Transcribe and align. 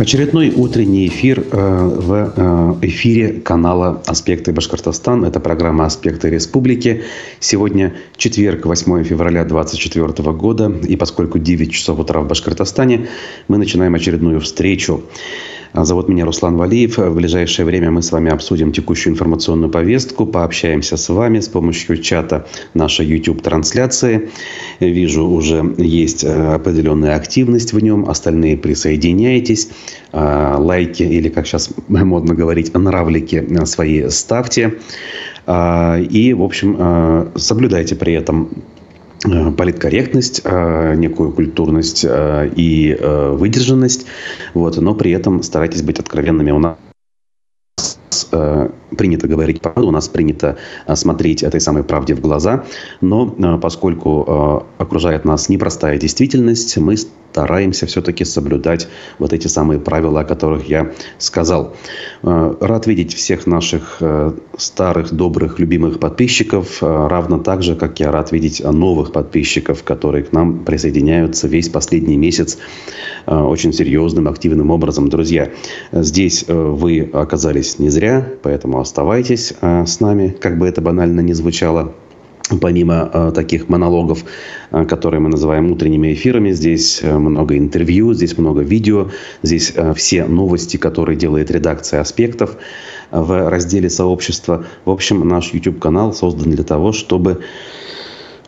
Очередной 0.00 0.50
утренний 0.56 1.08
эфир 1.08 1.40
э, 1.40 1.44
в 1.52 2.32
э, 2.34 2.86
эфире 2.86 3.34
канала 3.34 4.02
«Аспекты 4.06 4.50
Башкортостан». 4.50 5.26
Это 5.26 5.40
программа 5.40 5.84
«Аспекты 5.84 6.30
Республики». 6.30 7.02
Сегодня 7.38 7.92
четверг, 8.16 8.64
8 8.64 9.04
февраля 9.04 9.44
2024 9.44 10.32
года. 10.32 10.72
И 10.88 10.96
поскольку 10.96 11.38
9 11.38 11.70
часов 11.70 11.98
утра 11.98 12.22
в 12.22 12.26
Башкортостане, 12.26 13.08
мы 13.48 13.58
начинаем 13.58 13.94
очередную 13.94 14.40
встречу. 14.40 15.02
Зовут 15.72 16.08
меня 16.08 16.24
Руслан 16.24 16.56
Валиев. 16.56 16.98
В 16.98 17.14
ближайшее 17.14 17.64
время 17.64 17.92
мы 17.92 18.02
с 18.02 18.10
вами 18.10 18.32
обсудим 18.32 18.72
текущую 18.72 19.12
информационную 19.12 19.70
повестку, 19.70 20.26
пообщаемся 20.26 20.96
с 20.96 21.08
вами 21.08 21.38
с 21.38 21.48
помощью 21.48 21.98
чата 21.98 22.46
нашей 22.74 23.06
YouTube-трансляции. 23.06 24.30
Вижу, 24.80 25.24
уже 25.24 25.74
есть 25.78 26.24
э, 26.24 26.54
определенная 26.54 27.14
активность 27.14 27.72
в 27.72 27.78
нем. 27.78 28.08
Остальные 28.10 28.56
присоединяйтесь. 28.56 29.70
Э, 30.12 30.56
лайки 30.58 31.04
или, 31.04 31.28
как 31.28 31.46
сейчас 31.46 31.70
модно 31.86 32.34
говорить, 32.34 32.74
нравлики 32.74 33.64
свои 33.64 34.08
ставьте. 34.08 34.74
Э, 35.46 36.02
и, 36.02 36.34
в 36.34 36.42
общем, 36.42 37.30
соблюдайте 37.36 37.94
при 37.94 38.14
этом 38.14 38.50
Э, 38.50 38.69
политкорректность, 39.22 40.40
э, 40.44 40.94
некую 40.94 41.32
культурность 41.32 42.04
э, 42.08 42.50
и 42.56 42.96
выдержанность, 43.00 44.06
вот, 44.54 44.76
но 44.78 44.94
при 44.94 45.10
этом 45.12 45.42
старайтесь 45.42 45.82
быть 45.82 45.98
откровенными. 45.98 46.50
У 46.50 46.58
нас 46.58 46.76
принято 48.96 49.28
говорить 49.28 49.60
правду, 49.60 49.88
у 49.88 49.90
нас 49.90 50.08
принято 50.08 50.56
смотреть 50.94 51.42
этой 51.42 51.60
самой 51.60 51.84
правде 51.84 52.14
в 52.14 52.20
глаза, 52.20 52.64
но 53.00 53.58
поскольку 53.58 54.66
окружает 54.78 55.24
нас 55.24 55.48
непростая 55.48 55.98
действительность, 55.98 56.76
мы 56.76 56.96
стараемся 56.96 57.86
все-таки 57.86 58.24
соблюдать 58.24 58.88
вот 59.20 59.32
эти 59.32 59.46
самые 59.46 59.78
правила, 59.78 60.22
о 60.22 60.24
которых 60.24 60.68
я 60.68 60.90
сказал. 61.18 61.76
Рад 62.22 62.88
видеть 62.88 63.14
всех 63.14 63.46
наших 63.46 64.02
старых, 64.58 65.12
добрых, 65.12 65.60
любимых 65.60 66.00
подписчиков, 66.00 66.78
равно 66.82 67.38
так 67.38 67.62
же, 67.62 67.76
как 67.76 68.00
я 68.00 68.10
рад 68.10 68.32
видеть 68.32 68.60
новых 68.64 69.12
подписчиков, 69.12 69.84
которые 69.84 70.24
к 70.24 70.32
нам 70.32 70.64
присоединяются 70.64 71.46
весь 71.46 71.68
последний 71.68 72.16
месяц 72.16 72.58
очень 73.26 73.72
серьезным, 73.72 74.26
активным 74.26 74.72
образом. 74.72 75.08
Друзья, 75.08 75.50
здесь 75.92 76.44
вы 76.48 77.08
оказались 77.12 77.78
не 77.78 77.90
зря, 77.90 78.26
поэтому 78.42 78.79
оставайтесь 78.80 79.52
с 79.60 80.00
нами, 80.00 80.28
как 80.40 80.58
бы 80.58 80.66
это 80.66 80.80
банально 80.80 81.20
ни 81.20 81.32
звучало 81.32 81.92
помимо 82.58 83.10
э, 83.12 83.32
таких 83.34 83.68
монологов, 83.68 84.24
э, 84.70 84.84
которые 84.84 85.20
мы 85.20 85.28
называем 85.28 85.70
утренними 85.70 86.12
эфирами, 86.14 86.50
здесь 86.52 87.00
э, 87.02 87.16
много 87.16 87.56
интервью, 87.56 88.12
здесь 88.14 88.36
много 88.38 88.62
видео, 88.62 89.10
здесь 89.42 89.72
э, 89.74 89.94
все 89.94 90.24
новости, 90.24 90.76
которые 90.76 91.16
делает 91.16 91.50
редакция 91.50 92.00
аспектов 92.00 92.56
в 93.10 93.50
разделе 93.50 93.90
сообщества. 93.90 94.64
В 94.84 94.90
общем, 94.90 95.26
наш 95.28 95.52
YouTube-канал 95.52 96.12
создан 96.12 96.50
для 96.50 96.64
того, 96.64 96.92
чтобы 96.92 97.40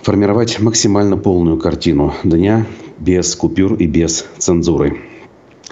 формировать 0.03 0.59
максимально 0.61 1.17
полную 1.17 1.59
картину 1.59 2.15
дня 2.25 2.67
без 2.99 3.35
купюр 3.37 3.75
и 3.75 3.87
без 3.87 4.27
цензуры. 4.39 4.99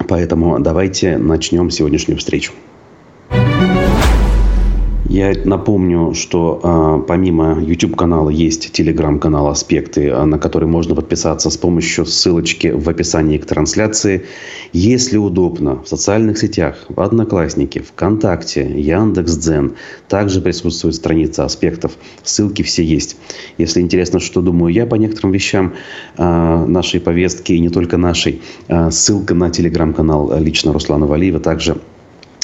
Поэтому 0.09 0.59
давайте 0.61 1.19
начнем 1.19 1.71
сегодняшнюю 1.71 2.19
встречу. 2.19 2.53
Я 5.11 5.33
напомню, 5.45 6.15
что 6.15 6.61
э, 6.63 7.05
помимо 7.09 7.61
YouTube-канала 7.61 8.31
есть 8.31 8.71
телеграм-канал 8.71 9.49
«Аспекты», 9.49 10.09
а, 10.09 10.25
на 10.25 10.39
который 10.39 10.69
можно 10.69 10.95
подписаться 10.95 11.51
с 11.51 11.57
помощью 11.57 12.07
ссылочки 12.07 12.69
в 12.69 12.89
описании 12.89 13.37
к 13.39 13.45
трансляции. 13.45 14.27
Если 14.73 15.17
удобно, 15.17 15.83
в 15.83 15.89
социальных 15.89 16.39
сетях, 16.39 16.85
в 16.89 17.01
Одноклассники, 17.01 17.81
ВКонтакте, 17.81 18.63
Яндекс.Дзен 18.81 19.75
также 20.07 20.41
присутствует 20.41 20.95
страница 20.95 21.45
«Аспектов». 21.45 21.97
Ссылки 22.23 22.63
все 22.63 22.85
есть. 22.85 23.17
Если 23.59 23.81
интересно, 23.81 24.21
что 24.21 24.41
думаю 24.41 24.73
я 24.73 24.87
по 24.87 24.95
некоторым 24.95 25.33
вещам 25.33 25.73
э, 26.19 26.65
нашей 26.67 27.01
повестки, 27.01 27.53
и 27.53 27.59
не 27.59 27.69
только 27.69 27.97
нашей, 27.97 28.43
э, 28.69 28.93
ссылка 28.93 29.35
на 29.35 29.51
телеграм-канал 29.51 30.39
лично 30.39 30.73
Руслана 30.73 31.07
Валиева 31.07 31.41
также 31.41 31.79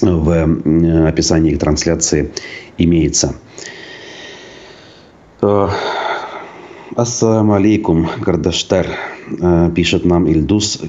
в 0.00 1.08
описании 1.08 1.52
их 1.52 1.58
трансляции 1.58 2.30
имеется. 2.78 3.34
Э, 5.42 5.68
Ассаламу 6.96 7.54
алейкум, 7.54 8.08
Гардаштар, 8.20 8.86
э, 9.40 9.70
пишет 9.74 10.04
нам 10.04 10.26
Ильдус 10.26 10.82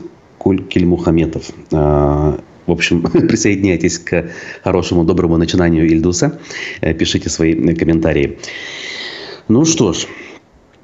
Кельмухаметов. 0.69 1.49
Э, 1.71 2.37
в 2.65 2.71
общем, 2.71 3.01
присоединяйтесь 3.27 3.99
к 3.99 4.29
хорошему, 4.63 5.03
доброму 5.03 5.37
начинанию 5.37 5.87
Ильдуса. 5.87 6.39
Пишите 6.81 7.29
свои 7.29 7.53
комментарии. 7.75 8.39
Ну 9.47 9.65
что 9.65 9.93
ж, 9.93 10.07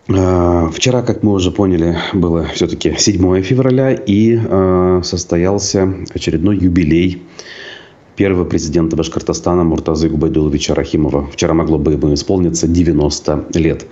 Вчера, 0.05 1.01
как 1.01 1.23
мы 1.23 1.31
уже 1.31 1.49
поняли, 1.49 1.97
было 2.11 2.45
все-таки 2.53 2.93
7 2.97 3.41
февраля 3.41 3.93
и 3.93 4.37
состоялся 5.01 5.93
очередной 6.13 6.57
юбилей 6.57 7.21
первого 8.15 8.45
президента 8.45 8.95
Башкортостана 8.95 9.63
Муртазы 9.63 10.09
Губайдуловича 10.09 10.75
Рахимова. 10.75 11.27
Вчера 11.31 11.53
могло 11.53 11.77
бы 11.77 11.93
ему 11.93 12.13
исполниться 12.13 12.67
90 12.67 13.47
лет. 13.55 13.85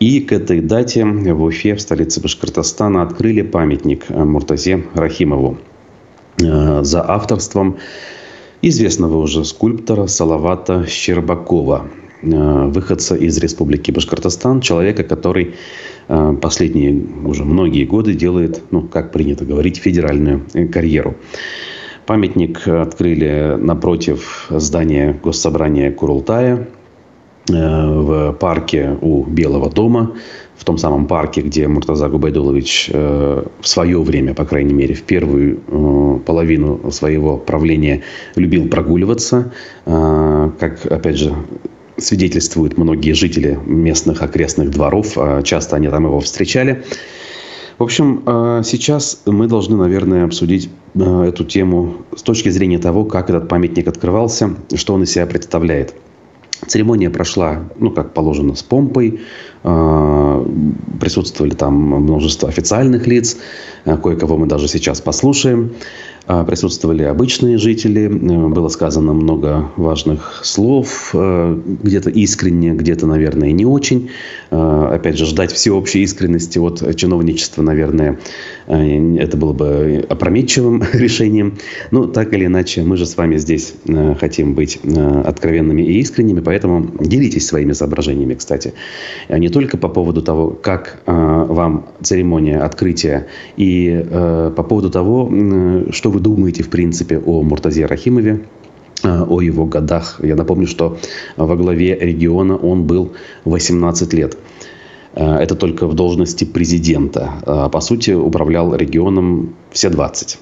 И 0.00 0.20
к 0.20 0.32
этой 0.32 0.60
дате 0.60 1.04
в 1.04 1.42
Уфе, 1.42 1.74
в 1.74 1.80
столице 1.80 2.20
Башкортостана, 2.20 3.02
открыли 3.02 3.42
памятник 3.42 4.08
Муртазе 4.10 4.84
Рахимову 4.94 5.58
э, 6.42 6.82
за 6.82 7.08
авторством 7.08 7.76
известного 8.62 9.18
уже 9.18 9.44
скульптора 9.44 10.06
Салавата 10.06 10.86
Щербакова, 10.86 11.86
э, 12.22 12.66
выходца 12.66 13.14
из 13.14 13.38
Республики 13.38 13.92
Башкортостан, 13.92 14.60
человека, 14.60 15.04
который 15.04 15.54
э, 16.08 16.36
последние 16.42 17.06
уже 17.24 17.44
многие 17.44 17.84
годы 17.84 18.14
делает, 18.14 18.62
ну, 18.70 18.82
как 18.82 19.12
принято 19.12 19.44
говорить, 19.44 19.76
федеральную 19.78 20.42
карьеру. 20.72 21.14
Памятник 22.06 22.66
открыли 22.66 23.56
напротив 23.58 24.46
здания 24.50 25.18
Госсобрания 25.22 25.92
Курултая 25.92 26.68
э, 27.48 27.52
в 27.52 28.32
парке 28.32 28.96
у 29.00 29.24
Белого 29.24 29.70
дома, 29.70 30.16
в 30.56 30.64
том 30.64 30.76
самом 30.76 31.06
парке, 31.06 31.40
где 31.42 31.68
Муртаза 31.68 32.08
Губайдулович 32.08 32.90
э, 32.92 33.44
в 33.60 33.68
свое 33.68 34.02
время, 34.02 34.34
по 34.34 34.44
крайней 34.44 34.74
мере, 34.74 34.94
в 34.94 35.02
первую 35.02 35.60
э, 35.66 36.18
половину 36.26 36.90
своего 36.90 37.36
правления 37.36 38.02
любил 38.34 38.68
прогуливаться. 38.68 39.52
Как, 39.84 40.84
опять 40.86 41.16
же, 41.16 41.34
свидетельствуют 41.96 42.76
многие 42.76 43.12
жители 43.12 43.58
местных 43.66 44.22
окрестных 44.22 44.70
дворов, 44.70 45.16
часто 45.44 45.76
они 45.76 45.88
там 45.88 46.04
его 46.04 46.20
встречали. 46.20 46.84
В 47.80 47.82
общем, 47.82 48.22
э, 48.26 48.60
сейчас 48.62 49.22
мы 49.24 49.46
должны, 49.46 49.74
наверное, 49.74 50.26
обсудить 50.26 50.68
э, 50.94 51.22
эту 51.28 51.44
тему 51.44 51.94
с 52.14 52.20
точки 52.20 52.50
зрения 52.50 52.78
того, 52.78 53.06
как 53.06 53.30
этот 53.30 53.48
памятник 53.48 53.88
открывался, 53.88 54.54
что 54.74 54.92
он 54.92 55.04
из 55.04 55.12
себя 55.12 55.24
представляет. 55.24 55.94
Церемония 56.66 57.08
прошла, 57.08 57.62
ну, 57.78 57.90
как 57.90 58.12
положено, 58.12 58.54
с 58.54 58.62
помпой. 58.62 59.20
Э, 59.64 60.46
присутствовали 61.00 61.54
там 61.54 61.72
множество 61.74 62.50
официальных 62.50 63.06
лиц. 63.06 63.38
Кое-кого 63.86 64.36
мы 64.36 64.46
даже 64.46 64.68
сейчас 64.68 65.00
послушаем. 65.00 65.72
А, 66.32 66.44
присутствовали 66.44 67.02
обычные 67.02 67.58
жители, 67.58 68.02
э, 68.02 68.48
было 68.48 68.68
сказано 68.68 69.12
много 69.12 69.68
важных 69.76 70.42
слов, 70.44 71.10
э, 71.12 71.60
где-то 71.82 72.10
искренне, 72.10 72.70
где-то, 72.70 73.08
наверное, 73.08 73.50
не 73.50 73.66
очень. 73.66 74.10
Э, 74.52 74.90
опять 74.92 75.18
же, 75.18 75.26
ждать 75.26 75.50
всеобщей 75.50 76.04
искренности 76.04 76.60
от 76.60 76.94
чиновничества, 76.94 77.62
наверное, 77.62 78.20
это 78.68 79.36
было 79.36 79.52
бы 79.52 80.06
опрометчивым 80.08 80.84
решением. 80.92 81.58
Но 81.90 82.06
так 82.06 82.32
или 82.32 82.46
иначе, 82.46 82.82
мы 82.84 82.96
же 82.96 83.06
с 83.06 83.16
вами 83.16 83.36
здесь 83.36 83.74
хотим 84.20 84.54
быть 84.54 84.78
откровенными 85.24 85.82
и 85.82 85.98
искренними, 85.98 86.38
поэтому 86.38 86.88
делитесь 87.00 87.48
своими 87.48 87.72
соображениями, 87.72 88.34
кстати. 88.34 88.74
Не 89.28 89.48
только 89.48 89.76
по 89.76 89.88
поводу 89.88 90.22
того, 90.22 90.50
как 90.50 91.00
вам 91.06 91.86
церемония 92.02 92.58
открытия, 92.58 93.26
и 93.56 94.06
по 94.10 94.62
поводу 94.62 94.90
того, 94.90 95.28
что 95.90 96.10
вы 96.10 96.19
думаете, 96.20 96.62
в 96.62 96.70
принципе, 96.70 97.18
о 97.18 97.42
Муртазе 97.42 97.86
Рахимове, 97.86 98.46
э, 99.02 99.22
о 99.22 99.40
его 99.40 99.66
годах. 99.66 100.20
Я 100.22 100.36
напомню, 100.36 100.66
что 100.66 100.98
во 101.36 101.56
главе 101.56 101.96
региона 101.98 102.56
он 102.56 102.84
был 102.84 103.12
18 103.44 104.12
лет. 104.12 104.36
Э, 105.14 105.36
это 105.36 105.54
только 105.54 105.86
в 105.86 105.94
должности 105.94 106.44
президента. 106.44 107.34
А 107.46 107.68
по 107.68 107.80
сути, 107.80 108.12
управлял 108.12 108.74
регионом 108.74 109.54
все 109.72 109.90
20. 109.90 110.38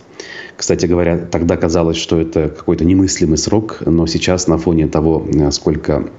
Кстати 0.57 0.87
говоря, 0.87 1.19
тогда 1.19 1.57
казалось, 1.57 1.97
что 1.97 2.21
это 2.21 2.49
какой-то 2.49 2.85
немыслимый 2.85 3.39
срок, 3.39 3.79
но 3.87 4.07
сейчас 4.07 4.49
на 4.49 4.59
фоне 4.59 4.89
того, 4.89 5.27
э, 5.33 5.51
сколько 5.53 6.11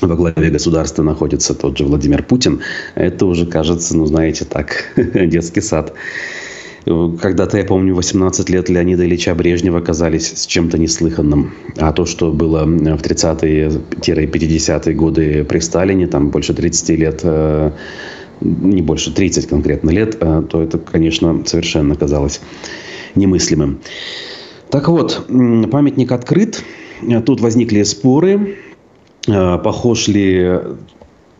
во 0.00 0.16
главе 0.16 0.50
государства 0.50 1.02
находится 1.02 1.54
тот 1.54 1.78
же 1.78 1.84
Владимир 1.84 2.22
Путин, 2.22 2.60
это 2.94 3.26
уже 3.26 3.46
кажется, 3.46 3.96
ну 3.96 4.06
знаете, 4.06 4.44
так, 4.44 4.92
детский 4.96 5.60
сад. 5.60 5.92
Когда-то, 6.84 7.58
я 7.58 7.64
помню, 7.64 7.94
18 7.94 8.50
лет 8.50 8.68
Леонида 8.68 9.04
Ильича 9.04 9.34
Брежнева 9.34 9.80
казались 9.80 10.32
с 10.32 10.46
чем-то 10.46 10.78
неслыханным. 10.78 11.54
А 11.78 11.92
то, 11.92 12.06
что 12.06 12.32
было 12.32 12.64
в 12.64 13.02
30-е-50-е 13.02 14.94
годы 14.94 15.44
при 15.44 15.60
Сталине, 15.60 16.08
там 16.08 16.30
больше 16.30 16.54
30 16.54 16.88
лет, 16.98 17.22
не 18.40 18.82
больше 18.82 19.14
30 19.14 19.46
конкретно 19.46 19.90
лет, 19.90 20.18
то 20.18 20.62
это, 20.62 20.78
конечно, 20.78 21.44
совершенно 21.46 21.94
казалось 21.94 22.40
немыслимым. 23.14 23.78
Так 24.70 24.88
вот, 24.88 25.26
памятник 25.28 26.10
открыт. 26.10 26.64
Тут 27.26 27.40
возникли 27.40 27.84
споры, 27.84 28.56
похож 29.26 30.08
ли 30.08 30.58
Э, 30.62 30.74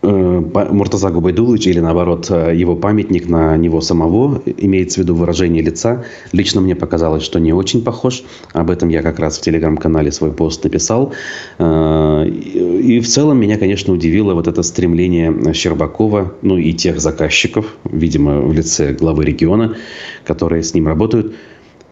Муртаза 0.02 1.10
Губайдулович 1.10 1.68
или 1.68 1.78
наоборот 1.78 2.26
э, 2.28 2.56
его 2.56 2.74
памятник 2.74 3.28
на 3.28 3.56
него 3.56 3.80
самого, 3.80 4.42
имеется 4.46 5.00
в 5.00 5.04
виду 5.04 5.14
выражение 5.14 5.62
лица. 5.62 6.04
Лично 6.32 6.60
мне 6.60 6.74
показалось, 6.74 7.22
что 7.22 7.38
не 7.38 7.52
очень 7.52 7.84
похож. 7.84 8.24
Об 8.52 8.70
этом 8.70 8.88
я 8.88 9.00
как 9.02 9.20
раз 9.20 9.38
в 9.38 9.42
телеграм-канале 9.42 10.10
свой 10.10 10.32
пост 10.32 10.64
написал. 10.64 11.12
Э, 11.58 12.26
и 12.26 12.98
в 12.98 13.06
целом 13.06 13.38
меня, 13.38 13.58
конечно, 13.58 13.94
удивило 13.94 14.34
вот 14.34 14.48
это 14.48 14.62
стремление 14.64 15.54
Щербакова, 15.54 16.34
ну 16.42 16.58
и 16.58 16.72
тех 16.72 17.00
заказчиков, 17.00 17.76
видимо, 17.84 18.40
в 18.40 18.52
лице 18.52 18.92
главы 18.94 19.24
региона, 19.24 19.76
которые 20.24 20.64
с 20.64 20.74
ним 20.74 20.88
работают, 20.88 21.34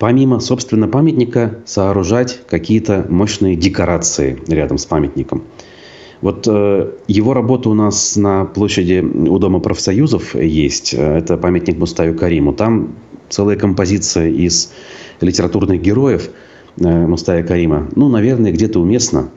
помимо, 0.00 0.40
собственно, 0.40 0.88
памятника 0.88 1.58
сооружать 1.64 2.40
какие-то 2.48 3.06
мощные 3.08 3.54
декорации 3.54 4.36
рядом 4.48 4.78
с 4.78 4.86
памятником. 4.86 5.44
Вот 6.20 6.46
э, 6.46 6.92
его 7.08 7.34
работа 7.34 7.70
у 7.70 7.74
нас 7.74 8.16
на 8.16 8.44
площади 8.44 9.00
у 9.00 9.38
Дома 9.38 9.60
профсоюзов 9.60 10.34
есть. 10.34 10.92
Это 10.94 11.36
памятник 11.36 11.78
Мустаю 11.78 12.14
Кариму. 12.14 12.52
Там 12.52 12.94
целая 13.30 13.56
композиция 13.56 14.28
из 14.28 14.72
литературных 15.20 15.80
героев 15.80 16.30
э, 16.78 17.06
Мустая 17.06 17.42
Карима. 17.42 17.88
Ну, 17.96 18.08
наверное, 18.08 18.52
где-то 18.52 18.80
уместно. 18.80 19.30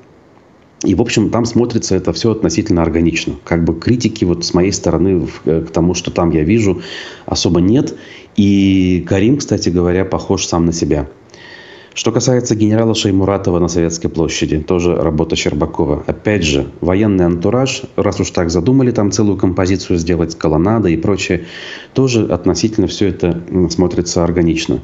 И, 0.83 0.95
в 0.95 1.01
общем, 1.01 1.29
там 1.29 1.45
смотрится 1.45 1.95
это 1.95 2.11
все 2.11 2.31
относительно 2.31 2.81
органично. 2.81 3.35
Как 3.45 3.63
бы 3.63 3.73
критики 3.73 4.25
вот 4.25 4.43
с 4.43 4.53
моей 4.53 4.73
стороны 4.73 5.27
э, 5.45 5.61
к 5.61 5.71
тому, 5.71 5.93
что 5.93 6.11
там 6.11 6.31
я 6.31 6.43
вижу, 6.43 6.81
особо 7.25 7.61
нет. 7.61 7.95
И 8.35 9.05
Карим, 9.07 9.37
кстати 9.37 9.69
говоря, 9.69 10.03
похож 10.03 10.45
сам 10.45 10.65
на 10.65 10.73
себя. 10.73 11.07
Что 11.93 12.11
касается 12.11 12.55
генерала 12.55 12.95
Шеймуратова 12.95 13.59
на 13.59 13.67
Советской 13.67 14.07
площади, 14.07 14.59
тоже 14.59 14.95
работа 14.95 15.35
Щербакова. 15.35 16.03
Опять 16.07 16.43
же, 16.43 16.67
военный 16.81 17.25
антураж, 17.25 17.83
раз 17.95 18.19
уж 18.19 18.31
так 18.31 18.49
задумали 18.49 18.89
там 18.89 19.11
целую 19.11 19.37
композицию 19.37 19.99
сделать, 19.99 20.35
колоннада 20.35 20.89
и 20.89 20.97
прочее, 20.97 21.45
тоже 21.93 22.25
относительно 22.25 22.87
все 22.87 23.09
это 23.09 23.43
смотрится 23.69 24.23
органично. 24.23 24.81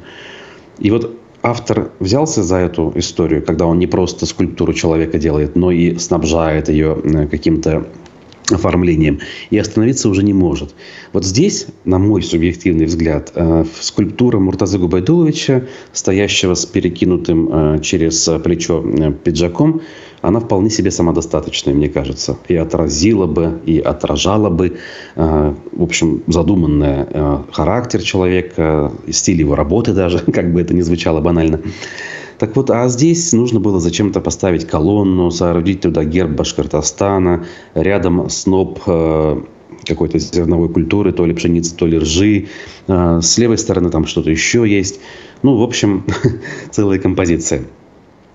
И 0.78 0.92
вот 0.92 1.18
автор 1.42 1.90
взялся 1.98 2.44
за 2.44 2.56
эту 2.56 2.92
историю, 2.94 3.44
когда 3.44 3.66
он 3.66 3.80
не 3.80 3.88
просто 3.88 4.24
скульптуру 4.24 4.72
человека 4.72 5.18
делает, 5.18 5.56
но 5.56 5.72
и 5.72 5.96
снабжает 5.98 6.68
ее 6.68 6.96
э, 7.02 7.26
каким-то 7.26 7.86
оформлением 8.52 9.20
и 9.50 9.58
остановиться 9.58 10.08
уже 10.08 10.22
не 10.22 10.32
может. 10.32 10.74
Вот 11.12 11.24
здесь, 11.24 11.66
на 11.84 11.98
мой 11.98 12.22
субъективный 12.22 12.86
взгляд, 12.86 13.32
э, 13.34 13.64
скульптура 13.80 14.38
Муртазы 14.38 14.78
Губайдуловича, 14.78 15.64
стоящего 15.92 16.54
с 16.54 16.66
перекинутым 16.66 17.48
э, 17.52 17.78
через 17.80 18.28
плечо 18.42 18.84
э, 18.84 19.12
пиджаком, 19.12 19.82
она 20.22 20.40
вполне 20.40 20.68
себе 20.68 20.90
самодостаточная, 20.90 21.72
мне 21.72 21.88
кажется. 21.88 22.36
И 22.48 22.54
отразила 22.54 23.26
бы, 23.26 23.60
и 23.64 23.78
отражала 23.78 24.50
бы, 24.50 24.76
в 25.16 25.82
общем, 25.82 26.22
задуманный 26.26 27.06
характер 27.52 28.02
человека, 28.02 28.92
стиль 29.08 29.40
его 29.40 29.54
работы 29.54 29.94
даже, 29.94 30.18
как 30.32 30.52
бы 30.52 30.60
это 30.60 30.74
ни 30.74 30.82
звучало 30.82 31.22
банально. 31.22 31.62
Так 32.40 32.56
вот, 32.56 32.70
а 32.70 32.88
здесь 32.88 33.34
нужно 33.34 33.60
было 33.60 33.80
зачем-то 33.80 34.22
поставить 34.22 34.66
колонну, 34.66 35.30
соорудить 35.30 35.82
туда 35.82 36.04
герб 36.04 36.30
Башкортостана, 36.30 37.44
рядом 37.74 38.30
сноп 38.30 38.80
э, 38.86 39.42
какой-то 39.84 40.18
зерновой 40.18 40.70
культуры, 40.70 41.12
то 41.12 41.26
ли 41.26 41.34
пшеницы, 41.34 41.76
то 41.76 41.86
ли 41.86 41.98
ржи. 41.98 42.48
Э, 42.88 43.20
с 43.20 43.36
левой 43.36 43.58
стороны 43.58 43.90
там 43.90 44.06
что-то 44.06 44.30
еще 44.30 44.66
есть. 44.66 45.00
Ну, 45.42 45.58
в 45.58 45.62
общем, 45.62 46.06
целая 46.70 46.98
композиция. 46.98 47.64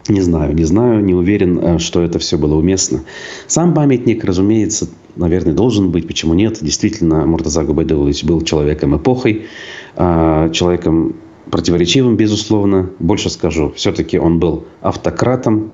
Не 0.07 0.21
знаю, 0.21 0.53
не 0.53 0.65
знаю, 0.65 1.03
не 1.03 1.15
уверен, 1.15 1.57
э, 1.57 1.79
что 1.79 2.03
это 2.03 2.19
все 2.19 2.37
было 2.37 2.53
уместно. 2.53 3.01
Сам 3.47 3.73
памятник, 3.73 4.23
разумеется, 4.23 4.87
наверное, 5.15 5.53
должен 5.53 5.89
быть. 5.89 6.05
Почему 6.05 6.35
нет? 6.35 6.59
Действительно, 6.61 7.25
Муртаза 7.25 7.63
Губайдулович 7.63 8.23
был 8.23 8.41
человеком 8.41 8.95
эпохой, 8.95 9.47
человеком 9.95 11.15
противоречивым, 11.49 12.17
безусловно. 12.17 12.89
Больше 12.99 13.29
скажу, 13.29 13.71
все-таки 13.75 14.17
он 14.17 14.39
был 14.39 14.65
автократом, 14.81 15.71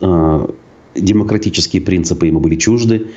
э, 0.00 0.48
демократические 0.94 1.82
принципы 1.82 2.26
ему 2.26 2.40
были 2.40 2.56
чужды. 2.56 3.08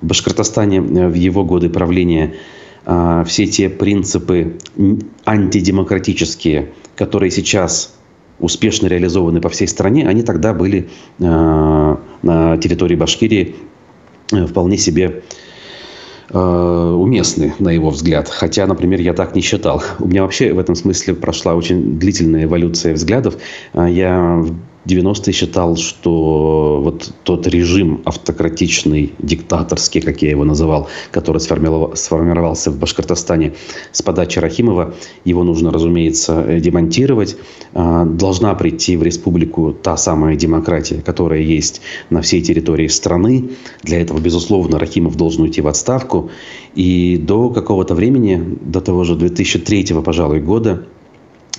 В 0.00 0.06
Башкортостане 0.06 0.78
э, 0.78 1.08
в 1.08 1.14
его 1.14 1.44
годы 1.44 1.68
правления 1.68 2.34
э, 2.86 3.24
все 3.26 3.46
те 3.46 3.68
принципы 3.68 4.58
антидемократические, 5.24 6.72
которые 6.96 7.30
сейчас 7.30 7.94
успешно 8.38 8.86
реализованы 8.86 9.40
по 9.40 9.50
всей 9.50 9.68
стране, 9.68 10.08
они 10.08 10.22
тогда 10.22 10.54
были 10.54 10.88
на 11.18 11.98
территории 12.56 12.94
Башкирии 12.94 13.54
вполне 14.48 14.78
себе 14.78 15.22
уместны, 16.38 17.54
на 17.58 17.70
его 17.70 17.90
взгляд. 17.90 18.28
Хотя, 18.28 18.66
например, 18.66 19.00
я 19.00 19.14
так 19.14 19.34
не 19.34 19.40
считал. 19.40 19.82
У 19.98 20.06
меня 20.06 20.22
вообще 20.22 20.52
в 20.52 20.58
этом 20.58 20.74
смысле 20.74 21.14
прошла 21.14 21.54
очень 21.54 21.98
длительная 21.98 22.44
эволюция 22.44 22.94
взглядов. 22.94 23.36
Э, 23.74 23.86
я 23.90 24.44
90-е 24.86 25.32
считал, 25.32 25.76
что 25.76 26.80
вот 26.82 27.12
тот 27.24 27.46
режим 27.46 28.00
автократичный, 28.04 29.12
диктаторский, 29.18 30.00
как 30.00 30.22
я 30.22 30.30
его 30.30 30.44
называл, 30.44 30.88
который 31.10 31.38
сформировался 31.38 32.70
в 32.70 32.78
Башкортостане 32.78 33.54
с 33.92 34.00
подачи 34.00 34.38
Рахимова, 34.38 34.94
его 35.24 35.44
нужно, 35.44 35.70
разумеется, 35.70 36.60
демонтировать. 36.60 37.36
А, 37.74 38.04
должна 38.04 38.54
прийти 38.54 38.96
в 38.96 39.02
республику 39.02 39.72
та 39.72 39.96
самая 39.96 40.36
демократия, 40.36 41.02
которая 41.02 41.40
есть 41.40 41.82
на 42.08 42.22
всей 42.22 42.40
территории 42.40 42.88
страны. 42.88 43.50
Для 43.82 44.00
этого, 44.00 44.18
безусловно, 44.18 44.78
Рахимов 44.78 45.16
должен 45.16 45.42
уйти 45.42 45.60
в 45.60 45.68
отставку. 45.68 46.30
И 46.74 47.18
до 47.18 47.50
какого-то 47.50 47.94
времени, 47.94 48.58
до 48.62 48.80
того 48.80 49.04
же 49.04 49.14
2003, 49.14 49.88
пожалуй, 50.02 50.40
года, 50.40 50.86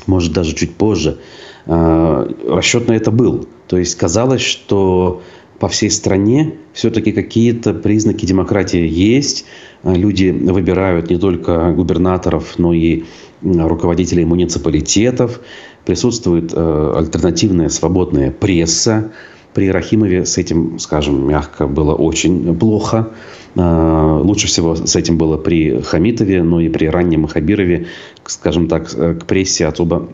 может 0.08 0.34
даже 0.34 0.56
чуть 0.56 0.74
позже, 0.76 1.20
расчет 1.66 2.88
на 2.88 2.94
это 2.94 3.12
был. 3.12 3.48
То 3.68 3.78
есть 3.78 3.96
казалось, 3.96 4.42
что 4.42 5.22
по 5.62 5.68
всей 5.68 5.92
стране 5.92 6.56
все-таки 6.74 7.12
какие-то 7.12 7.76
признаки 7.76 8.26
демократии 8.26 8.88
есть. 8.88 9.46
А, 9.84 9.94
люди 9.94 10.32
выбирают 10.32 11.12
не 11.12 11.18
только 11.18 11.72
губернаторов, 11.72 12.58
но 12.58 12.74
и 12.74 13.04
руководителей 13.44 14.26
муниципалитетов. 14.26 15.40
Присутствует 15.86 16.52
э, 16.52 16.94
альтернативная 16.98 17.70
свободная 17.70 18.32
пресса. 18.32 19.12
При 19.54 19.70
Рахимове 19.70 20.26
с 20.26 20.40
этим, 20.40 20.80
скажем, 20.80 21.28
мягко 21.28 21.68
было 21.68 21.94
очень 21.94 22.58
плохо. 22.58 23.12
А, 23.56 24.20
лучше 24.20 24.48
всего 24.48 24.76
с 24.76 24.96
этим 24.96 25.20
было 25.20 25.38
при 25.38 25.80
Хамитове, 25.80 26.42
но 26.42 26.60
и 26.60 26.70
при 26.70 26.88
раннем 26.88 27.28
Хабирове, 27.28 27.86
скажем 28.26 28.68
так, 28.68 28.92
э, 28.96 29.14
к 29.14 29.26
прессе 29.28 29.68
особо 29.68 30.10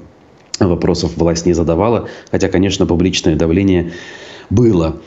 вопросов 0.60 1.16
власть 1.18 1.46
не 1.46 1.54
задавала, 1.54 2.08
хотя, 2.32 2.50
конечно, 2.50 2.86
публичное 2.86 3.36
давление 3.36 3.92
было. 4.50 4.98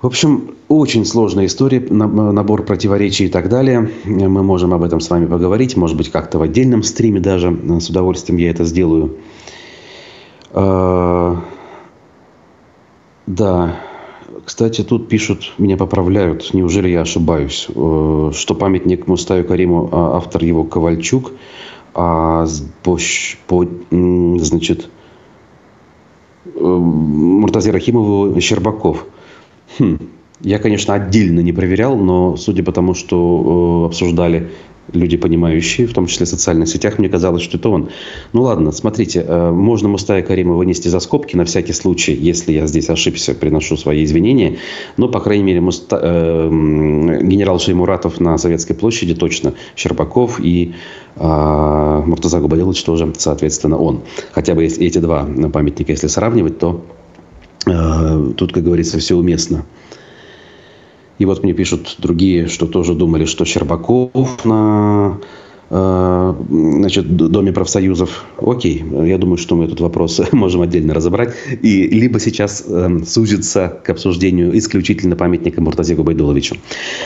В 0.00 0.06
общем, 0.06 0.56
очень 0.68 1.04
сложная 1.04 1.46
история, 1.46 1.80
набор 1.80 2.64
противоречий 2.64 3.26
и 3.26 3.28
так 3.28 3.48
далее. 3.48 3.88
Мы 4.04 4.42
можем 4.42 4.74
об 4.74 4.82
этом 4.82 4.98
с 4.98 5.08
вами 5.08 5.26
поговорить, 5.26 5.76
может 5.76 5.96
быть, 5.96 6.10
как-то 6.10 6.38
в 6.38 6.42
отдельном 6.42 6.82
стриме 6.82 7.20
даже. 7.20 7.56
С 7.78 7.88
удовольствием 7.88 8.38
я 8.38 8.50
это 8.50 8.64
сделаю. 8.64 9.16
А, 10.50 11.40
да, 13.28 13.76
кстати, 14.44 14.82
тут 14.82 15.08
пишут, 15.08 15.52
меня 15.58 15.76
поправляют, 15.76 16.52
неужели 16.52 16.88
я 16.88 17.02
ошибаюсь, 17.02 17.68
э, 17.68 18.30
что 18.34 18.54
памятник 18.56 19.06
Мустаю 19.06 19.44
Кариму, 19.44 19.88
а 19.92 20.16
автор 20.16 20.44
его 20.44 20.64
Ковальчук– 20.64 21.30
а 21.94 22.46
по, 22.82 22.98
по 23.46 23.66
значит, 24.38 24.88
э, 26.46 26.50
Муртазе 26.60 27.70
Рахимову 27.70 28.40
Щербаков. 28.40 29.06
Хм. 29.78 29.98
Я, 30.40 30.58
конечно, 30.58 30.94
отдельно 30.94 31.40
не 31.40 31.52
проверял, 31.52 31.96
но 31.96 32.36
судя 32.36 32.64
по 32.64 32.72
тому, 32.72 32.94
что 32.94 33.84
э, 33.84 33.86
обсуждали 33.86 34.50
люди, 34.92 35.16
понимающие, 35.16 35.86
в 35.86 35.94
том 35.94 36.06
числе 36.06 36.26
в 36.26 36.28
социальных 36.28 36.68
сетях, 36.68 36.98
мне 36.98 37.08
казалось, 37.08 37.42
что 37.42 37.56
это 37.56 37.68
он. 37.68 37.88
Ну 38.32 38.42
ладно, 38.42 38.72
смотрите, 38.72 39.24
э, 39.26 39.50
можно 39.50 39.88
Мустая 39.88 40.22
Карима 40.22 40.54
вынести 40.54 40.88
за 40.88 41.00
скобки 41.00 41.36
на 41.36 41.44
всякий 41.44 41.72
случай, 41.72 42.12
если 42.12 42.52
я 42.52 42.66
здесь 42.66 42.90
ошибся, 42.90 43.34
приношу 43.34 43.76
свои 43.76 44.04
извинения. 44.04 44.58
Но, 44.96 45.08
по 45.08 45.20
крайней 45.20 45.44
мере, 45.44 45.60
Муста... 45.60 45.98
э, 46.02 46.48
генерал 47.22 47.58
Шеймуратов 47.58 48.20
на 48.20 48.36
Советской 48.38 48.74
площади 48.74 49.14
точно, 49.14 49.54
Щербаков 49.76 50.40
и 50.40 50.74
э, 51.16 52.02
Муртаза 52.06 52.40
Губадилович 52.40 52.82
тоже, 52.82 53.12
соответственно, 53.16 53.78
он. 53.78 54.02
Хотя 54.32 54.54
бы 54.54 54.64
эти 54.64 54.98
два 54.98 55.26
памятника, 55.52 55.92
если 55.92 56.08
сравнивать, 56.08 56.58
то 56.58 56.84
э, 57.66 58.32
тут, 58.36 58.52
как 58.52 58.64
говорится, 58.64 58.98
все 58.98 59.14
уместно. 59.14 59.64
И 61.18 61.24
вот 61.24 61.42
мне 61.42 61.52
пишут 61.52 61.96
другие, 61.98 62.48
что 62.48 62.66
тоже 62.66 62.94
думали, 62.94 63.24
что 63.24 63.44
Щербаков 63.44 64.44
на 64.44 65.18
э, 65.70 66.34
значит, 66.50 67.16
Доме 67.16 67.52
профсоюзов. 67.52 68.24
Окей, 68.38 68.84
я 69.04 69.18
думаю, 69.18 69.36
что 69.36 69.56
мы 69.56 69.64
этот 69.64 69.80
вопрос 69.80 70.20
можем 70.32 70.62
отдельно 70.62 70.94
разобрать. 70.94 71.34
И 71.62 71.86
либо 71.88 72.18
сейчас 72.18 72.64
э, 72.66 73.00
сузится 73.06 73.80
к 73.84 73.90
обсуждению 73.90 74.56
исключительно 74.58 75.16
памятника 75.16 75.60
Муртазе 75.60 75.94
Губайдуловичу. 75.94 76.56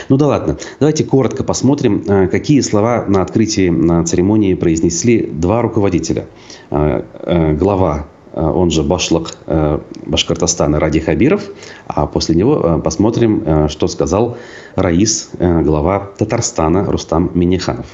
Ну 0.09 0.17
да 0.17 0.27
ладно. 0.27 0.57
Давайте 0.79 1.03
коротко 1.03 1.43
посмотрим, 1.43 2.03
э, 2.07 2.27
какие 2.27 2.61
слова 2.61 3.05
на 3.07 3.21
открытии 3.21 3.69
на 3.69 4.03
церемонии 4.05 4.53
произнесли 4.53 5.21
два 5.21 5.61
руководителя. 5.61 6.27
Глава 6.69 8.07
Э, 8.07 8.16
он 8.41 8.71
же 8.71 8.83
башлык 8.83 9.35
э, 9.45 9.79
Башкортостана 10.05 10.79
Ради 10.79 10.99
Хабиров. 10.99 11.43
А 11.87 12.05
после 12.05 12.35
него 12.35 12.61
э, 12.63 12.81
посмотрим, 12.81 13.67
что 13.69 13.87
сказал 13.87 14.37
Раис, 14.75 15.31
глава 15.39 16.09
Татарстана 16.17 16.85
Рустам 16.85 17.31
Миниханов. 17.33 17.85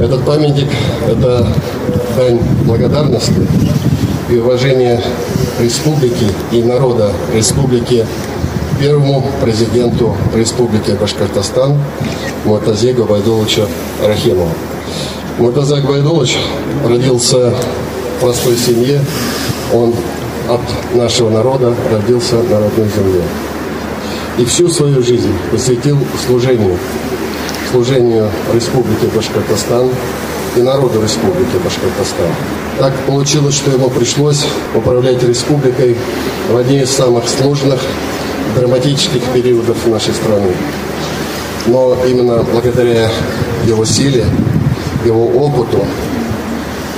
Этот 0.00 0.24
памятник– 0.24 0.68
это 1.08 1.46
дань 2.16 2.40
благодарности 2.66 3.46
и 4.28 4.36
уважения 4.38 5.00
республики 5.60 6.26
и 6.50 6.62
народа 6.62 7.12
республики 7.34 8.06
первому 8.80 9.24
президенту 9.42 10.16
республики 10.34 10.92
Башкортостан 11.00 11.78
Муртазе 12.44 12.92
Габайдуловичу 12.92 13.62
Рахимову. 14.04 14.50
Муртаза 15.38 15.80
Габайдулович 15.80 16.38
родился 16.84 17.52
простой 18.20 18.56
семье. 18.56 19.00
Он 19.72 19.94
от 20.48 20.94
нашего 20.94 21.30
народа 21.30 21.74
родился 21.90 22.36
на 22.36 22.60
родной 22.60 22.88
земле. 22.88 23.22
И 24.38 24.44
всю 24.44 24.68
свою 24.68 25.02
жизнь 25.02 25.32
посвятил 25.50 25.98
служению, 26.26 26.76
служению 27.70 28.28
Республики 28.52 29.06
Башкортостан 29.14 29.88
и 30.56 30.60
народу 30.60 31.00
Республики 31.02 31.56
Башкортостан. 31.62 32.30
Так 32.78 32.92
получилось, 33.06 33.54
что 33.54 33.70
ему 33.70 33.88
пришлось 33.90 34.44
управлять 34.74 35.22
республикой 35.22 35.96
в 36.50 36.56
одни 36.56 36.80
из 36.80 36.90
самых 36.90 37.28
сложных, 37.28 37.80
драматических 38.56 39.22
периодов 39.32 39.86
нашей 39.86 40.12
страны. 40.14 40.50
Но 41.66 41.96
именно 42.06 42.44
благодаря 42.52 43.08
его 43.64 43.84
силе, 43.84 44.26
его 45.04 45.26
опыту, 45.26 45.84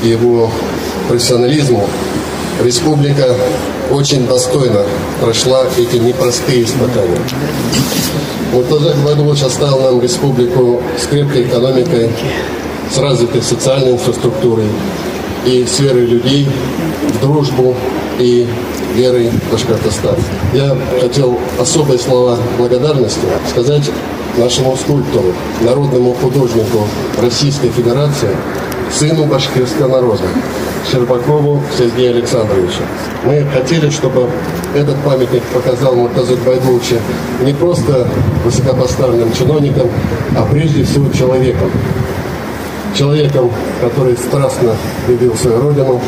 его 0.03 0.51
профессионализму 1.09 1.89
республика 2.63 3.35
очень 3.91 4.27
достойно 4.27 4.83
прошла 5.21 5.65
эти 5.79 5.97
непростые 5.97 6.65
испытания. 6.65 7.21
Муртаза 8.53 8.95
Гвадулович 8.95 9.43
оставил 9.43 9.81
нам 9.81 10.01
республику 10.01 10.83
с 10.99 11.07
крепкой 11.07 11.45
экономикой, 11.45 12.11
с 12.93 12.99
развитой 12.99 13.43
социальной 13.43 13.93
инфраструктурой 13.93 14.69
и 15.45 15.65
с 15.65 15.79
верой 15.81 16.07
людей 16.07 16.49
в 17.09 17.21
дружбу 17.21 17.75
и 18.19 18.47
верой 18.95 19.31
Башкортостан. 19.53 20.17
Я 20.55 20.77
хотел 21.01 21.39
особые 21.61 21.99
слова 21.99 22.39
благодарности 22.59 23.21
сказать 23.51 23.85
нашему 24.39 24.77
скульптору, 24.77 25.33
народному 25.63 26.15
художнику 26.15 26.87
Российской 27.21 27.69
Федерации, 27.71 28.31
сыну 28.93 29.27
башкирского 29.27 29.89
народа, 29.89 30.23
Щербакову 30.91 31.61
Сергею 31.77 32.17
Александровичу. 32.17 32.83
Мы 33.25 33.47
хотели, 33.53 33.91
чтобы 33.91 34.29
этот 34.75 34.97
памятник 35.03 35.43
показал 35.45 35.95
Муртазу 35.95 36.37
Байдуловича 36.47 36.97
не 37.43 37.53
просто 37.53 38.07
высокопоставленным 38.45 39.33
чиновником, 39.33 39.89
а 40.37 40.47
прежде 40.51 40.85
всего 40.85 41.11
человеком. 41.13 41.71
Человеком, 42.97 43.51
который 43.83 44.17
страстно 44.17 44.75
любил 45.07 45.35
свою 45.37 45.61
родину, 45.61 46.01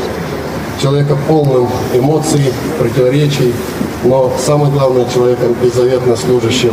человеком 0.80 1.18
полным 1.28 1.68
эмоций, 1.92 2.52
противоречий, 2.78 3.52
но 4.04 4.32
самое 4.38 4.72
главное, 4.72 5.06
человеком 5.12 5.54
беззаветно 5.62 6.16
служащим 6.16 6.72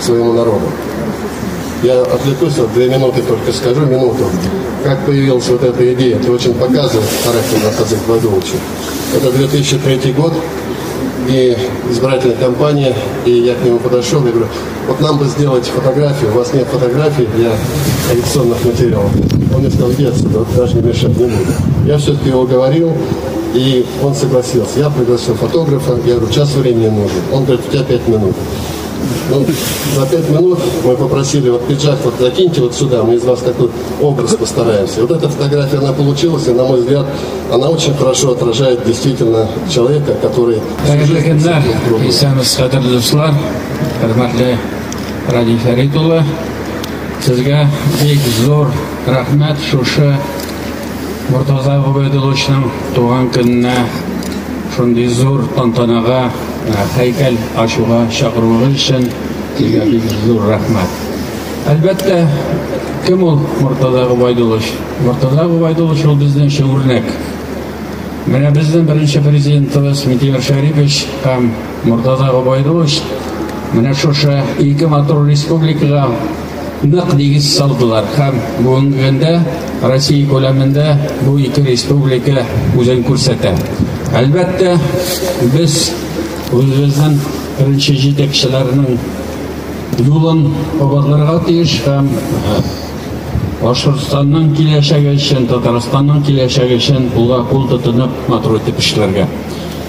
своему 0.00 0.32
народу. 0.32 0.66
Я 1.82 2.02
отвлекусь, 2.02 2.58
вот 2.58 2.72
две 2.74 2.88
минуты 2.88 3.22
только 3.22 3.52
скажу, 3.52 3.86
минуту. 3.86 4.24
Как 4.84 5.06
появилась 5.06 5.48
вот 5.48 5.62
эта 5.62 5.94
идея, 5.94 6.16
это 6.16 6.30
очень 6.30 6.54
показывает 6.54 7.08
характер 7.24 7.58
Натазы 7.64 7.96
Гвадуловича. 8.06 8.56
Это 9.16 9.32
2003 9.32 10.12
год, 10.12 10.34
и 11.28 11.56
избирательная 11.90 12.36
кампания, 12.36 12.94
и 13.24 13.30
я 13.30 13.54
к 13.54 13.64
нему 13.64 13.78
подошел 13.78 14.20
и 14.26 14.30
говорю, 14.30 14.46
вот 14.88 15.00
нам 15.00 15.18
бы 15.18 15.24
сделать 15.26 15.64
фотографию, 15.66 16.30
у 16.30 16.38
вас 16.38 16.52
нет 16.52 16.66
фотографий 16.66 17.26
для 17.36 17.52
коллекционных 18.08 18.64
материалов. 18.64 19.10
Он 19.54 19.60
мне 19.60 19.70
сказал, 19.70 19.92
иди 19.92 20.04
отсюда, 20.06 20.44
даже 20.56 20.76
не 20.76 20.82
мешать 20.82 21.16
не 21.16 21.26
буду. 21.26 21.52
Я 21.86 21.98
все-таки 21.98 22.28
его 22.28 22.44
говорил, 22.44 22.92
и 23.54 23.86
он 24.02 24.14
согласился. 24.14 24.80
Я 24.80 24.90
пригласил 24.90 25.34
фотографа, 25.34 25.98
я 26.04 26.16
говорю, 26.16 26.32
час 26.32 26.54
времени 26.54 26.88
нужен. 26.88 27.22
Он 27.32 27.44
говорит, 27.44 27.64
у 27.66 27.72
тебя 27.72 27.84
пять 27.84 28.06
минут. 28.08 28.34
Ну, 29.30 29.46
за 29.96 30.06
пять 30.06 30.28
минут 30.28 30.58
мы 30.84 30.96
попросили, 30.96 31.50
вот 31.50 31.66
пиджак 31.66 31.98
вот 32.04 32.14
закиньте 32.18 32.60
вот 32.60 32.74
сюда, 32.74 33.02
мы 33.02 33.14
из 33.14 33.24
вас 33.24 33.40
такой 33.40 33.70
образ 34.00 34.34
постараемся. 34.34 35.00
Вот 35.02 35.10
эта 35.10 35.28
фотография, 35.28 35.78
она 35.78 35.92
получилась, 35.92 36.48
и, 36.48 36.52
на 36.52 36.64
мой 36.64 36.80
взгляд, 36.80 37.06
она 37.52 37.68
очень 37.68 37.94
хорошо 37.94 38.32
отражает 38.32 38.84
действительно 38.84 39.48
человека, 39.70 40.14
который... 40.20 40.58
Ради 45.28 45.56
Фаридулла, 45.58 46.24
туған 52.96 53.28
күніне 53.34 53.74
шундый 54.74 55.06
зор 55.12 55.44
тантанаға 55.54 56.22
haykal 56.96 57.36
ashura 57.56 58.00
shaqrug'in 58.18 58.74
shin 58.76 59.04
huzur 59.58 60.40
rahmat 60.52 60.90
albatta 61.72 62.18
kim 63.06 63.22
u 63.22 63.32
murtado 63.62 64.02
ubaydulish 64.14 64.68
murtado 65.06 65.42
ubaydulish 65.56 66.04
u 66.04 66.14
bizning 66.22 66.50
shu 66.56 66.64
o'rnak 66.74 67.06
mana 68.32 68.50
bizni 68.58 68.80
birinchi 68.90 69.20
prezidentimiz 69.28 69.98
meteor 70.10 70.40
sharipov 70.50 70.92
ham 71.24 71.42
murtado 71.88 72.26
ubaydulish 72.40 72.96
mana 73.74 73.92
shu 74.00 74.10
ikki 74.68 74.86
motor 74.94 75.18
respublikaga 75.30 76.04
нық 76.80 77.12
негіз 77.12 77.60
россия 79.82 80.26
көлемінде 80.28 80.86
бұл 81.24 81.40
екі 81.44 81.62
республика 81.64 82.42
өзін 82.76 83.02
көрсетті 83.04 83.52
әлбәтте 84.16 84.74
біз 85.54 85.76
өзіміздің 86.53 87.19
бірінші 87.59 87.95
жетекшілерінің 88.03 88.97
юлын 90.05 90.41
обатларға 90.83 91.37
тиіш 91.47 91.77
һәм 91.85 92.09
башкортстанның 93.61 94.49
киләчәге 94.57 95.15
өчен 95.15 95.47
татарстанның 95.49 96.23
киләчәге 96.27 96.79
өчен 96.81 97.07
кулга 97.15 97.43
кул 97.49 97.67
тотынып 97.71 98.27
матур 98.29 98.59
итеп 98.59 98.81
эшләргә 98.83 99.27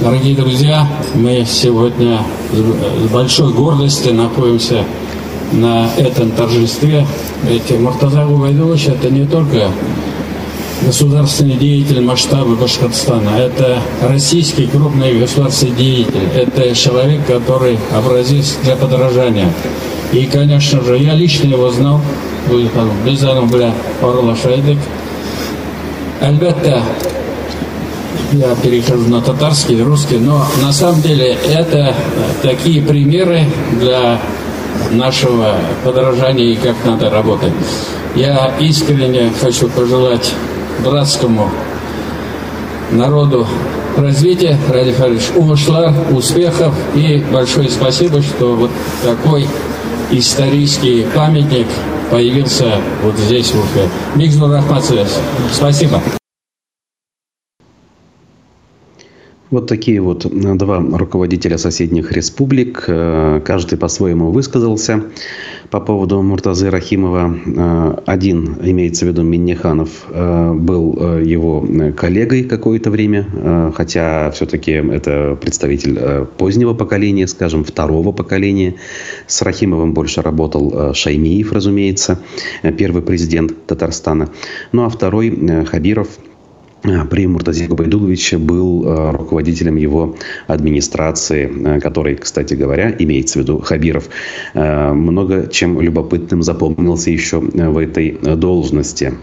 дорогие 0.01 0.37
друзья 0.37 0.87
мы 1.15 1.45
сегодня 1.49 2.21
с 2.53 3.11
большой 3.13 3.53
гордостью 3.53 4.15
находимся 4.15 4.85
на 5.53 5.89
этом 5.97 6.31
торжестве 6.33 7.07
ведь 7.45 7.71
Муртаза 7.79 8.25
Губайдулович 8.25 8.89
это 8.89 9.11
не 9.11 9.27
только 9.27 9.69
государственный 10.86 11.56
деятель 11.56 12.02
масштаба 12.02 12.56
Башкортостана. 12.56 13.38
Это 13.38 13.82
российский 14.02 14.68
крупный 14.68 15.20
государственный 15.20 15.76
деятель. 15.76 16.28
Это 16.36 16.76
человек, 16.76 17.26
который 17.28 17.78
образец 17.96 18.58
для 18.64 18.76
подражания. 18.76 19.52
И, 20.12 20.26
конечно 20.26 20.82
же, 20.82 20.98
я 20.98 21.14
лично 21.14 21.48
его 21.48 21.70
знал. 21.72 22.02
Biz 23.06 23.24
onun 23.24 23.54
bilan 23.54 23.74
oralaşaydık. 24.02 24.78
Әлбәттә, 26.22 26.82
я 28.34 28.56
перехожу 28.64 29.10
на 29.10 29.22
татарский, 29.22 29.82
русский, 29.82 30.18
но 30.18 30.46
на 30.62 30.72
самом 30.74 31.02
деле 31.02 31.38
это 31.48 31.96
такие 32.42 32.82
примеры 32.82 33.46
для 33.80 34.20
нашего 34.92 35.56
подражания 35.84 36.46
и 36.54 36.56
как 36.56 36.76
надо 36.86 37.10
работать. 37.10 37.54
Я 38.16 38.54
искренне 38.60 39.32
хочу 39.42 39.68
пожелать 39.70 40.34
братскому 40.84 41.50
народу 42.92 43.48
развития, 43.98 44.58
Ради 44.70 44.92
Фаридович, 44.92 45.32
умышлар, 45.36 45.94
успехов 46.12 46.74
и 46.96 47.24
большое 47.32 47.70
спасибо, 47.70 48.22
что 48.22 48.56
вот 48.56 48.72
такой 49.04 49.48
исторический 50.12 51.06
памятник 51.16 51.68
появился 52.10 52.76
вот 53.04 53.18
здесь, 53.18 53.52
в 53.52 53.60
Уфе. 53.60 53.90
Мигзур 54.16 54.52
Рахматсвес. 54.52 55.18
Спасибо. 55.54 56.02
Вот 59.52 59.68
такие 59.68 60.00
вот 60.00 60.26
э, 60.26 60.30
два 60.30 60.80
руководителя 60.80 61.58
соседних 61.58 62.14
республик. 62.14 62.86
Э, 62.88 63.42
каждый 63.44 63.78
по-своему 63.78 64.32
высказался 64.32 65.04
по 65.70 65.82
поводу 65.82 66.22
Муртазы 66.22 66.70
Рахимова. 66.70 67.36
Э, 67.46 67.98
один, 68.06 68.58
имеется 68.64 69.06
в 69.06 69.10
виду 69.10 69.24
Миннеханов, 69.24 70.06
был 70.10 71.20
его 71.20 71.66
коллегой 71.98 72.44
какое-то 72.44 72.90
время, 72.90 73.72
хотя 73.76 74.32
все-таки 74.32 74.72
это 74.72 75.38
представитель 75.40 76.26
позднего 76.38 76.74
поколения, 76.74 77.28
скажем, 77.28 77.64
второго 77.64 78.12
поколения. 78.14 78.76
С 79.28 79.42
Рахимовым 79.42 79.94
больше 79.94 80.22
работал 80.22 80.94
Шаймиев, 80.94 81.52
разумеется, 81.52 82.20
первый 82.78 83.02
президент 83.02 83.66
Татарстана. 83.66 84.30
Ну 84.72 84.86
а 84.86 84.90
второй 84.90 85.66
Хабиров– 85.66 86.08
при 86.82 87.28
Муртазе 87.28 87.68
Губайдуловиче 87.68 88.38
был 88.38 88.86
э, 88.86 89.12
руководителем 89.12 89.76
его 89.76 90.16
администрации, 90.48 91.76
э, 91.76 91.80
который, 91.80 92.16
кстати 92.16 92.56
говоря, 92.56 92.96
имеется 92.98 93.40
в 93.40 93.42
виду 93.44 93.60
Хабиров, 93.60 94.10
много 94.54 95.48
чем 95.48 95.80
любопытным 95.80 96.42
запомнился 96.42 97.12
еще 97.12 97.40
в 97.40 97.78
этой 97.78 98.18
должности. 98.36 99.14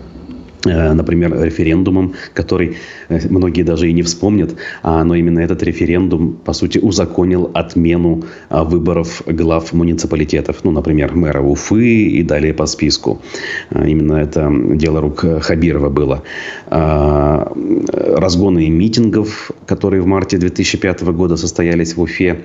Э, 0.68 0.92
например, 0.92 1.42
референдумом, 1.42 2.14
который 2.34 2.76
э, 3.08 3.28
многие 3.28 3.62
даже 3.62 3.88
и 3.88 3.92
не 3.92 4.02
вспомнят, 4.02 4.56
а, 4.82 5.04
но 5.04 5.14
именно 5.14 5.40
этот 5.40 5.62
референдум, 5.62 6.38
по 6.44 6.52
сути, 6.52 6.78
узаконил 6.78 7.50
отмену 7.54 8.24
а, 8.48 8.64
выборов 8.64 9.22
глав 9.26 9.72
муниципалитетов, 9.72 10.64
ну, 10.64 10.70
например, 10.70 11.14
мэра 11.14 11.40
Уфы 11.40 12.08
и 12.08 12.22
далее 12.22 12.52
по 12.52 12.66
списку. 12.66 13.22
А, 13.70 13.86
именно 13.86 14.14
это 14.14 14.50
дело 14.74 15.00
рук 15.00 15.24
Хабирова 15.40 15.88
было. 15.88 16.22
Разгоны 16.68 18.68
митингов, 18.68 19.50
которые 19.66 20.02
в 20.02 20.06
марте 20.06 20.38
2005 20.38 21.02
года 21.02 21.36
состоялись 21.36 21.96
в 21.96 22.00
Уфе, 22.00 22.44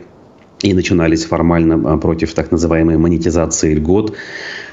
и 0.63 0.73
начинались 0.73 1.25
формально 1.25 1.97
против 1.99 2.33
так 2.33 2.51
называемой 2.51 2.97
монетизации 2.97 3.75
льгот. 3.75 4.15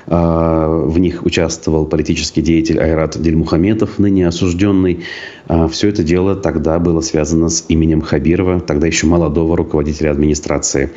А, 0.07 0.69
в 0.69 0.99
них 0.99 1.27
участвовал 1.27 1.87
политический 1.87 2.41
деятель 2.41 2.81
Айрат 2.81 3.21
Дельмухаметов, 3.21 3.99
ныне 3.99 4.27
осужденный. 4.27 5.01
А, 5.49 5.69
Все 5.69 5.89
это 5.89 6.03
дело 6.03 6.37
тогда 6.37 6.79
было 6.79 7.01
связано 7.01 7.49
с 7.49 7.65
именем 7.69 8.01
Хабирова, 8.01 8.61
тогда 8.61 8.87
еще 8.87 9.07
молодого 9.07 9.57
руководителя 9.57 10.11
администрации. 10.11 10.91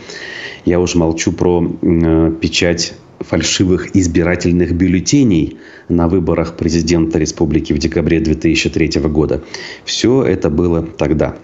Я 0.64 0.80
уж 0.80 0.96
молчу 0.96 1.32
про 1.34 1.68
печать 2.42 2.94
фальшивых 3.20 3.96
избирательных 3.96 4.74
бюллетеней 4.74 5.58
на 5.90 6.08
выборах 6.08 6.56
президента 6.56 7.20
республики 7.20 7.74
в 7.74 7.80
декабре 7.80 8.20
2003 8.20 9.02
года. 9.10 9.42
Все 9.86 10.24
это 10.24 10.50
было 10.50 10.84
тогда. 10.84 11.36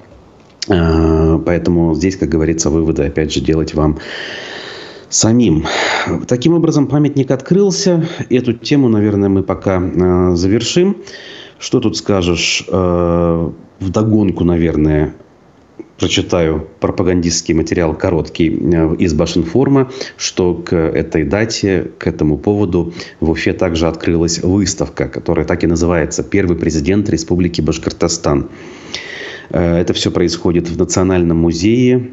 А, 0.70 1.40
поэтому 1.40 1.96
здесь, 1.96 2.16
как 2.16 2.30
говорится, 2.30 2.70
выводы, 2.70 3.04
опять 3.04 3.34
же, 3.34 3.42
делать 3.42 3.74
вам 3.74 3.98
самим. 5.10 5.66
Таким 6.28 6.54
образом, 6.54 6.88
памятник 6.88 7.32
открылся. 7.32 8.06
Эту 8.30 8.54
тему, 8.54 8.90
наверное, 8.90 9.30
мы 9.30 9.44
пока 9.44 9.82
э, 9.82 10.36
завершим. 10.36 10.98
Что 11.58 11.80
тут 11.80 11.98
скажешь? 11.98 12.64
Э, 12.68 13.50
вдогонку, 13.80 14.44
наверное, 14.44 15.16
прочитаю 15.98 16.68
пропагандистский 16.80 17.54
материал 17.54 17.96
короткий 17.96 18.50
э, 18.50 18.96
из 18.98 19.14
Башинформа, 19.14 19.92
что 20.16 20.54
к 20.54 20.76
этой 20.76 21.24
дате, 21.24 21.92
к 21.98 22.06
этому 22.06 22.38
поводу 22.38 22.94
в 23.20 23.32
Уфе 23.32 23.54
также 23.54 23.88
открылась 23.88 24.40
выставка, 24.44 25.08
которая 25.08 25.46
так 25.46 25.64
и 25.64 25.68
называется 25.68 26.24
«Первый 26.24 26.58
президент 26.58 27.10
Республики 27.10 27.62
Башкортостан». 27.62 28.50
Э, 29.50 29.78
это 29.78 29.94
все 29.94 30.12
происходит 30.12 30.70
в 30.70 30.78
Национальном 30.78 31.38
музее 31.38 32.10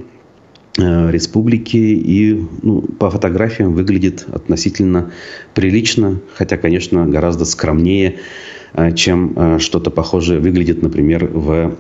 Э, 0.79 1.11
республики 1.11 1.77
и 1.77 2.47
ну, 2.63 2.83
по 2.83 3.11
фотографиям 3.11 3.73
выглядит 3.73 4.27
относительно 4.31 5.11
прилично, 5.55 6.21
хотя, 6.35 6.59
конечно, 6.59 7.07
гораздо 7.07 7.47
скромнее, 7.47 8.19
э, 8.75 8.93
чем 8.93 9.59
что-то 9.59 9.91
похожее 9.91 10.39
выглядит, 10.39 10.83
например, 10.83 11.31
в 11.33 11.77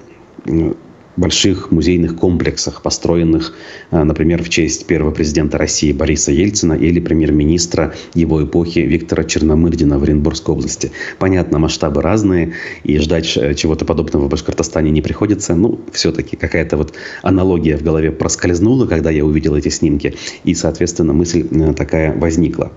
больших 1.16 1.70
музейных 1.70 2.16
комплексах, 2.16 2.83
построенных, 2.83 3.55
э, 3.90 4.02
например, 4.02 4.42
в 4.42 4.48
честь 4.48 4.87
первого 4.87 5.11
президента 5.11 5.59
России 5.59 5.92
Бориса 5.92 6.33
Ельцина 6.33 6.74
или 6.74 7.00
премьер-министра 7.00 7.94
его 8.14 8.44
эпохи 8.44 8.81
Виктора 8.81 9.24
Черномырдина 9.24 9.98
в 9.98 10.02
Оренбургской 10.02 10.55
области. 10.55 10.92
Понятно, 11.18 11.59
масштабы 11.59 12.02
разные, 12.02 12.52
и 12.85 12.98
ждать 12.98 13.37
э, 13.37 13.55
чего-то 13.55 13.85
подобного 13.85 14.26
в 14.26 14.29
Башкортостане 14.29 14.90
не 14.90 15.02
приходится. 15.02 15.55
Ну, 15.55 15.81
все-таки 15.92 16.37
какая-то 16.37 16.76
вот 16.76 16.94
аналогия 17.22 17.76
в 17.76 17.83
голове 17.83 18.12
проскользнула, 18.12 18.87
когда 18.87 19.11
я 19.11 19.24
увидел 19.24 19.57
эти 19.57 19.68
снимки, 19.68 20.14
и, 20.44 20.55
соответственно, 20.55 21.12
мысль 21.12 21.46
э, 21.50 21.72
такая 21.72 22.16
возникла. 22.16 22.72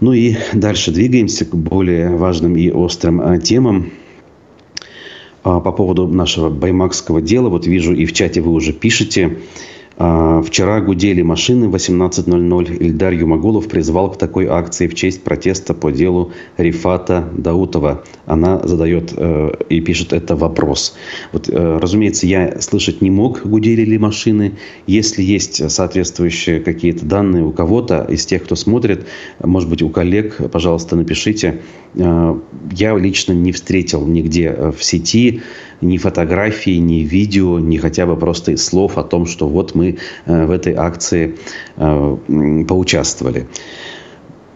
Ну 0.00 0.12
и 0.12 0.36
дальше 0.52 0.90
двигаемся 0.90 1.44
к 1.44 1.54
более 1.54 2.10
важным 2.16 2.56
и 2.56 2.70
острым 2.70 3.40
темам. 3.40 3.92
А, 5.44 5.60
по 5.60 5.72
поводу 5.72 6.08
нашего 6.08 6.48
баймакского 6.48 7.20
дела. 7.20 7.50
Вот 7.50 7.66
вижу 7.66 7.94
и 7.94 8.06
в 8.06 8.14
чате 8.14 8.40
вы 8.40 8.50
уже 8.50 8.72
пишете. 8.72 9.38
А, 9.96 10.42
вчера 10.42 10.80
гудели 10.80 11.22
машины 11.22 11.68
в 11.68 11.74
18.00. 11.74 12.76
Ильдар 12.78 13.12
Юмагулов 13.12 13.68
призвал 13.68 14.10
к 14.10 14.18
такой 14.18 14.46
акции 14.46 14.88
в 14.88 14.94
честь 14.94 15.22
протеста 15.22 15.72
по 15.72 15.92
делу 15.92 16.32
Рифата 16.56 17.28
Даутова. 17.36 18.04
Она 18.26 18.66
задает 18.66 19.12
э, 19.16 19.52
и 19.68 19.80
пишет 19.80 20.12
это 20.12 20.34
вопрос. 20.34 20.96
Вот, 21.32 21.48
э, 21.48 21.78
разумеется, 21.80 22.26
я 22.26 22.60
слышать 22.60 23.02
не 23.02 23.10
мог, 23.10 23.42
гудели 23.46 23.82
ли 23.82 23.98
машины. 23.98 24.54
Если 24.88 25.22
есть 25.22 25.70
соответствующие 25.70 26.60
какие-то 26.60 27.04
данные 27.06 27.44
у 27.44 27.52
кого-то 27.52 28.04
из 28.08 28.26
тех, 28.26 28.42
кто 28.42 28.56
смотрит, 28.56 29.06
может 29.42 29.68
быть, 29.68 29.82
у 29.82 29.90
коллег, 29.90 30.40
пожалуйста, 30.50 30.96
напишите. 30.96 31.60
Э, 31.94 32.36
я 32.72 32.96
лично 32.96 33.32
не 33.32 33.52
встретил 33.52 34.04
нигде 34.06 34.72
в 34.76 34.82
сети 34.82 35.42
ни 35.80 35.98
фотографий, 35.98 36.78
ни 36.78 37.00
видео, 37.00 37.58
ни 37.58 37.76
хотя 37.76 38.06
бы 38.06 38.16
просто 38.16 38.56
слов 38.56 38.98
о 38.98 39.02
том, 39.02 39.26
что 39.26 39.48
вот 39.48 39.74
мы 39.74 39.98
э, 40.26 40.46
в 40.46 40.50
этой 40.50 40.74
акции 40.74 41.36
э, 41.76 42.16
поучаствовали. 42.68 43.46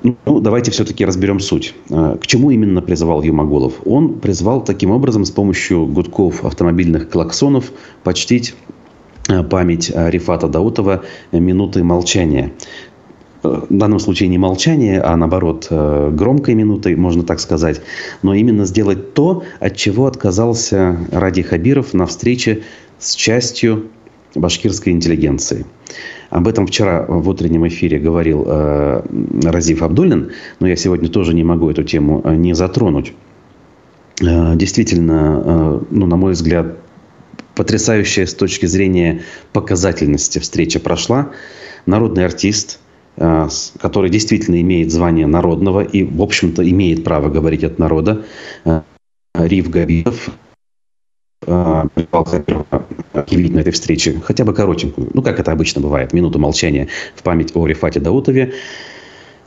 Ну, 0.02 0.40
давайте 0.40 0.70
все-таки 0.70 1.04
разберем 1.04 1.40
суть. 1.40 1.74
Э, 1.90 2.16
к 2.20 2.26
чему 2.26 2.50
именно 2.50 2.82
призывал 2.82 3.22
Юмоголов? 3.22 3.74
Он 3.84 4.18
призвал 4.18 4.64
таким 4.64 4.90
образом 4.90 5.24
с 5.24 5.30
помощью 5.30 5.86
гудков 5.86 6.44
автомобильных 6.44 7.08
клаксонов 7.10 7.72
почтить 8.04 8.54
память 9.50 9.92
Рифата 9.94 10.48
Даутова 10.48 11.02
минуты 11.32 11.84
молчания 11.84 12.52
в 13.42 13.66
данном 13.70 14.00
случае 14.00 14.28
не 14.28 14.38
молчание, 14.38 15.00
а 15.00 15.16
наоборот 15.16 15.68
э, 15.70 16.10
громкой 16.12 16.54
минутой, 16.54 16.96
можно 16.96 17.22
так 17.22 17.40
сказать, 17.40 17.80
но 18.22 18.34
именно 18.34 18.64
сделать 18.64 19.14
то, 19.14 19.44
от 19.60 19.76
чего 19.76 20.06
отказался 20.06 20.96
Ради 21.12 21.42
Хабиров 21.42 21.94
на 21.94 22.06
встрече 22.06 22.62
с 22.98 23.14
частью 23.14 23.86
башкирской 24.34 24.92
интеллигенции. 24.92 25.66
Об 26.30 26.48
этом 26.48 26.66
вчера 26.66 27.06
в 27.08 27.28
утреннем 27.28 27.66
эфире 27.68 27.98
говорил 27.98 28.44
э, 28.46 29.02
Разиф 29.44 29.82
Абдуллин, 29.82 30.32
но 30.60 30.66
я 30.66 30.76
сегодня 30.76 31.08
тоже 31.08 31.32
не 31.32 31.44
могу 31.44 31.70
эту 31.70 31.84
тему 31.84 32.20
э, 32.24 32.34
не 32.34 32.54
затронуть. 32.54 33.14
Э, 34.20 34.54
действительно, 34.56 35.42
э, 35.44 35.80
ну, 35.90 36.06
на 36.06 36.16
мой 36.16 36.32
взгляд, 36.32 36.76
потрясающая 37.54 38.26
с 38.26 38.34
точки 38.34 38.66
зрения 38.66 39.22
показательности 39.52 40.38
встреча 40.38 40.80
прошла. 40.80 41.30
Народный 41.86 42.24
артист– 42.26 42.80
который 43.18 44.10
действительно 44.10 44.60
имеет 44.60 44.92
звание 44.92 45.26
народного 45.26 45.80
и, 45.80 46.04
в 46.04 46.22
общем-то, 46.22 46.68
имеет 46.68 47.04
право 47.04 47.28
говорить 47.28 47.64
от 47.64 47.78
народа, 47.78 48.24
э, 48.64 48.82
Рив 49.34 49.70
Габиев, 49.70 50.30
э, 51.46 51.82
объявить 53.12 53.54
на 53.54 53.60
этой 53.60 53.72
встрече 53.72 54.20
хотя 54.22 54.44
бы 54.44 54.54
коротенькую, 54.54 55.10
ну, 55.14 55.22
как 55.22 55.40
это 55.40 55.52
обычно 55.52 55.80
бывает, 55.80 56.12
минуту 56.12 56.38
молчания 56.38 56.88
в 57.14 57.22
память 57.22 57.54
о 57.54 57.66
Рифате 57.66 58.00
Даутове. 58.00 58.54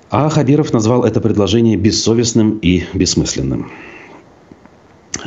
А 0.10 0.30
Хабиров 0.30 0.74
назвал 0.74 1.06
это 1.06 1.22
предложение 1.22 1.78
бессовестным 1.78 2.58
и 2.58 2.84
бессмысленным. 2.94 3.72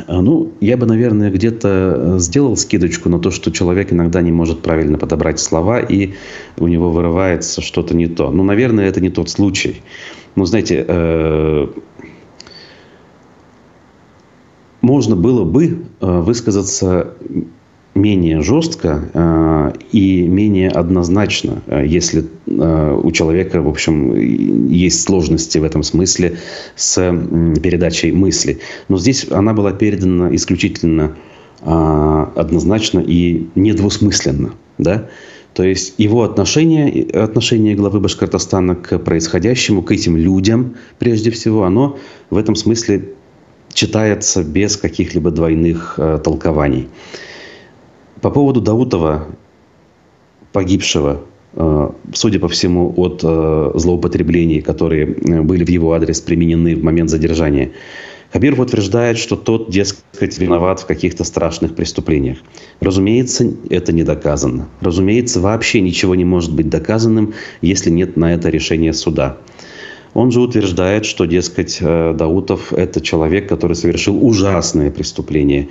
Ну, 0.07 0.51
я 0.61 0.77
бы, 0.77 0.85
наверное, 0.85 1.31
где-то 1.31 2.15
сделал 2.19 2.57
скидочку 2.57 3.09
на 3.09 3.19
то, 3.19 3.31
что 3.31 3.51
человек 3.51 3.93
иногда 3.93 4.21
не 4.21 4.31
может 4.31 4.61
правильно 4.61 4.97
подобрать 4.97 5.39
слова, 5.39 5.79
и 5.79 6.13
у 6.57 6.67
него 6.67 6.91
вырывается 6.91 7.61
что-то 7.61 7.95
не 7.95 8.07
то. 8.07 8.31
Ну, 8.31 8.43
наверное, 8.43 8.87
это 8.87 9.01
не 9.01 9.09
тот 9.09 9.29
случай. 9.29 9.81
Ну, 10.35 10.45
знаете, 10.45 10.85
э, 10.87 11.67
можно 14.81 15.15
было 15.15 15.45
бы 15.45 15.85
э, 16.01 16.19
высказаться 16.21 17.15
менее 17.95 18.41
жестко 18.41 19.09
э, 19.13 19.73
и 19.93 20.21
менее 20.23 20.69
однозначно, 20.69 21.63
э, 21.65 21.85
если 21.87 22.25
э, 22.45 22.99
у 23.01 23.11
человека, 23.11 23.61
в 23.61 23.69
общем, 23.69 24.13
есть 24.67 25.01
сложности 25.01 25.57
в 25.57 25.63
этом 25.63 25.81
смысле 25.81 26.37
с 26.75 26.95
передачей 27.63 28.11
мысли. 28.11 28.59
Но 28.89 28.97
здесь 28.97 29.25
она 29.31 29.53
была 29.53 29.71
передана 29.71 30.35
исключительно 30.35 31.15
однозначно 31.61 32.99
и 32.99 33.47
недвусмысленно. 33.55 34.53
Да? 34.77 35.09
То 35.53 35.63
есть 35.63 35.95
его 35.97 36.21
отношение, 36.23 37.07
отношение 37.09 37.75
главы 37.75 38.01
Башкортостана 38.01 38.75
к 38.75 38.99
происходящему, 38.99 39.81
к 39.81 39.91
этим 39.91 40.15
людям, 40.15 40.75
прежде 40.99 41.31
всего, 41.31 41.63
оно 41.63 41.97
в 42.29 42.37
этом 42.37 42.55
смысле 42.55 43.13
читается 43.73 44.43
без 44.43 44.77
каких-либо 44.77 45.31
двойных 45.31 45.97
толкований. 46.23 46.87
По 48.25 48.31
поводу 48.31 48.59
Даутова, 48.59 49.27
погибшего, 50.51 51.21
э, 51.53 51.89
судя 52.11 52.39
по 52.39 52.47
всему, 52.47 52.91
от 52.97 53.21
э, 53.23 53.71
злоупотреблений, 53.75 54.61
которые 54.61 55.05
э, 55.05 55.41
были 55.43 55.63
в 55.63 55.69
его 55.69 55.93
адрес 55.93 56.21
применены 56.21 56.75
в 56.75 56.83
момент 56.83 57.11
задержания, 57.11 57.73
Хабиров 58.33 58.57
утверждает, 58.57 59.19
что 59.19 59.35
тот, 59.35 59.69
дескать, 59.69 60.39
виноват 60.39 60.79
в 60.79 60.87
каких-то 60.87 61.23
страшных 61.23 61.75
преступлениях. 61.75 62.39
Разумеется, 62.79 63.53
это 63.69 63.93
не 63.93 64.01
доказано. 64.01 64.69
Разумеется, 64.81 65.39
вообще 65.39 65.79
ничего 65.79 66.15
не 66.15 66.25
может 66.25 66.51
быть 66.51 66.67
доказанным, 66.67 67.35
если 67.61 67.91
нет 67.91 68.17
на 68.17 68.33
это 68.33 68.49
решения 68.49 68.93
суда. 68.93 69.37
Он 70.15 70.31
же 70.31 70.39
утверждает, 70.39 71.05
что, 71.05 71.25
дескать, 71.25 71.79
Даутов– 71.81 72.71
это 72.73 73.01
человек, 73.01 73.49
который 73.49 73.75
совершил 73.75 74.25
ужасные 74.25 74.89
преступления. 74.89 75.67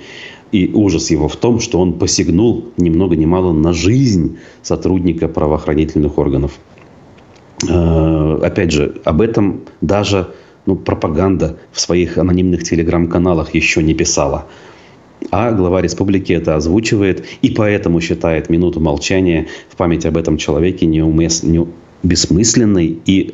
И 0.51 0.71
ужас 0.71 1.09
его 1.09 1.27
в 1.27 1.35
том, 1.35 1.59
что 1.59 1.79
он 1.79 1.93
посягнул 1.93 2.65
ни 2.77 2.91
много 2.91 3.15
ни 3.15 3.25
мало 3.25 3.53
на 3.53 3.73
жизнь 3.73 4.37
сотрудника 4.61 5.27
правоохранительных 5.27 6.19
органов. 6.19 6.59
Э, 7.67 8.39
опять 8.43 8.71
же, 8.71 9.01
об 9.03 9.21
этом 9.21 9.61
даже 9.81 10.27
ну, 10.67 10.75
пропаганда 10.75 11.57
в 11.71 11.79
своих 11.79 12.19
анонимных 12.19 12.63
телеграм-каналах 12.63 13.55
еще 13.55 13.81
не 13.81 13.95
писала. 13.95 14.45
А 15.31 15.51
глава 15.53 15.81
республики 15.81 16.33
это 16.33 16.55
озвучивает 16.55 17.25
и 17.41 17.49
поэтому 17.49 17.99
считает 17.99 18.51
минуту 18.51 18.79
молчания 18.79 19.47
в 19.69 19.75
память 19.75 20.05
об 20.05 20.17
этом 20.17 20.37
человеке 20.37 20.85
неумес... 20.85 21.41
не... 21.41 21.65
бессмысленной 22.03 22.99
и 23.07 23.33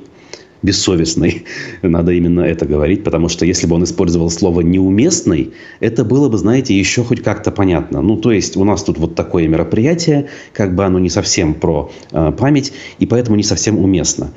бессовестный. 0.63 1.45
Надо 1.81 2.11
именно 2.11 2.41
это 2.41 2.65
говорить, 2.65 3.03
потому 3.03 3.29
что 3.29 3.45
если 3.45 3.67
бы 3.67 3.75
он 3.75 3.83
использовал 3.83 4.29
слово 4.29 4.61
«неуместный», 4.61 5.53
это 5.79 6.03
было 6.03 6.29
бы, 6.29 6.37
знаете, 6.37 6.77
еще 6.77 7.03
хоть 7.03 7.21
как-то 7.21 7.51
понятно. 7.51 8.01
Ну, 8.01 8.17
то 8.17 8.31
есть 8.31 8.57
у 8.57 8.63
нас 8.63 8.83
тут 8.83 8.97
вот 8.97 9.15
такое 9.15 9.47
мероприятие, 9.47 10.27
как 10.53 10.75
бы 10.75 10.85
оно 10.85 10.99
не 10.99 11.09
совсем 11.09 11.53
про 11.53 11.91
э, 12.11 12.31
память, 12.37 12.73
и 12.99 13.05
поэтому 13.05 13.37
не 13.37 13.43
совсем 13.43 13.77
уместно. 13.77 14.31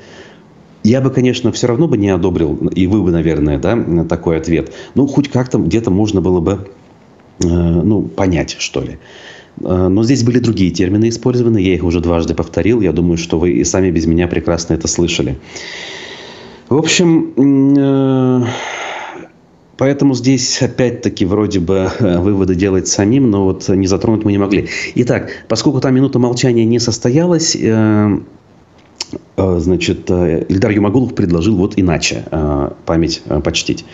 Я 0.82 1.00
бы, 1.00 1.10
конечно, 1.10 1.50
все 1.50 1.66
равно 1.66 1.88
бы 1.88 1.96
не 1.96 2.10
одобрил, 2.10 2.56
и 2.74 2.86
вы 2.86 3.02
бы, 3.02 3.10
наверное, 3.10 3.58
да, 3.58 4.04
такой 4.04 4.36
ответ. 4.36 4.72
Ну, 4.94 5.06
хоть 5.06 5.30
как-то 5.30 5.58
где-то 5.58 5.90
можно 5.90 6.20
было 6.20 6.40
бы, 6.40 6.68
э, 7.42 7.46
ну, 7.46 8.02
понять, 8.02 8.56
что 8.58 8.82
ли. 8.82 8.98
Э, 9.62 9.88
но 9.88 10.04
здесь 10.04 10.22
были 10.22 10.38
другие 10.38 10.70
термины 10.70 11.08
использованы, 11.08 11.58
я 11.58 11.74
их 11.74 11.84
уже 11.84 12.00
дважды 12.00 12.34
повторил. 12.34 12.80
Я 12.80 12.92
думаю, 12.92 13.16
что 13.16 13.38
вы 13.38 13.52
и 13.52 13.64
сами 13.64 13.90
без 13.90 14.06
меня 14.06 14.28
прекрасно 14.28 14.74
это 14.74 14.88
слышали. 14.88 15.38
В 16.74 16.76
общем, 16.76 17.32
э, 17.76 18.46
Поэтому 19.76 20.14
здесь 20.16 20.60
опять-таки 20.60 21.24
вроде 21.24 21.60
бы 21.60 21.88
э, 22.00 22.18
выводы 22.18 22.56
делать 22.56 22.88
самим, 22.88 23.30
но 23.30 23.44
вот 23.44 23.68
не 23.68 23.86
затронуть 23.86 24.24
мы 24.24 24.32
не 24.32 24.38
могли. 24.38 24.68
Итак, 24.96 25.30
поскольку 25.46 25.80
там 25.80 25.94
минута 25.94 26.18
молчания 26.18 26.64
не 26.64 26.80
состоялась, 26.80 27.54
э, 27.54 28.18
значит, 29.36 30.10
Ильдар 30.10 30.72
Юмагулов 30.72 31.14
предложил 31.14 31.54
вот 31.54 31.74
иначе 31.76 32.24
память 32.86 33.22
почтить. 33.44 33.84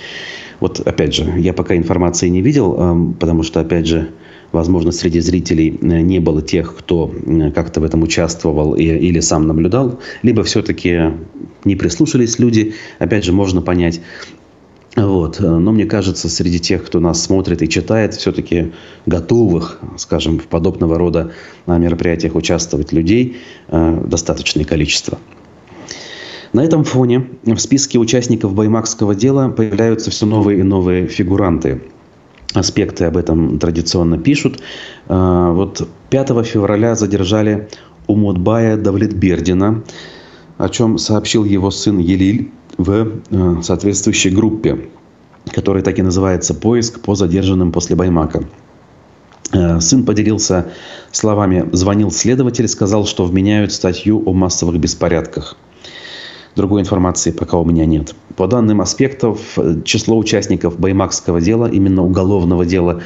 Вот 0.60 0.80
опять 0.80 1.14
же, 1.14 1.34
я 1.36 1.52
пока 1.52 1.76
информации 1.76 2.28
не 2.28 2.40
видел, 2.40 3.14
потому 3.20 3.42
что, 3.42 3.60
опять 3.60 3.86
же, 3.86 4.08
возможно, 4.52 4.92
среди 4.92 5.20
зрителей 5.20 5.78
не 5.80 6.18
было 6.18 6.42
тех, 6.42 6.76
кто 6.76 7.12
как-то 7.54 7.80
в 7.80 7.84
этом 7.84 8.02
участвовал 8.02 8.74
или 8.74 9.20
сам 9.20 9.46
наблюдал, 9.46 10.00
либо 10.22 10.42
все-таки 10.44 11.12
не 11.64 11.76
прислушались 11.76 12.38
люди, 12.38 12.74
опять 12.98 13.24
же, 13.24 13.32
можно 13.32 13.62
понять. 13.62 14.00
Вот. 14.96 15.38
Но 15.40 15.72
мне 15.72 15.86
кажется, 15.86 16.28
среди 16.28 16.58
тех, 16.58 16.84
кто 16.84 17.00
нас 17.00 17.22
смотрит 17.22 17.62
и 17.62 17.68
читает, 17.68 18.14
все-таки 18.14 18.72
готовых, 19.06 19.80
скажем, 19.96 20.40
в 20.40 20.46
подобного 20.46 20.98
рода 20.98 21.32
мероприятиях 21.66 22.34
участвовать 22.34 22.92
людей 22.92 23.36
э, 23.68 24.04
достаточное 24.06 24.64
количество. 24.64 25.18
На 26.52 26.64
этом 26.64 26.82
фоне 26.82 27.28
в 27.44 27.58
списке 27.58 27.98
участников 27.98 28.54
Баймакского 28.54 29.14
дела 29.14 29.48
появляются 29.48 30.10
все 30.10 30.26
новые 30.26 30.58
и 30.58 30.62
новые 30.64 31.06
фигуранты. 31.06 31.80
Аспекты 32.54 33.04
об 33.04 33.16
этом 33.16 33.58
традиционно 33.58 34.18
пишут. 34.18 34.60
Э, 35.08 35.50
вот 35.52 35.86
5 36.10 36.28
февраля 36.44 36.94
задержали 36.94 37.68
Умудбая 38.06 38.76
Давлетбердина, 38.76 39.84
о 40.58 40.68
чем 40.68 40.98
сообщил 40.98 41.44
его 41.44 41.70
сын 41.70 41.98
Елиль 41.98 42.50
в 42.76 43.20
э, 43.30 43.62
соответствующей 43.62 44.30
группе, 44.30 44.88
которая 45.52 45.82
так 45.84 45.98
и 45.98 46.02
называется 46.02 46.54
«Поиск 46.54 47.00
по 47.00 47.14
задержанным 47.14 47.70
после 47.70 47.94
Баймака». 47.94 48.42
Э, 49.52 49.80
сын 49.80 50.04
поделился 50.04 50.72
словами 51.12 51.68
«Звонил 51.72 52.10
следователь, 52.10 52.66
сказал, 52.66 53.06
что 53.06 53.26
вменяют 53.26 53.72
статью 53.72 54.22
о 54.26 54.32
массовых 54.32 54.78
беспорядках». 54.80 55.56
Другой 56.56 56.80
информации 56.80 57.30
пока 57.30 57.58
у 57.58 57.64
меня 57.64 57.86
нет. 57.86 58.14
По 58.36 58.46
данным 58.46 58.80
аспектов, 58.80 59.56
число 59.84 60.18
участников 60.18 60.78
баймакского 60.78 61.40
дела, 61.40 61.66
именно 61.66 62.02
уголовного 62.02 62.66
дела, 62.66 63.02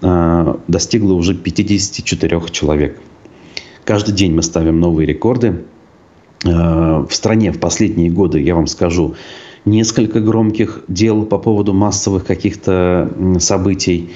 э, 0.00 0.54
достигло 0.66 1.12
уже 1.12 1.34
54 1.34 2.40
человек. 2.50 2.98
Каждый 3.84 4.14
день 4.14 4.34
мы 4.34 4.42
ставим 4.42 4.80
новые 4.80 5.06
рекорды. 5.06 5.64
Э, 6.44 7.04
в 7.08 7.10
стране 7.10 7.52
в 7.52 7.60
последние 7.60 8.10
годы, 8.10 8.40
я 8.40 8.54
вам 8.54 8.66
скажу, 8.66 9.14
несколько 9.66 10.20
громких 10.20 10.82
дел 10.88 11.26
по 11.26 11.38
поводу 11.38 11.74
массовых 11.74 12.24
каких-то 12.24 13.12
событий. 13.40 14.10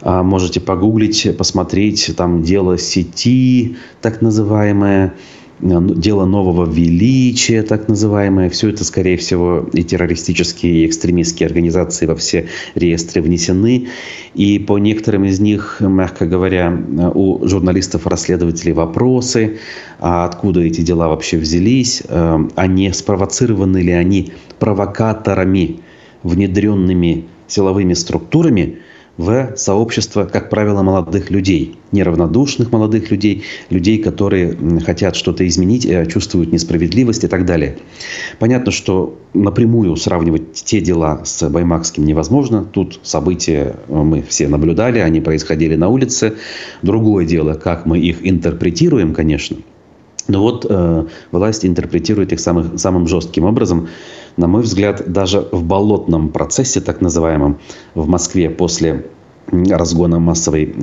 А, 0.00 0.22
можете 0.22 0.60
погуглить, 0.60 1.36
посмотреть, 1.36 2.12
там 2.16 2.42
дело 2.42 2.78
сети, 2.78 3.76
так 4.00 4.22
называемое, 4.22 5.08
Э, 5.08 5.41
дело 5.60 6.24
нового 6.24 6.68
величия, 6.68 7.62
так 7.62 7.88
называемое. 7.88 8.50
Все 8.50 8.70
это, 8.70 8.84
скорее 8.84 9.16
всего, 9.16 9.68
и 9.72 9.84
террористические, 9.84 10.82
и 10.82 10.86
экстремистские 10.86 11.46
организации 11.46 12.06
во 12.06 12.16
все 12.16 12.48
реестры 12.74 13.22
внесены. 13.22 13.88
И 14.34 14.58
по 14.58 14.78
некоторым 14.78 15.24
из 15.24 15.38
них, 15.40 15.76
мягко 15.80 16.26
говоря, 16.26 16.76
у 17.14 17.46
журналистов-расследователей 17.46 18.72
вопросы, 18.72 19.58
а 20.00 20.24
откуда 20.24 20.60
эти 20.60 20.80
дела 20.80 21.08
вообще 21.08 21.36
взялись, 21.38 22.02
э, 22.08 22.48
а 22.54 22.66
не 22.66 22.92
спровоцированы 22.92 23.78
ли 23.78 23.92
они 23.92 24.32
провокаторами, 24.58 25.80
внедренными 26.22 27.24
силовыми 27.46 27.94
структурами– 27.94 28.78
в 29.18 29.56
сообщество, 29.56 30.24
как 30.24 30.48
правило, 30.48 30.82
молодых 30.82 31.30
людей, 31.30 31.78
неравнодушных 31.92 32.72
молодых 32.72 33.10
людей, 33.10 33.44
людей, 33.68 33.98
которые 33.98 34.56
хотят 34.80 35.16
что-то 35.16 35.46
изменить, 35.46 35.84
э, 35.84 36.06
чувствуют 36.06 36.52
несправедливость 36.52 37.24
и 37.24 37.28
так 37.28 37.44
далее. 37.44 37.76
Понятно, 38.38 38.72
что 38.72 39.18
напрямую 39.34 39.96
сравнивать 39.96 40.54
те 40.54 40.80
дела 40.80 41.22
с 41.24 41.48
Баймакским 41.48 42.04
невозможно. 42.06 42.64
Тут 42.64 43.00
события 43.02 43.76
э, 43.88 43.94
мы 43.94 44.22
все 44.22 44.48
наблюдали, 44.48 44.98
они 44.98 45.20
происходили 45.20 45.76
на 45.76 45.88
улице. 45.88 46.34
Другое 46.80 47.26
дело, 47.26 47.54
как 47.54 47.84
мы 47.84 47.98
их 47.98 48.26
интерпретируем, 48.26 49.12
конечно. 49.12 49.58
Но 50.28 50.40
вот 50.40 50.66
э, 50.68 51.06
власть 51.32 51.66
интерпретирует 51.66 52.32
их 52.32 52.40
самых, 52.40 52.78
самым 52.78 53.08
жестким 53.08 53.44
образом 53.44 53.88
на 54.36 54.46
мой 54.46 54.62
взгляд, 54.62 55.12
даже 55.12 55.48
в 55.52 55.62
болотном 55.62 56.28
процессе, 56.30 56.80
так 56.80 57.00
называемом, 57.00 57.58
в 57.94 58.08
Москве 58.08 58.50
после 58.50 59.06
разгона 59.50 60.18
массовой 60.20 60.74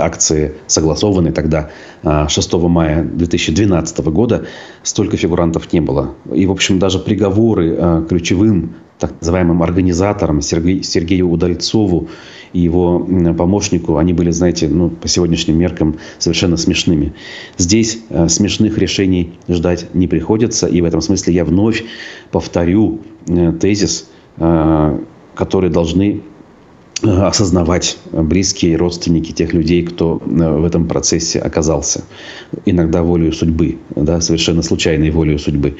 акции, 0.00 0.54
согласованной 0.66 1.32
тогда 1.32 1.70
6 2.02 2.52
мая 2.54 3.04
2012 3.04 3.98
года, 4.06 4.46
столько 4.82 5.16
фигурантов 5.16 5.72
не 5.72 5.80
было. 5.80 6.14
И, 6.34 6.46
в 6.46 6.50
общем, 6.50 6.78
даже 6.78 6.98
приговоры 6.98 8.04
ключевым 8.08 8.74
так 8.98 9.12
называемым 9.20 9.62
организаторам 9.62 10.40
Сергею 10.40 11.30
Удальцову 11.30 12.08
и 12.56 12.60
его 12.60 13.06
помощнику, 13.36 13.98
они 13.98 14.14
были, 14.14 14.30
знаете, 14.30 14.66
ну, 14.68 14.88
по 14.88 15.08
сегодняшним 15.08 15.58
меркам 15.58 15.96
совершенно 16.18 16.56
смешными. 16.56 17.12
Здесь 17.58 17.98
э, 18.08 18.28
смешных 18.28 18.78
решений 18.78 19.34
ждать 19.46 19.94
не 19.94 20.06
приходится, 20.08 20.66
и 20.66 20.80
в 20.80 20.86
этом 20.86 21.02
смысле 21.02 21.34
я 21.34 21.44
вновь 21.44 21.84
повторю 22.30 23.00
э, 23.28 23.52
тезис, 23.60 24.08
э, 24.38 24.98
который 25.34 25.68
должны 25.68 26.22
осознавать 27.02 27.98
близкие 28.10 28.76
родственники 28.76 29.32
тех 29.32 29.52
людей, 29.52 29.82
кто 29.82 30.22
в 30.24 30.64
этом 30.64 30.88
процессе 30.88 31.38
оказался. 31.40 32.04
Иногда 32.64 33.02
волею 33.02 33.34
судьбы, 33.34 33.76
да, 33.94 34.22
совершенно 34.22 34.62
случайной 34.62 35.10
волею 35.10 35.38
судьбы. 35.38 35.76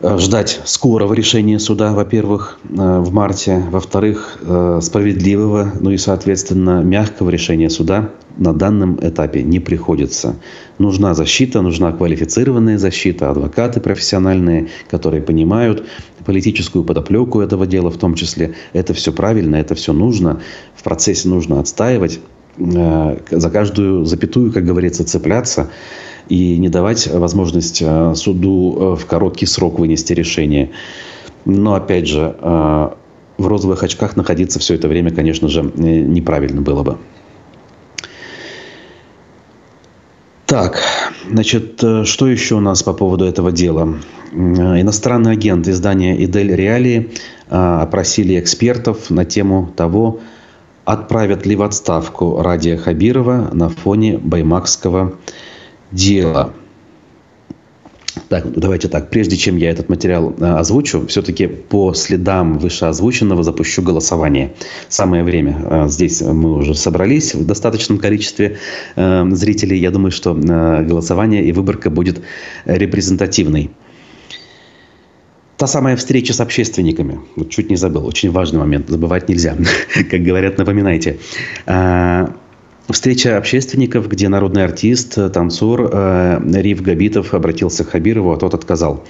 Э, 0.00 0.16
ждать 0.18 0.60
скорого 0.64 1.12
решения 1.12 1.58
суда, 1.58 1.92
во-первых, 1.92 2.60
э, 2.70 3.00
в 3.00 3.12
марте, 3.12 3.64
во-вторых, 3.68 4.38
э, 4.42 4.78
справедливого, 4.80 5.72
ну 5.80 5.90
и, 5.90 5.96
соответственно, 5.96 6.82
мягкого 6.82 7.30
решения 7.30 7.68
суда 7.68 8.10
на 8.36 8.52
данном 8.52 9.00
этапе 9.02 9.42
не 9.42 9.58
приходится. 9.58 10.36
Нужна 10.78 11.14
защита, 11.14 11.62
нужна 11.62 11.90
квалифицированная 11.90 12.78
защита, 12.78 13.30
адвокаты 13.30 13.80
профессиональные, 13.80 14.68
которые 14.88 15.20
понимают 15.20 15.84
политическую 16.24 16.84
подоплеку 16.84 17.40
этого 17.40 17.66
дела 17.66 17.90
в 17.90 17.96
том 17.96 18.14
числе. 18.14 18.54
Это 18.72 18.94
все 18.94 19.12
правильно, 19.12 19.56
это 19.56 19.74
все 19.74 19.92
нужно. 19.92 20.40
В 20.76 20.84
процессе 20.84 21.28
нужно 21.28 21.58
отстаивать, 21.58 22.20
за 22.58 23.50
каждую 23.52 24.04
запятую, 24.04 24.52
как 24.52 24.64
говорится, 24.64 25.04
цепляться 25.04 25.70
и 26.28 26.58
не 26.58 26.68
давать 26.68 27.06
возможность 27.06 27.82
э, 27.82 28.14
суду 28.14 28.76
э, 28.76 28.96
в 28.96 29.06
короткий 29.06 29.46
срок 29.46 29.78
вынести 29.78 30.12
решение. 30.12 30.70
Но 31.44 31.74
опять 31.74 32.06
же, 32.06 32.36
э, 32.38 32.88
в 33.38 33.46
розовых 33.46 33.82
очках 33.82 34.16
находиться 34.16 34.58
все 34.58 34.74
это 34.74 34.88
время, 34.88 35.10
конечно 35.10 35.48
же, 35.48 35.62
неправильно 35.62 36.60
было 36.60 36.82
бы. 36.82 36.98
Так, 40.46 40.80
значит, 41.30 41.82
что 42.04 42.26
еще 42.26 42.56
у 42.56 42.60
нас 42.60 42.82
по 42.82 42.92
поводу 42.94 43.26
этого 43.26 43.52
дела? 43.52 43.96
Иностранный 44.32 45.32
агент 45.32 45.68
издания 45.68 46.22
«Идель 46.24 46.54
Реалии» 46.54 47.12
опросили 47.48 48.40
экспертов 48.40 49.10
на 49.10 49.24
тему 49.24 49.70
того, 49.76 50.20
отправят 50.84 51.44
ли 51.44 51.54
в 51.54 51.62
отставку 51.62 52.40
Радия 52.40 52.78
Хабирова 52.78 53.50
на 53.52 53.68
фоне 53.68 54.16
баймакского 54.16 55.18
дело. 55.92 56.54
Так, 58.28 58.52
давайте 58.52 58.88
так. 58.88 59.10
Прежде 59.10 59.36
чем 59.36 59.56
я 59.56 59.70
этот 59.70 59.88
материал 59.88 60.34
э, 60.38 60.44
озвучу, 60.44 61.06
все-таки 61.06 61.46
по 61.46 61.94
следам 61.94 62.58
вышеозвученного 62.58 63.42
запущу 63.42 63.82
голосование. 63.82 64.54
Самое 64.88 65.24
время. 65.24 65.56
Э, 65.64 65.88
здесь 65.88 66.20
мы 66.20 66.54
уже 66.56 66.74
собрались 66.74 67.34
в 67.34 67.46
достаточном 67.46 67.98
количестве 67.98 68.58
э, 68.96 69.24
зрителей. 69.30 69.78
Я 69.78 69.90
думаю, 69.90 70.10
что 70.10 70.34
голосование 70.34 71.44
и 71.44 71.52
выборка 71.52 71.90
будет 71.90 72.20
репрезентативной. 72.64 73.70
Та 75.56 75.66
самая 75.66 75.96
встреча 75.96 76.32
с 76.32 76.40
общественниками. 76.40 77.20
Вот 77.34 77.50
чуть 77.50 77.70
не 77.70 77.76
забыл. 77.76 78.06
Очень 78.06 78.30
важный 78.30 78.60
момент. 78.60 78.88
Забывать 78.88 79.28
нельзя. 79.28 79.56
Как 80.10 80.22
говорят, 80.22 80.58
напоминайте. 80.58 81.18
Встреча 82.90 83.36
общественников, 83.36 84.08
где 84.08 84.30
народный 84.30 84.64
артист, 84.64 85.18
танцор 85.34 85.90
э, 85.92 86.40
Риф 86.54 86.80
Габитов 86.80 87.34
обратился 87.34 87.84
к 87.84 87.90
Хабирову, 87.90 88.32
а 88.32 88.38
тот 88.38 88.54
отказал. 88.54 89.04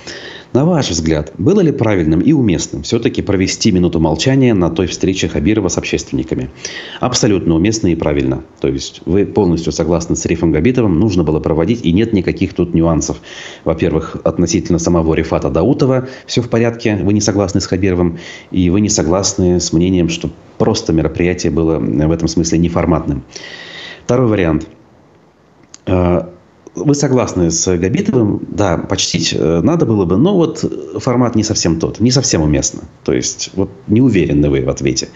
На 0.52 0.64
ваш 0.64 0.90
взгляд, 0.90 1.32
было 1.38 1.60
ли 1.60 1.70
правильным 1.70 2.18
и 2.18 2.32
уместным 2.32 2.82
все-таки 2.82 3.22
провести 3.22 3.70
минуту 3.70 4.00
молчания 4.00 4.52
на 4.52 4.70
той 4.70 4.88
встрече 4.88 5.28
Хабирова 5.28 5.68
с 5.68 5.78
общественниками? 5.78 6.50
Абсолютно 6.98 7.54
уместно 7.54 7.86
и 7.86 7.94
правильно. 7.94 8.42
То 8.60 8.66
есть 8.66 9.02
вы 9.04 9.24
полностью 9.24 9.70
согласны 9.70 10.16
с 10.16 10.26
Рифом 10.26 10.50
Габитовым, 10.50 10.98
нужно 10.98 11.22
было 11.22 11.38
проводить, 11.38 11.84
и 11.84 11.92
нет 11.92 12.12
никаких 12.12 12.54
тут 12.54 12.74
нюансов. 12.74 13.18
Во-первых, 13.64 14.16
относительно 14.24 14.80
самого 14.80 15.14
Рифата 15.14 15.50
Даутова 15.50 16.08
все 16.26 16.42
в 16.42 16.48
порядке, 16.48 16.96
вы 16.96 17.12
не 17.12 17.20
согласны 17.20 17.60
с 17.60 17.66
Хабировым, 17.66 18.18
и 18.50 18.70
вы 18.70 18.80
не 18.80 18.88
согласны 18.88 19.60
с 19.60 19.72
мнением, 19.72 20.08
что 20.08 20.30
просто 20.56 20.92
мероприятие 20.92 21.52
было 21.52 21.78
в 21.78 22.10
этом 22.10 22.26
смысле 22.26 22.58
неформатным. 22.58 23.22
Второй 24.08 24.28
вариант. 24.28 24.66
Э, 25.84 26.22
вы 26.74 26.94
согласны 26.94 27.50
с 27.50 27.76
Габитовым? 27.76 28.40
Да, 28.48 28.78
почтить 28.78 29.34
э, 29.38 29.60
надо 29.62 29.84
было 29.84 30.06
бы, 30.06 30.16
но 30.16 30.34
вот 30.34 30.64
формат 30.96 31.34
не 31.34 31.42
совсем 31.44 31.78
тот, 31.78 32.00
не 32.00 32.10
совсем 32.10 32.40
уместно. 32.40 32.84
То 33.04 33.12
есть, 33.12 33.50
вот 33.52 33.68
не 33.86 34.00
уверены 34.00 34.48
вы 34.48 34.64
в 34.64 34.70
ответе. 34.70 35.10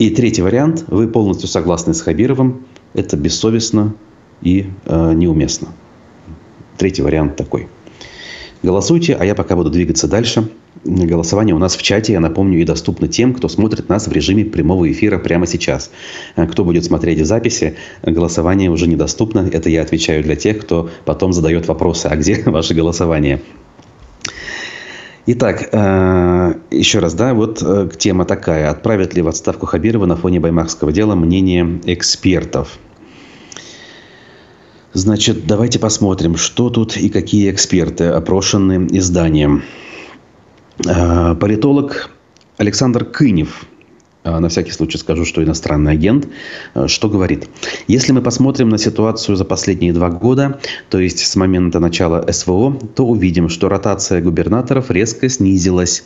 И 0.00 0.10
третий 0.10 0.42
вариант. 0.42 0.86
Вы 0.88 1.06
полностью 1.06 1.48
согласны 1.48 1.94
с 1.94 2.00
Хабировым. 2.00 2.66
Это 2.94 3.16
бессовестно 3.16 3.94
и 4.42 4.72
э, 4.86 5.12
неуместно. 5.12 5.68
Третий 6.78 7.02
вариант 7.02 7.36
такой. 7.36 7.68
Голосуйте, 8.62 9.16
а 9.18 9.24
я 9.24 9.34
пока 9.34 9.54
буду 9.54 9.70
двигаться 9.70 10.08
дальше. 10.08 10.48
Голосование 10.84 11.54
у 11.54 11.58
нас 11.58 11.76
в 11.76 11.82
чате, 11.82 12.12
я 12.12 12.20
напомню, 12.20 12.60
и 12.60 12.64
доступно 12.64 13.08
тем, 13.08 13.34
кто 13.34 13.48
смотрит 13.48 13.88
нас 13.88 14.06
в 14.08 14.12
режиме 14.12 14.44
прямого 14.44 14.90
эфира 14.90 15.18
прямо 15.18 15.46
сейчас. 15.46 15.90
Э, 16.36 16.46
кто 16.46 16.64
будет 16.64 16.84
смотреть 16.84 17.20
в 17.20 17.24
записи, 17.24 17.76
голосование 18.02 18.70
уже 18.70 18.86
недоступно. 18.86 19.48
Это 19.52 19.68
я 19.68 19.82
отвечаю 19.82 20.22
для 20.22 20.36
тех, 20.36 20.60
кто 20.60 20.90
потом 21.04 21.32
задает 21.32 21.66
вопросы, 21.68 22.06
а 22.06 22.16
где 22.16 22.42
ваше 22.46 22.74
голосование? 22.74 23.40
Итак, 25.26 25.68
э, 25.72 26.54
еще 26.70 27.00
раз, 27.00 27.14
да, 27.14 27.34
вот 27.34 27.60
э, 27.60 27.88
тема 27.98 28.24
такая. 28.24 28.70
Отправят 28.70 29.14
ли 29.14 29.22
в 29.22 29.28
отставку 29.28 29.66
Хабирова 29.66 30.06
на 30.06 30.16
фоне 30.16 30.38
баймакского 30.38 30.92
дела 30.92 31.14
мнение 31.16 31.80
экспертов? 31.84 32.78
Значит, 34.96 35.46
давайте 35.46 35.78
посмотрим, 35.78 36.38
что 36.38 36.70
тут 36.70 36.96
и 36.96 37.10
какие 37.10 37.50
эксперты 37.50 38.04
опрошены 38.04 38.88
изданием. 38.92 39.62
А, 40.86 41.34
политолог 41.34 42.08
Александр 42.56 43.04
Кынев, 43.04 43.66
а, 44.24 44.40
на 44.40 44.48
всякий 44.48 44.70
случай 44.70 44.96
скажу, 44.96 45.26
что 45.26 45.44
иностранный 45.44 45.92
агент, 45.92 46.28
а, 46.72 46.88
что 46.88 47.10
говорит. 47.10 47.46
Если 47.88 48.12
мы 48.12 48.22
посмотрим 48.22 48.70
на 48.70 48.78
ситуацию 48.78 49.36
за 49.36 49.44
последние 49.44 49.92
два 49.92 50.08
года, 50.08 50.60
то 50.88 50.98
есть 50.98 51.18
с 51.18 51.36
момента 51.36 51.78
начала 51.78 52.24
СВО, 52.32 52.72
то 52.94 53.06
увидим, 53.06 53.50
что 53.50 53.68
ротация 53.68 54.22
губернаторов 54.22 54.90
резко 54.90 55.28
снизилась 55.28 56.04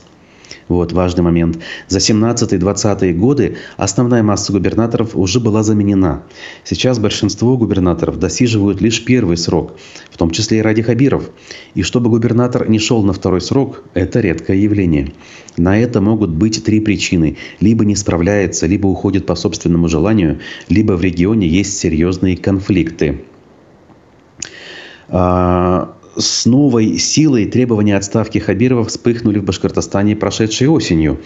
вот, 0.70 0.92
важный 0.92 1.22
момент. 1.22 1.59
За 1.88 1.98
17-20 1.98 3.12
годы 3.14 3.56
основная 3.76 4.22
масса 4.22 4.52
губернаторов 4.52 5.16
уже 5.16 5.40
была 5.40 5.62
заменена. 5.62 6.22
Сейчас 6.64 6.98
большинство 6.98 7.56
губернаторов 7.56 8.18
досиживают 8.18 8.80
лишь 8.80 9.04
первый 9.04 9.37
срок, 9.37 9.76
в 10.11 10.16
том 10.16 10.30
числе 10.30 10.59
и 10.59 10.62
ради 10.62 10.83
Хабиров. 10.83 11.30
И 11.74 11.83
чтобы 11.83 12.09
губернатор 12.09 12.70
не 12.70 12.78
шел 12.78 13.02
на 13.02 13.12
второй 13.12 13.40
срок, 13.40 13.83
это 13.94 14.20
редкое 14.20 14.59
явление. 14.59 15.12
На 15.56 15.76
это 15.78 16.00
могут 16.00 16.30
быть 16.30 16.64
три 16.64 16.80
причины. 16.80 17.37
Либо 17.59 17.85
не 17.85 17.96
справляется, 17.96 18.66
либо 18.66 18.87
уходит 18.87 19.26
по 19.26 19.35
собственному 19.35 19.88
желанию, 19.88 20.38
либо 20.68 20.92
в 20.92 21.02
регионе 21.02 21.48
есть 21.48 21.78
серьезные 21.78 22.37
конфликты. 22.37 23.24
А, 25.09 25.89
с 26.16 26.46
новой 26.46 26.99
силой 26.99 27.46
требования 27.46 27.96
отставки 27.96 28.38
Хабирова 28.38 28.85
вспыхнули 28.85 29.38
в 29.38 29.44
Башкортостане 29.44 30.16
прошедшей 30.16 30.68
осенью. 30.68 31.20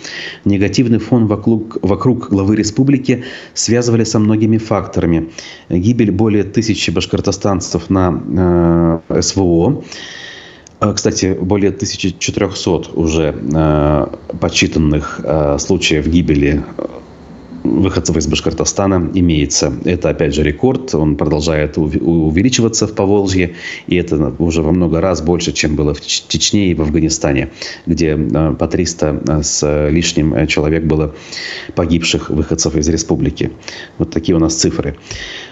Негативный 0.45 0.99
фон 0.99 1.27
вокруг, 1.27 1.79
вокруг 1.83 2.29
главы 2.29 2.57
республики 2.57 3.25
связывали 3.55 4.05
со 4.05 4.19
многими 4.19 4.59
факторами. 4.59 5.31
Гибель 5.69 6.11
более 6.11 6.45
тысячи 6.45 6.91
башкортостанцев 6.91 7.91
на 7.91 9.01
э, 9.11 9.21
СВО, 9.23 9.85
э, 10.81 10.93
кстати, 10.95 11.37
более 11.41 11.71
1400 11.71 12.91
уже 12.95 13.35
э, 13.35 14.07
подсчитанных 14.41 15.21
э, 15.23 15.59
случаев 15.59 16.07
гибели 16.07 16.63
выходцев 17.65 18.17
из 18.17 18.27
Башкортостана 18.27 19.11
имеется. 19.15 19.73
Это, 19.85 20.11
опять 20.11 20.35
же, 20.35 20.43
рекорд. 20.43 20.95
Он 20.95 21.17
продолжает 21.17 21.79
увеличиваться 21.79 22.87
в 22.87 22.95
Поволжье. 22.95 23.55
И 23.87 23.97
это 23.97 24.35
уже 24.39 24.63
во 24.63 24.71
много 24.71 25.01
раз 25.01 25.23
больше, 25.23 25.53
чем 25.53 25.75
было 25.75 25.95
в 25.95 26.01
Чечне 26.01 26.71
и 26.71 26.75
в 26.75 26.83
Афганистане, 26.83 27.51
где 27.87 28.17
э, 28.17 28.55
по 28.59 28.69
300 28.69 29.23
э, 29.27 29.43
с 29.43 29.89
лишним 29.91 30.35
э, 30.35 30.47
человек 30.47 30.85
было 30.85 31.15
погибших 31.75 32.31
выходцев 32.31 32.77
из 32.77 32.89
республики. 32.89 33.51
Вот 33.99 34.11
такие 34.11 34.37
у 34.37 34.39
нас 34.39 34.55
цифры. 34.55 34.97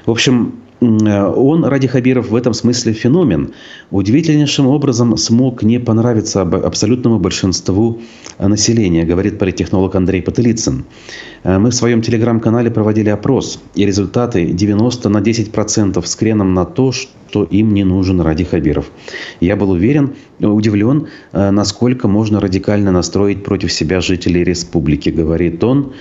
В 0.04 0.10
общем, 0.10 0.61
он, 0.82 1.64
Ради 1.64 1.86
Хабиров, 1.86 2.30
в 2.30 2.34
этом 2.34 2.54
смысле 2.54 2.92
феномен. 2.92 3.52
Удивительнейшим 3.90 4.66
образом 4.66 5.16
смог 5.16 5.62
не 5.62 5.78
понравиться 5.78 6.42
абсолютному 6.42 7.18
большинству 7.18 8.00
населения, 8.38 9.04
говорит 9.04 9.38
политтехнолог 9.38 9.94
Андрей 9.94 10.22
Потылицын. 10.22 10.84
Мы 11.44 11.70
в 11.70 11.74
своем 11.74 12.02
телеграм-канале 12.02 12.70
проводили 12.70 13.10
опрос, 13.10 13.60
и 13.74 13.86
результаты 13.86 14.46
90 14.46 15.08
на 15.08 15.20
10 15.20 15.52
процентов 15.52 16.08
с 16.08 16.16
креном 16.16 16.54
на 16.54 16.64
то, 16.64 16.92
что 16.92 17.44
им 17.44 17.72
не 17.72 17.84
нужен 17.84 18.20
Ради 18.20 18.44
Хабиров. 18.44 18.90
Я 19.40 19.56
был 19.56 19.70
уверен, 19.70 20.14
удивлен, 20.40 21.06
насколько 21.32 22.08
можно 22.08 22.40
радикально 22.40 22.90
настроить 22.92 23.44
против 23.44 23.72
себя 23.72 24.00
жителей 24.00 24.44
республики, 24.44 25.10
говорит 25.10 25.62
он. 25.62 25.92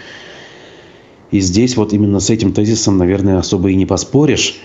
И 1.32 1.40
здесь 1.40 1.78
вот 1.78 1.94
именно 1.94 2.20
с 2.20 2.30
этим 2.30 2.52
тезисом, 2.52 2.98
наверное, 2.98 3.38
особо 3.38 3.70
и 3.70 3.76
не 3.76 3.86
поспоришь. 3.86 4.60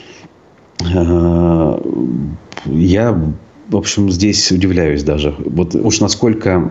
Э, 0.84 1.78
я, 2.66 3.12
в 3.68 3.76
общем, 3.76 4.10
здесь 4.10 4.50
удивляюсь 4.52 5.02
даже. 5.02 5.34
Вот 5.38 5.74
уж 5.74 6.00
насколько 6.00 6.70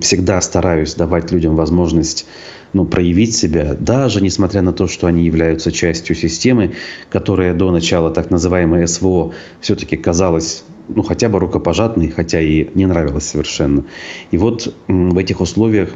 всегда 0.00 0.40
стараюсь 0.40 0.94
давать 0.94 1.32
людям 1.32 1.56
возможность 1.56 2.26
ну, 2.72 2.86
проявить 2.86 3.34
себя, 3.34 3.76
даже 3.78 4.22
несмотря 4.22 4.62
на 4.62 4.72
то, 4.72 4.86
что 4.86 5.06
они 5.06 5.24
являются 5.24 5.70
частью 5.70 6.16
системы, 6.16 6.72
которая 7.10 7.54
до 7.54 7.70
начала 7.70 8.10
так 8.10 8.30
называемой 8.30 8.88
СВО 8.88 9.32
все-таки 9.60 9.96
казалась 9.96 10.64
ну, 10.88 11.02
хотя 11.02 11.28
бы 11.28 11.38
рукопожатной, 11.38 12.08
хотя 12.08 12.40
и 12.40 12.68
не 12.74 12.86
нравилась 12.86 13.24
совершенно. 13.24 13.84
И 14.30 14.38
вот 14.38 14.74
в 14.88 15.18
этих 15.18 15.40
условиях 15.40 15.90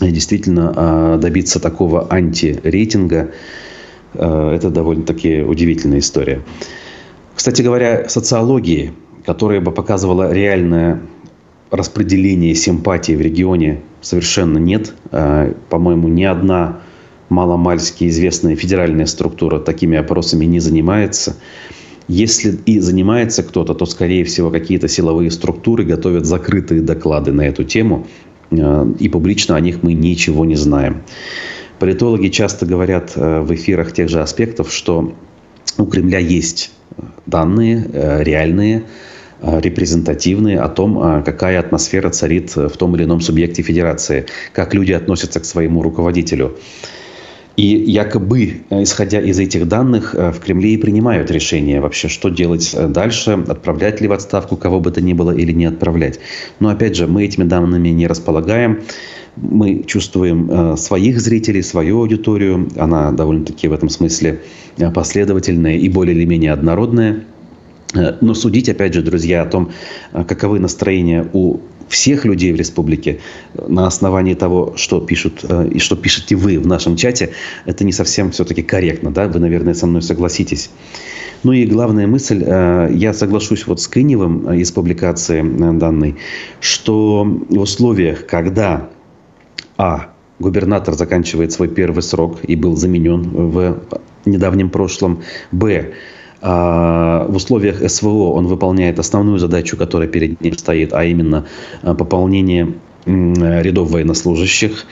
действительно 0.00 0.72
а, 0.76 1.18
добиться 1.18 1.58
такого 1.60 2.06
антирейтинга, 2.12 3.20
а, 3.20 3.30
это 4.14 4.70
довольно-таки 4.70 5.42
удивительная 5.42 5.98
история. 5.98 6.42
Кстати 7.34 7.62
говоря, 7.62 8.08
социологии, 8.08 8.92
которая 9.24 9.60
бы 9.60 9.70
показывала 9.70 10.32
реальное 10.32 11.00
распределение 11.70 12.54
симпатии 12.54 13.12
в 13.12 13.20
регионе, 13.20 13.82
совершенно 14.00 14.58
нет. 14.58 14.94
А, 15.12 15.54
по-моему, 15.68 16.08
ни 16.08 16.24
одна 16.24 16.80
маломальски 17.28 18.08
известная 18.08 18.56
федеральная 18.56 19.06
структура 19.06 19.58
такими 19.58 19.98
опросами 19.98 20.46
не 20.46 20.60
занимается. 20.60 21.36
Если 22.08 22.58
и 22.64 22.80
занимается 22.80 23.42
кто-то, 23.42 23.74
то, 23.74 23.84
скорее 23.84 24.24
всего, 24.24 24.50
какие-то 24.50 24.88
силовые 24.88 25.30
структуры 25.30 25.84
готовят 25.84 26.24
закрытые 26.24 26.80
доклады 26.80 27.32
на 27.32 27.42
эту 27.42 27.64
тему, 27.64 28.06
Э, 28.50 28.86
и 28.98 29.08
публично 29.08 29.56
о 29.56 29.60
них 29.60 29.82
мы 29.82 29.92
ничего 29.92 30.44
не 30.44 30.56
знаем. 30.56 31.02
Политологи 31.78 32.28
часто 32.28 32.66
говорят 32.66 33.12
э, 33.14 33.40
в 33.40 33.54
эфирах 33.54 33.92
тех 33.92 34.08
же 34.08 34.20
аспектов, 34.20 34.72
что 34.72 35.14
у 35.76 35.86
Кремля 35.86 36.18
есть 36.18 36.72
данные 37.26 37.86
э, 37.92 38.22
реальные, 38.22 38.84
репрезентативные 39.40 40.58
о 40.58 40.68
том, 40.68 41.22
какая 41.22 41.60
атмосфера 41.60 42.10
царит 42.10 42.56
в 42.56 42.76
том 42.76 42.96
или 42.96 43.04
ином 43.04 43.20
субъекте 43.20 43.62
федерации, 43.62 44.26
как 44.52 44.74
люди 44.74 44.90
относятся 44.90 45.38
к 45.38 45.44
своему 45.44 45.80
руководителю. 45.80 46.58
И 47.58 47.90
якобы, 47.90 48.62
исходя 48.70 49.20
из 49.20 49.40
этих 49.40 49.66
данных, 49.66 50.14
в 50.14 50.38
Кремле 50.38 50.74
и 50.74 50.76
принимают 50.76 51.28
решение 51.28 51.80
вообще, 51.80 52.06
что 52.06 52.28
делать 52.28 52.72
дальше, 52.90 53.32
отправлять 53.48 54.00
ли 54.00 54.06
в 54.06 54.12
отставку 54.12 54.56
кого 54.56 54.78
бы 54.78 54.92
то 54.92 55.00
ни 55.00 55.12
было 55.12 55.32
или 55.32 55.50
не 55.50 55.64
отправлять. 55.64 56.20
Но 56.60 56.68
опять 56.68 56.94
же, 56.94 57.08
мы 57.08 57.24
этими 57.24 57.42
данными 57.42 57.88
не 57.88 58.06
располагаем. 58.06 58.82
Мы 59.34 59.82
чувствуем 59.84 60.48
э, 60.50 60.76
своих 60.76 61.20
зрителей, 61.20 61.62
свою 61.62 61.98
аудиторию. 62.00 62.68
Она 62.76 63.10
довольно-таки 63.10 63.68
в 63.68 63.72
этом 63.72 63.88
смысле 63.88 64.40
последовательная 64.94 65.76
и 65.76 65.88
более 65.88 66.14
или 66.14 66.24
менее 66.24 66.52
однородная. 66.52 67.24
Э, 67.94 68.16
но 68.20 68.34
судить, 68.34 68.68
опять 68.68 68.94
же, 68.94 69.02
друзья, 69.02 69.42
о 69.42 69.46
том, 69.46 69.70
э, 70.12 70.24
каковы 70.24 70.58
настроения 70.58 71.28
у 71.32 71.58
всех 71.88 72.24
людей 72.24 72.52
в 72.52 72.56
республике 72.56 73.20
на 73.54 73.86
основании 73.86 74.34
того, 74.34 74.74
что 74.76 75.00
пишут 75.00 75.44
э, 75.48 75.68
и 75.72 75.78
что 75.78 75.96
пишете 75.96 76.36
вы 76.36 76.58
в 76.58 76.66
нашем 76.66 76.96
чате, 76.96 77.30
это 77.66 77.84
не 77.84 77.92
совсем 77.92 78.30
все-таки 78.30 78.62
корректно, 78.62 79.10
да? 79.10 79.28
Вы, 79.28 79.40
наверное, 79.40 79.74
со 79.74 79.86
мной 79.86 80.02
согласитесь. 80.02 80.70
Ну 81.44 81.52
и 81.52 81.66
главная 81.66 82.06
мысль, 82.08 82.44
я 82.44 83.12
соглашусь 83.14 83.66
вот 83.68 83.80
с 83.80 83.86
Кыневым 83.86 84.52
из 84.54 84.72
публикации 84.72 85.40
данной, 85.78 86.16
что 86.60 87.24
в 87.24 87.60
условиях, 87.60 88.26
когда 88.26 88.90
А. 89.76 90.14
Губернатор 90.40 90.94
заканчивает 90.94 91.50
свой 91.50 91.68
первый 91.68 92.02
срок 92.02 92.38
и 92.44 92.54
был 92.54 92.76
заменен 92.76 93.22
в 93.50 93.82
недавнем 94.24 94.70
прошлом. 94.70 95.22
Б 95.50 95.94
в 96.40 97.34
условиях 97.34 97.90
СВО 97.90 98.32
он 98.32 98.46
выполняет 98.46 98.98
основную 98.98 99.38
задачу, 99.38 99.76
которая 99.76 100.08
перед 100.08 100.40
ним 100.40 100.56
стоит, 100.56 100.92
а 100.92 101.04
именно 101.04 101.46
а, 101.82 101.94
пополнение 101.94 102.74
рядов 103.06 103.90
военнослужащих. 103.90 104.86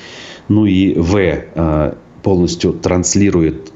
Ну 0.48 0.66
и 0.66 0.98
В 0.98 1.44
а, 1.54 1.96
полностью 2.22 2.72
транслирует 2.72 3.72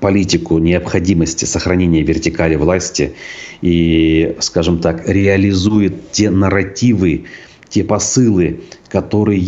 политику 0.00 0.58
необходимости 0.58 1.46
сохранения 1.46 2.02
вертикали 2.02 2.56
власти 2.56 3.14
и, 3.62 4.36
скажем 4.40 4.78
так, 4.78 5.08
реализует 5.08 6.12
те 6.12 6.30
нарративы, 6.30 7.24
те 7.70 7.82
посылы, 7.82 8.60
которые 8.88 9.40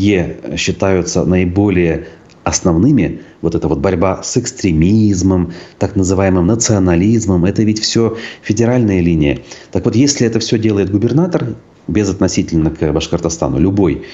считаются 0.57 1.25
наиболее 1.25 2.07
основными 2.47 3.23
вот 3.43 3.57
эта 3.57 3.67
вот 3.67 3.81
борьба 3.81 4.23
с 4.23 4.37
экстремизмом, 4.37 5.53
так 5.81 5.97
называемым 5.97 6.47
национализмом, 6.47 7.45
это 7.45 7.65
ведь 7.65 7.81
все 7.81 8.17
федеральная 8.41 9.01
линия. 9.01 9.41
Так 9.73 9.85
вот, 9.85 9.97
если 9.97 10.29
это 10.29 10.39
все 10.39 10.57
делает 10.57 10.93
губернатор, 10.93 11.57
безотносительно 11.89 12.71
к 12.71 12.93
Башкортостану, 12.93 13.59
любой, 13.59 14.05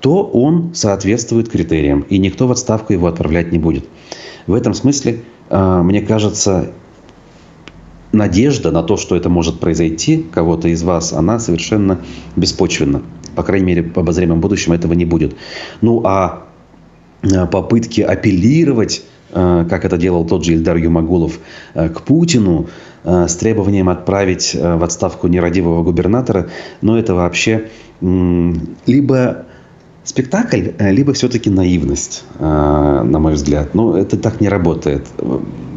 то 0.00 0.24
он 0.24 0.74
соответствует 0.74 1.50
критериям, 1.50 2.00
и 2.08 2.16
никто 2.16 2.46
в 2.46 2.52
отставку 2.52 2.94
его 2.94 3.08
отправлять 3.08 3.52
не 3.52 3.58
будет. 3.58 3.84
В 4.46 4.54
этом 4.54 4.72
смысле, 4.72 5.20
а, 5.50 5.82
мне 5.82 6.00
кажется, 6.00 6.72
надежда 8.10 8.70
на 8.70 8.82
то, 8.82 8.96
что 8.96 9.16
это 9.16 9.28
может 9.28 9.60
произойти 9.60 10.24
кого-то 10.32 10.68
из 10.68 10.82
вас, 10.82 11.12
она 11.12 11.38
совершенно 11.38 12.00
беспочвенна. 12.36 13.02
По 13.36 13.42
крайней 13.42 13.66
мере, 13.66 13.82
в 13.82 13.98
обозримом 13.98 14.40
будущем 14.40 14.72
этого 14.72 14.94
не 14.94 15.04
будет. 15.04 15.36
Ну, 15.82 16.02
а 16.06 16.46
попытки 17.50 18.00
апеллировать, 18.00 19.02
э, 19.32 19.66
как 19.68 19.84
это 19.84 19.96
делал 19.96 20.24
тот 20.24 20.44
же 20.44 20.52
Ильдар 20.52 20.76
Юмагулов, 20.76 21.38
э, 21.74 21.88
к 21.88 22.02
Путину 22.02 22.68
с 23.04 23.34
требованием 23.34 23.88
отправить 23.88 24.54
в 24.54 24.84
отставку 24.84 25.26
нерадивого 25.26 25.82
губернатора, 25.82 26.50
но 26.82 26.96
это 26.96 27.16
вообще 27.16 27.64
либо 28.00 29.44
спектакль, 30.04 30.68
либо 30.78 31.12
все-таки 31.12 31.50
наивность, 31.50 32.22
на 32.38 33.18
мой 33.18 33.32
взгляд. 33.32 33.74
Но 33.74 33.98
это 33.98 34.16
так 34.16 34.40
не 34.40 34.48
работает. 34.48 35.08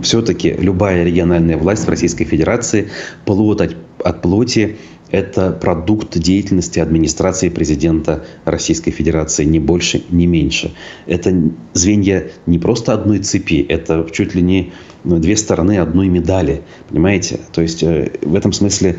Все-таки 0.04 0.52
любая 0.52 1.04
региональная 1.04 1.58
власть 1.58 1.88
в 1.88 1.90
Российской 1.90 2.26
Федерации 2.26 2.90
плод 3.26 3.62
от, 3.62 3.76
от 4.04 4.22
плоти 4.22 4.78
это 5.12 5.52
продукт 5.52 6.18
деятельности 6.18 6.80
администрации 6.80 7.50
президента 7.50 8.26
Российской 8.46 8.92
Федерации, 8.92 9.44
не 9.46 9.60
больше, 9.60 10.04
не 10.10 10.28
меньше. 10.28 10.74
Это 11.06 11.34
звенья 11.74 12.28
не 12.46 12.60
просто 12.60 12.94
одной 12.94 13.20
цепи, 13.20 13.66
это 13.68 14.08
чуть 14.12 14.36
ли 14.36 14.42
не 14.42 14.74
ну, 15.04 15.20
две 15.20 15.38
стороны 15.38 15.78
одной 15.78 16.08
медали, 16.08 16.62
понимаете? 16.90 17.40
То 17.52 17.62
есть 17.62 17.84
э, 17.84 18.12
в 18.22 18.36
этом 18.36 18.52
смысле 18.52 18.98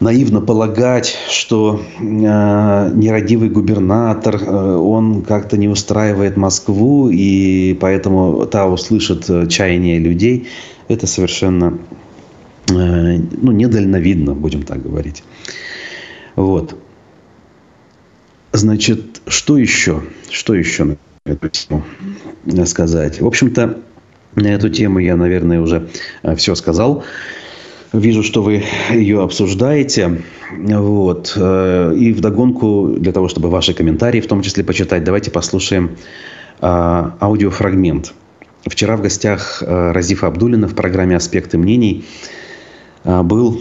наивно 0.00 0.40
полагать, 0.40 1.16
что 1.30 1.80
э, 1.80 2.02
нерадивый 2.02 3.48
губернатор, 3.48 4.36
э, 4.36 4.76
он 4.76 5.22
как-то 5.22 5.56
не 5.56 5.68
устраивает 5.68 6.36
Москву, 6.36 7.08
и 7.08 7.74
поэтому 7.80 8.46
та 8.46 8.66
услышит 8.66 9.28
э, 9.28 9.46
чаяние 9.46 9.98
людей, 9.98 10.48
это 10.88 11.06
совершенно 11.06 11.78
ну, 12.68 13.52
недальновидно, 13.52 14.34
будем 14.34 14.62
так 14.62 14.82
говорить. 14.82 15.22
Вот. 16.34 16.76
Значит, 18.52 19.20
что 19.26 19.58
еще? 19.58 20.02
Что 20.30 20.54
еще 20.54 20.84
на 20.84 20.96
эту 21.24 21.48
тему 21.48 21.84
сказать? 22.64 23.20
В 23.20 23.26
общем-то, 23.26 23.78
на 24.34 24.46
эту 24.46 24.68
тему 24.68 24.98
я, 24.98 25.16
наверное, 25.16 25.60
уже 25.60 25.88
э, 26.22 26.34
все 26.36 26.54
сказал. 26.54 27.04
Вижу, 27.92 28.22
что 28.22 28.42
вы 28.42 28.64
ее 28.90 29.22
обсуждаете. 29.22 30.22
Вот. 30.50 31.34
Э, 31.36 31.94
и 31.96 32.12
вдогонку, 32.12 32.94
для 32.98 33.12
того, 33.12 33.28
чтобы 33.28 33.50
ваши 33.50 33.74
комментарии 33.74 34.20
в 34.20 34.26
том 34.26 34.42
числе 34.42 34.64
почитать, 34.64 35.04
давайте 35.04 35.30
послушаем 35.30 35.96
аудиофрагмент. 36.60 38.14
Вчера 38.64 38.96
в 38.96 39.02
гостях 39.02 39.62
Разифа 39.62 40.26
Абдулина 40.28 40.66
в 40.68 40.74
программе 40.74 41.14
«Аспекты 41.14 41.58
мнений» 41.58 42.06
был 43.06 43.60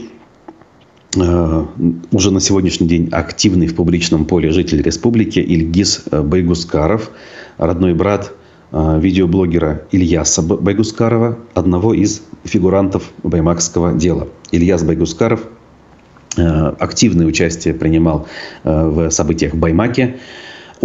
а, 1.18 1.68
уже 2.12 2.32
на 2.32 2.40
сегодняшний 2.40 2.88
день 2.88 3.10
активный 3.12 3.68
в 3.68 3.76
публичном 3.76 4.26
поле 4.26 4.52
житель 4.52 4.82
республики 4.82 5.40
Ильгиз 5.40 6.06
Байгускаров, 6.12 7.12
родной 7.58 7.94
брат 7.94 8.34
видеоблогера 8.72 9.84
Ильяса 9.92 10.42
Байгускарова, 10.42 11.38
одного 11.54 11.94
из 11.94 12.24
фигурантов 12.44 13.12
баймакского 13.24 13.94
дела. 13.94 14.28
Ильяс 14.52 14.84
Байгускаров 14.84 15.42
активное 16.36 17.28
участие 17.28 17.74
принимал 17.74 18.28
в 18.64 19.10
событиях 19.12 19.54
в 19.54 19.58
Баймаке. 19.58 20.18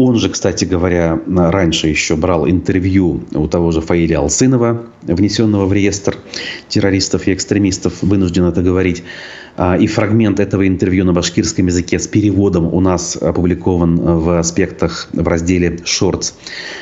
Он 0.02 0.16
же, 0.16 0.30
кстати 0.30 0.64
говоря, 0.64 1.20
раньше 1.28 1.88
еще 1.88 2.16
брал 2.16 2.48
интервью 2.48 3.22
у 3.34 3.46
того 3.48 3.70
же 3.70 3.82
Фаиля 3.82 4.20
Алсынова, 4.20 4.86
внесенного 5.02 5.66
в 5.66 5.74
реестр 5.74 6.16
террористов 6.68 7.28
и 7.28 7.34
экстремистов, 7.34 8.00
вынужден 8.00 8.46
это 8.46 8.62
говорить. 8.62 9.02
А, 9.58 9.76
и 9.76 9.86
фрагмент 9.86 10.40
этого 10.40 10.66
интервью 10.66 11.04
на 11.04 11.12
башкирском 11.12 11.66
языке 11.66 11.98
с 11.98 12.06
переводом 12.06 12.72
у 12.72 12.80
нас 12.80 13.14
опубликован 13.14 13.96
в 13.96 14.38
аспектах 14.38 15.10
в 15.12 15.28
разделе 15.28 15.80
«Шортс». 15.84 16.32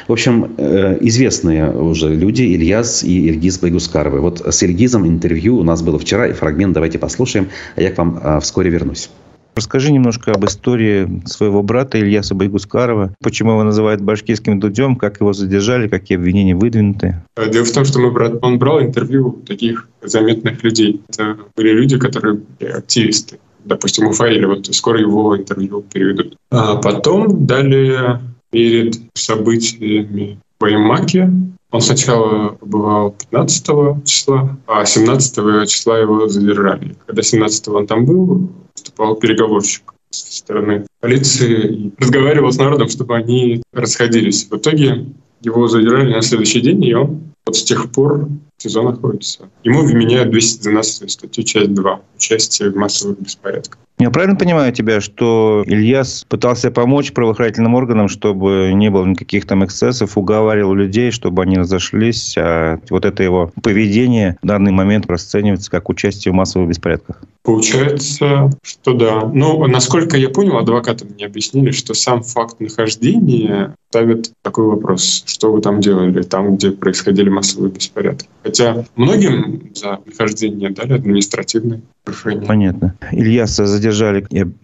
В 0.06 0.12
общем, 0.12 0.54
э, 0.56 0.98
известные 1.00 1.72
уже 1.72 2.14
люди 2.14 2.42
Ильяс 2.42 3.02
и 3.02 3.30
Ильгиз 3.30 3.58
Байгускаровы. 3.58 4.20
Вот 4.20 4.46
с 4.46 4.62
Ильгизом 4.62 5.08
интервью 5.08 5.56
у 5.56 5.64
нас 5.64 5.82
было 5.82 5.98
вчера, 5.98 6.28
и 6.28 6.32
фрагмент 6.34 6.72
давайте 6.72 7.00
послушаем, 7.00 7.48
а 7.74 7.82
я 7.82 7.90
к 7.90 7.98
вам 7.98 8.20
а, 8.22 8.38
вскоре 8.38 8.70
вернусь. 8.70 9.10
Расскажи 9.58 9.90
немножко 9.90 10.30
об 10.30 10.44
истории 10.44 11.20
своего 11.26 11.64
брата 11.64 11.98
Ильяса 11.98 12.36
Байгускарова. 12.36 13.12
Почему 13.20 13.50
его 13.50 13.64
называют 13.64 14.00
башкирским 14.00 14.60
дудем, 14.60 14.94
как 14.94 15.18
его 15.20 15.32
задержали, 15.32 15.88
какие 15.88 16.16
обвинения 16.16 16.54
выдвинуты? 16.54 17.20
Дело 17.36 17.64
в 17.64 17.72
том, 17.72 17.84
что 17.84 17.98
мой 17.98 18.12
брат, 18.12 18.34
он 18.40 18.60
брал 18.60 18.80
интервью 18.80 19.42
таких 19.44 19.88
заметных 20.00 20.62
людей. 20.62 21.02
Это 21.08 21.36
были 21.56 21.70
люди, 21.72 21.98
которые 21.98 22.38
активисты. 22.60 23.40
Допустим, 23.64 24.06
у 24.06 24.12
Фаиля, 24.12 24.46
вот 24.46 24.72
скоро 24.72 25.00
его 25.00 25.36
интервью 25.36 25.84
переведут. 25.92 26.36
А 26.52 26.76
потом 26.76 27.44
далее 27.44 28.20
перед 28.50 28.94
событиями 29.14 30.38
в 30.56 30.62
Баймаке 30.62 31.32
он 31.72 31.80
сначала 31.80 32.50
побывал 32.50 33.10
15 33.10 34.04
числа, 34.04 34.56
а 34.68 34.84
17 34.84 35.68
числа 35.68 35.98
его 35.98 36.28
задержали. 36.28 36.94
Когда 37.06 37.22
17 37.22 37.68
он 37.68 37.86
там 37.88 38.06
был, 38.06 38.50
выступал 38.98 39.16
переговорщик 39.16 39.94
со 40.10 40.36
стороны 40.36 40.86
полиции 41.00 41.72
и 41.72 41.92
разговаривал 41.98 42.50
с 42.50 42.58
народом, 42.58 42.88
чтобы 42.88 43.16
они 43.16 43.62
расходились. 43.72 44.48
В 44.50 44.56
итоге 44.56 45.06
его 45.42 45.68
задержали 45.68 46.14
на 46.14 46.22
следующий 46.22 46.60
день, 46.60 46.84
и 46.84 46.94
он 46.94 47.32
вот 47.46 47.56
с 47.56 47.62
тех 47.62 47.92
пор 47.92 48.28
в 48.56 48.62
СИЗО 48.62 48.82
находится. 48.82 49.48
Ему 49.64 49.82
вменяют 49.82 50.30
212 50.30 51.10
статью, 51.10 51.44
часть 51.44 51.72
2, 51.74 52.00
участие 52.16 52.70
в 52.70 52.76
массовых 52.76 53.20
беспорядках. 53.20 53.78
Я 53.98 54.10
правильно 54.10 54.36
понимаю 54.36 54.72
тебя, 54.72 55.00
что 55.00 55.64
Ильяс 55.66 56.24
пытался 56.28 56.70
помочь 56.70 57.12
правоохранительным 57.12 57.74
органам, 57.74 58.08
чтобы 58.08 58.70
не 58.72 58.90
было 58.90 59.04
никаких 59.04 59.44
там 59.44 59.64
эксцессов, 59.64 60.16
уговаривал 60.16 60.74
людей, 60.74 61.10
чтобы 61.10 61.42
они 61.42 61.58
разошлись, 61.58 62.36
а 62.38 62.78
вот 62.90 63.04
это 63.04 63.22
его 63.22 63.52
поведение 63.62 64.38
в 64.40 64.46
данный 64.46 64.70
момент 64.70 65.06
расценивается 65.06 65.70
как 65.70 65.88
участие 65.88 66.32
в 66.32 66.36
массовых 66.36 66.68
беспорядках? 66.68 67.22
Получается, 67.42 68.50
что 68.62 68.92
да. 68.92 69.24
Но, 69.24 69.66
насколько 69.66 70.16
я 70.16 70.28
понял, 70.28 70.58
адвокаты 70.58 71.06
мне 71.06 71.24
объяснили, 71.24 71.70
что 71.70 71.94
сам 71.94 72.22
факт 72.22 72.60
нахождения 72.60 73.74
ставит 73.88 74.32
такой 74.42 74.66
вопрос, 74.66 75.24
что 75.26 75.50
вы 75.50 75.62
там 75.62 75.80
делали, 75.80 76.22
там, 76.22 76.56
где 76.56 76.72
происходили 76.72 77.30
массовые 77.30 77.72
беспорядки. 77.72 78.28
Хотя 78.42 78.84
многим 78.96 79.70
за 79.74 79.98
нахождение 80.04 80.68
дали 80.70 80.92
административные 80.92 81.80
нарушения. 82.04 82.46
Понятно. 82.46 82.94
Ильяса 83.12 83.64
задержали, 83.64 83.87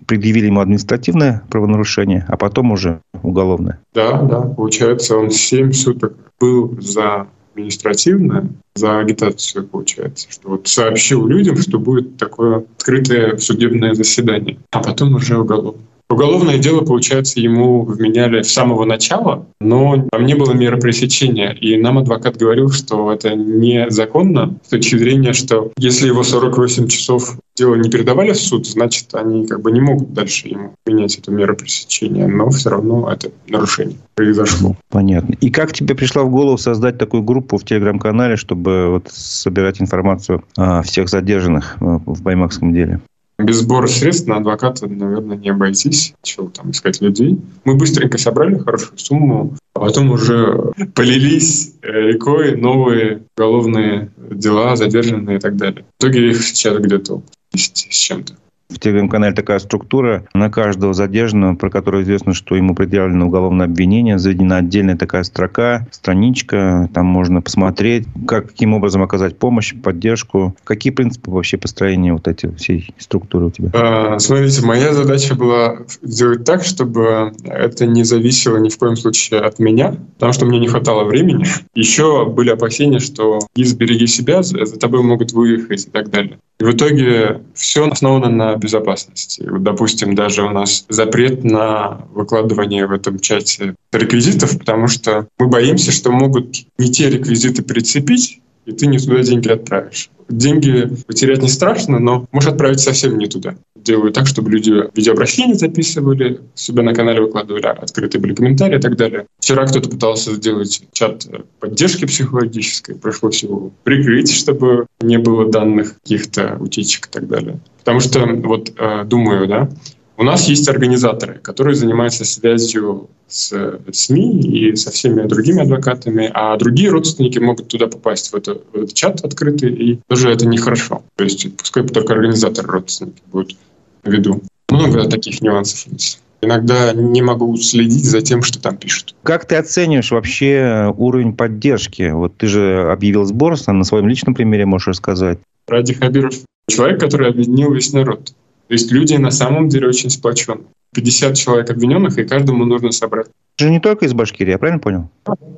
предъявили 0.07 0.47
ему 0.47 0.61
административное 0.61 1.43
правонарушение, 1.51 2.25
а 2.29 2.37
потом 2.37 2.73
уже 2.73 3.01
уголовное. 3.23 3.81
Да, 3.95 4.23
да. 4.23 4.41
Получается, 4.41 5.17
он 5.17 5.31
7 5.31 5.73
суток 5.73 6.15
был 6.41 6.77
за 6.81 7.27
административное, 7.53 8.49
за 8.75 8.99
агитацию, 8.99 9.67
получается, 9.67 10.27
что 10.31 10.51
вот 10.51 10.67
сообщил 10.67 11.27
людям, 11.27 11.57
что 11.57 11.79
будет 11.79 12.17
такое 12.17 12.65
открытое 12.77 13.37
судебное 13.39 13.95
заседание, 13.95 14.59
а 14.73 14.83
потом 14.83 15.15
уже 15.15 15.39
уголовное. 15.39 15.85
Уголовное 16.11 16.59
дело, 16.59 16.83
получается, 16.83 17.41
ему 17.41 17.83
вменяли 17.83 18.43
с 18.43 18.53
самого 18.53 18.85
начала, 18.85 19.47
но 19.61 20.07
там 20.11 20.27
не 20.27 20.35
было 20.35 20.53
меры 20.53 20.79
пресечения. 20.79 21.53
И 21.53 21.77
нам 21.81 21.99
адвокат 21.99 22.37
говорил, 22.37 22.71
что 22.71 23.11
это 23.11 23.35
незаконно 23.35 24.59
с 24.65 24.69
точки 24.69 24.97
зрения, 24.97 25.33
что 25.33 25.73
если 25.79 26.09
его 26.09 26.23
48 26.23 26.89
часов 26.89 27.39
дело 27.57 27.77
не 27.77 27.89
передавали 27.89 28.33
в 28.33 28.37
суд, 28.37 28.67
значит, 28.67 29.15
они 29.15 29.47
как 29.47 29.63
бы 29.63 29.73
не 29.73 29.81
могут 29.81 30.13
дальше 30.13 30.49
ему 30.49 30.75
менять 30.87 31.17
эту 31.17 31.31
меру 31.31 31.57
пресечения, 31.57 32.27
но 32.27 32.51
все 32.51 32.71
равно 32.71 33.11
это 33.11 33.31
нарушение 33.49 33.97
произошло. 34.15 34.77
Понятно. 34.91 35.35
И 35.41 35.51
как 35.51 35.73
тебе 35.73 35.95
пришла 35.95 36.25
в 36.25 36.31
голову 36.31 36.59
создать 36.59 36.99
такую 36.99 37.23
группу 37.23 37.57
в 37.57 37.65
Телеграм-канале, 37.65 38.37
чтобы 38.37 38.91
вот 38.91 39.09
собирать 39.11 39.81
информацию 39.81 40.45
о 40.57 40.83
всех 40.83 41.09
задержанных 41.09 41.77
э, 41.81 41.85
в 42.05 42.23
Баймакском 42.23 42.73
деле? 42.75 43.01
Без 43.39 43.57
сбора 43.57 43.89
средств 43.89 44.29
на 44.29 44.37
адвоката, 44.37 44.87
наверное, 44.87 45.37
не 45.37 45.49
обойтись. 45.49 46.15
Чего 46.23 46.49
там 46.49 46.71
искать 46.71 47.01
людей. 47.01 47.41
Мы 47.65 47.75
быстренько 47.75 48.17
собрали 48.17 48.59
хорошую 48.59 48.99
сумму, 48.99 49.57
а 49.75 49.81
потом 49.81 50.13
уже 50.13 50.73
полились 50.95 51.75
рекой 51.83 52.57
новые 52.57 53.23
уголовные 53.37 54.11
дела, 54.17 54.77
задержанные 54.77 55.39
и 55.39 55.41
так 55.41 55.57
далее. 55.57 55.85
В 55.99 56.03
итоге 56.03 56.31
их 56.31 56.43
сейчас 56.45 56.79
где-то 56.79 57.23
10 57.53 57.89
с 57.91 57.97
чем-то. 57.97 58.35
В 58.75 58.81
телеграм-канале 58.81 59.35
такая 59.35 59.61
структура. 59.61 60.25
На 60.35 60.51
каждого 60.51 60.95
задержанного, 60.95 61.55
про 61.55 61.71
которого 61.71 62.03
известно, 62.03 62.35
что 62.35 62.57
ему 62.57 62.75
предъявлено 62.75 63.27
уголовное 63.27 63.67
обвинение, 63.67 64.19
заведена 64.19 64.57
отдельная 64.57 64.97
такая 64.97 65.23
строка, 65.23 65.87
страничка. 65.93 66.91
Там 66.93 67.07
можно 67.07 67.41
посмотреть, 67.41 68.07
как, 68.27 68.49
каким 68.49 68.75
образом 68.75 69.03
оказать 69.03 69.39
помощь, 69.39 69.75
поддержку. 69.75 70.57
Какие 70.65 70.93
принципы 70.93 71.31
вообще 71.31 71.57
построения 71.57 72.13
вот 72.13 72.27
этой 72.27 72.55
всей 72.57 72.93
структуры 72.99 73.47
у 73.47 73.51
тебя? 73.51 73.71
А, 73.75 74.19
смотрите, 74.19 74.67
моя 74.67 74.93
задача 74.93 75.37
была 75.37 75.79
сделать 76.03 76.45
так, 76.45 76.65
чтобы 76.65 77.33
это 77.45 77.87
не 77.87 78.03
зависело 78.03 78.57
ни 78.57 78.71
в 78.71 78.79
коем 78.79 78.97
случае 78.97 79.41
от 79.41 79.61
меня, 79.61 79.97
потому 80.15 80.33
что 80.33 80.47
мне 80.47 80.59
не 80.59 80.67
хватало 80.67 81.05
времени. 81.05 81.47
Еще 81.75 82.27
были 82.27 82.51
опасения, 82.51 82.99
что 82.99 83.39
«избереги 83.55 84.09
себя», 84.09 84.43
за 84.43 84.79
тобой 84.79 85.03
могут 85.03 85.33
выехать 85.33 85.87
и 85.87 85.91
так 85.91 86.11
далее. 86.11 86.39
И 86.61 86.65
в 86.65 86.71
итоге 86.71 87.43
все 87.55 87.89
основано 87.89 88.29
на 88.29 88.57
безопасности. 88.65 89.47
Вот, 89.49 89.63
допустим, 89.63 90.15
даже 90.15 90.43
у 90.43 90.51
нас 90.51 90.85
запрет 90.89 91.45
на 91.45 92.07
выкладывание 92.13 92.87
в 92.87 92.93
этом 92.93 93.21
чате 93.21 93.77
реквизитов, 93.93 94.59
потому 94.59 94.89
что 94.89 95.29
мы 95.39 95.47
боимся, 95.47 95.93
что 95.93 96.11
могут 96.11 96.57
не 96.79 96.91
те 96.91 97.09
реквизиты 97.09 97.63
прицепить, 97.63 98.41
и 98.67 98.73
ты 98.73 98.87
не 98.87 98.99
туда 98.99 99.23
деньги 99.23 99.49
отправишь. 99.49 100.11
Деньги 100.29 100.89
потерять 101.07 101.43
не 101.43 101.49
страшно, 101.49 101.99
но 101.99 102.27
можешь 102.33 102.51
отправить 102.51 102.81
совсем 102.81 103.19
не 103.19 103.27
туда. 103.27 103.57
Делаю 103.77 104.13
так, 104.13 104.27
чтобы 104.27 104.51
люди 104.51 104.73
видеообращения 104.95 105.55
записывали, 105.55 106.41
себя 106.55 106.83
на 106.83 106.95
канале 106.95 107.21
выкладывали, 107.21 107.67
открытые 107.67 108.23
были 108.23 108.35
комментарии 108.35 108.79
и 108.79 108.81
так 108.81 108.97
далее. 108.97 109.27
Вчера 109.39 109.67
кто-то 109.67 109.91
пытался 109.91 110.35
сделать 110.35 110.83
чат 110.93 111.27
поддержки 111.61 112.07
психологической, 112.07 112.95
пришлось 112.95 113.43
его 113.43 113.71
прикрыть, 113.83 114.33
чтобы 114.33 114.87
не 115.01 115.19
было 115.19 115.51
данных 115.51 115.97
каких-то 116.03 116.57
утечек 116.59 117.09
и 117.09 117.11
так 117.11 117.29
далее. 117.29 117.61
Потому 117.81 118.01
что, 118.01 118.25
вот 118.27 118.73
э, 118.79 119.05
думаю, 119.05 119.47
да, 119.47 119.69
у 120.17 120.23
нас 120.23 120.49
есть 120.49 120.69
организаторы, 120.69 121.35
которые 121.35 121.75
занимаются 121.75 122.25
связью 122.25 123.11
с 123.27 123.81
СМИ 123.93 124.41
и 124.43 124.77
со 124.77 124.91
всеми 124.91 125.27
другими 125.27 125.63
адвокатами, 125.63 126.31
а 126.33 126.57
другие 126.57 126.91
родственники 126.91 127.39
могут 127.39 127.69
туда 127.69 127.89
попасть, 127.89 128.33
в, 128.33 128.37
это, 128.37 128.61
в 128.73 128.77
этот 128.77 128.95
чат 128.95 129.25
открытый, 129.25 129.73
и 129.73 130.01
тоже 130.09 130.31
это 130.31 130.47
нехорошо. 130.47 131.03
То 131.17 131.25
есть 131.25 131.57
пускай 131.57 131.85
только 131.85 132.13
организаторы 132.13 132.69
родственники 132.69 133.23
будут 133.27 133.57
в 134.03 134.11
виду. 134.11 134.43
Много 134.71 135.09
таких 135.09 135.41
нюансов 135.41 135.87
есть. 135.93 136.21
Иногда 136.43 136.93
не 136.93 137.23
могу 137.23 137.57
следить 137.57 138.05
за 138.05 138.21
тем, 138.21 138.43
что 138.43 138.61
там 138.61 138.77
пишут. 138.77 139.15
Как 139.23 139.47
ты 139.47 139.57
оцениваешь 139.57 140.11
вообще 140.11 140.93
уровень 140.97 141.33
поддержки? 141.33 142.11
Вот 142.11 142.37
ты 142.37 142.47
же 142.49 142.91
объявил 142.93 143.25
сбор, 143.25 143.57
на 143.67 143.85
своем 143.85 144.09
личном 144.09 144.35
примере 144.35 144.67
можешь 144.67 144.89
рассказать. 144.89 145.39
Ради 145.67 145.95
Хабиров 145.95 146.35
человек, 146.69 147.01
который 147.01 147.31
объединил 147.31 147.73
весь 147.73 147.93
народ. 147.93 148.35
То 148.69 148.75
есть 148.75 148.91
люди 148.91 149.15
на 149.15 149.31
самом 149.31 149.69
деле 149.69 149.89
очень 149.89 150.11
сплочены. 150.11 150.63
50 150.95 151.37
человек 151.37 151.71
обвиненных, 151.71 152.19
и 152.19 152.25
каждому 152.25 152.65
нужно 152.65 152.93
собрать. 152.93 153.27
Это 153.57 153.67
же 153.67 153.71
не 153.71 153.81
только 153.81 154.07
из 154.07 154.15
Башкирии, 154.15 154.51
я 154.51 154.59
правильно 154.59 154.81
понял? 154.81 155.11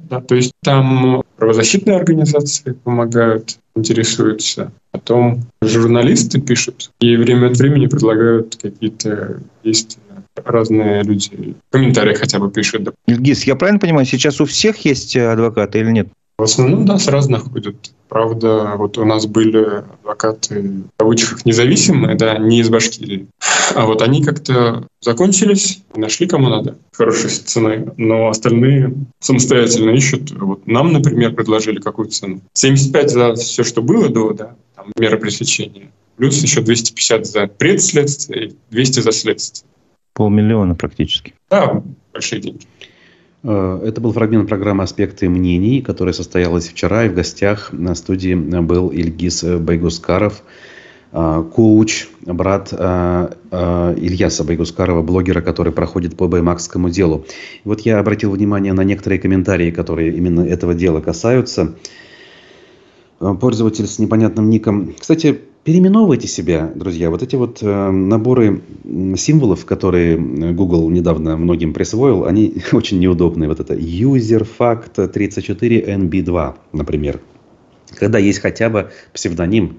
Да, 0.09 0.21
то 0.21 0.35
есть 0.35 0.53
там 0.63 1.23
правозащитные 1.37 1.97
организации 1.97 2.73
помогают, 2.73 3.59
интересуются. 3.75 4.73
Потом 4.91 5.43
журналисты 5.63 6.41
пишут 6.41 6.91
и 7.01 7.17
время 7.17 7.49
от 7.49 7.57
времени 7.57 7.87
предлагают 7.87 8.57
какие-то 8.61 9.41
действия. 9.65 10.03
Разные 10.45 11.03
люди 11.03 11.55
комментарии 11.71 12.15
хотя 12.15 12.39
бы 12.39 12.51
пишут. 12.51 12.95
Ильгиз, 13.07 13.45
я 13.45 13.57
правильно 13.57 13.81
понимаю, 13.81 14.07
сейчас 14.07 14.41
у 14.41 14.45
всех 14.45 14.85
есть 14.85 15.17
адвокаты 15.17 15.79
или 15.79 15.91
нет? 15.91 16.09
В 16.39 16.43
основном, 16.43 16.85
да, 16.85 16.99
с 16.99 17.09
разных 17.09 17.51
ходят. 17.51 17.93
Правда, 18.09 18.75
вот 18.77 18.99
у 18.99 19.05
нас 19.07 19.27
были 19.27 19.85
адвокаты, 20.01 20.83
в 20.95 20.99
кавычках, 20.99 21.47
независимые, 21.47 22.15
да, 22.15 22.37
не 22.37 22.61
из 22.61 22.69
Башкирии. 22.69 23.27
А 23.75 23.87
вот 23.87 24.03
они 24.03 24.23
как-то 24.23 24.87
закончились, 25.01 25.83
нашли 25.95 26.27
кому 26.27 26.51
надо 26.51 26.77
хорошей 26.93 27.31
ценой, 27.31 27.87
но 27.97 28.29
остальные 28.29 28.95
самостоятельно 29.19 29.91
ищут. 29.91 30.31
Вот 30.33 30.67
нам, 30.67 30.93
например, 30.93 31.35
предложили 31.35 31.81
какую 31.81 32.09
цену. 32.09 32.43
75 32.53 33.11
за 33.11 33.35
все, 33.35 33.65
что 33.65 33.81
было 33.81 34.11
до, 34.11 34.35
да, 34.35 34.57
там, 34.75 34.93
меры 34.99 35.19
пресечения. 35.19 35.91
Плюс 36.17 36.43
еще 36.43 36.61
250 36.61 37.27
за 37.27 37.47
предследствие 37.47 38.49
и 38.49 38.57
200 38.71 39.01
за 39.01 39.13
следствие. 39.13 39.69
Полмиллиона 40.13 40.75
практически. 40.75 41.35
Да, 41.51 41.83
большие 42.13 42.43
деньги. 42.43 42.67
Э, 43.43 43.81
это 43.85 44.01
был 44.01 44.13
фрагмент 44.13 44.49
программы 44.49 44.85
«Аспекты 44.85 45.29
мнений», 45.29 45.83
которая 45.83 46.13
состоялась 46.13 46.69
вчера, 46.69 47.05
и 47.05 47.09
в 47.09 47.15
гостях 47.15 47.73
на 47.73 47.95
студии 47.95 48.35
был 48.35 48.89
Ильгиз 48.89 49.45
Байгускаров, 49.45 50.43
э, 51.13 51.45
коуч, 51.55 52.09
брат 52.23 52.73
э, 52.73 53.29
Ильяса 53.97 54.45
Байгускарова, 54.45 55.03
блогера, 55.03 55.41
который 55.41 55.73
проходит 55.73 56.17
по 56.17 56.29
Баймакскому 56.29 56.91
делу. 56.91 57.27
Вот 57.65 57.81
я 57.81 57.99
обратил 57.99 58.33
внимание 58.33 58.73
на 58.73 58.83
некоторые 58.83 59.21
комментарии, 59.21 59.71
которые 59.71 60.13
именно 60.17 60.41
этого 60.41 60.75
дела 60.75 61.01
касаются. 61.01 61.75
Пользователь 63.19 63.87
с 63.87 63.99
непонятным 63.99 64.51
ником. 64.51 64.93
Кстати, 64.99 65.41
Переименовывайте 65.67 66.29
себя, 66.29 66.71
друзья. 66.77 67.11
Вот 67.11 67.25
эти 67.25 67.35
вот 67.35 67.59
э, 67.61 67.91
наборы 67.91 68.63
символов, 69.17 69.67
которые 69.67 70.17
Google 70.17 70.89
недавно 70.91 71.37
многим 71.37 71.73
присвоил, 71.73 72.25
они 72.25 72.55
очень 72.73 73.01
неудобные. 73.01 73.49
Вот 73.49 73.59
это 73.59 73.75
user 73.75 74.47
fact 74.47 75.09
34 75.09 75.81
nb2, 75.81 76.55
например. 76.73 77.19
Когда 77.97 78.21
есть 78.21 78.39
хотя 78.39 78.71
бы 78.71 78.93
псевдоним, 79.13 79.79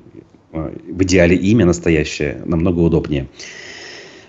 э, 0.52 0.74
в 0.90 1.04
идеале 1.04 1.38
имя 1.38 1.66
настоящее, 1.66 2.42
намного 2.44 2.82
удобнее. 2.82 3.30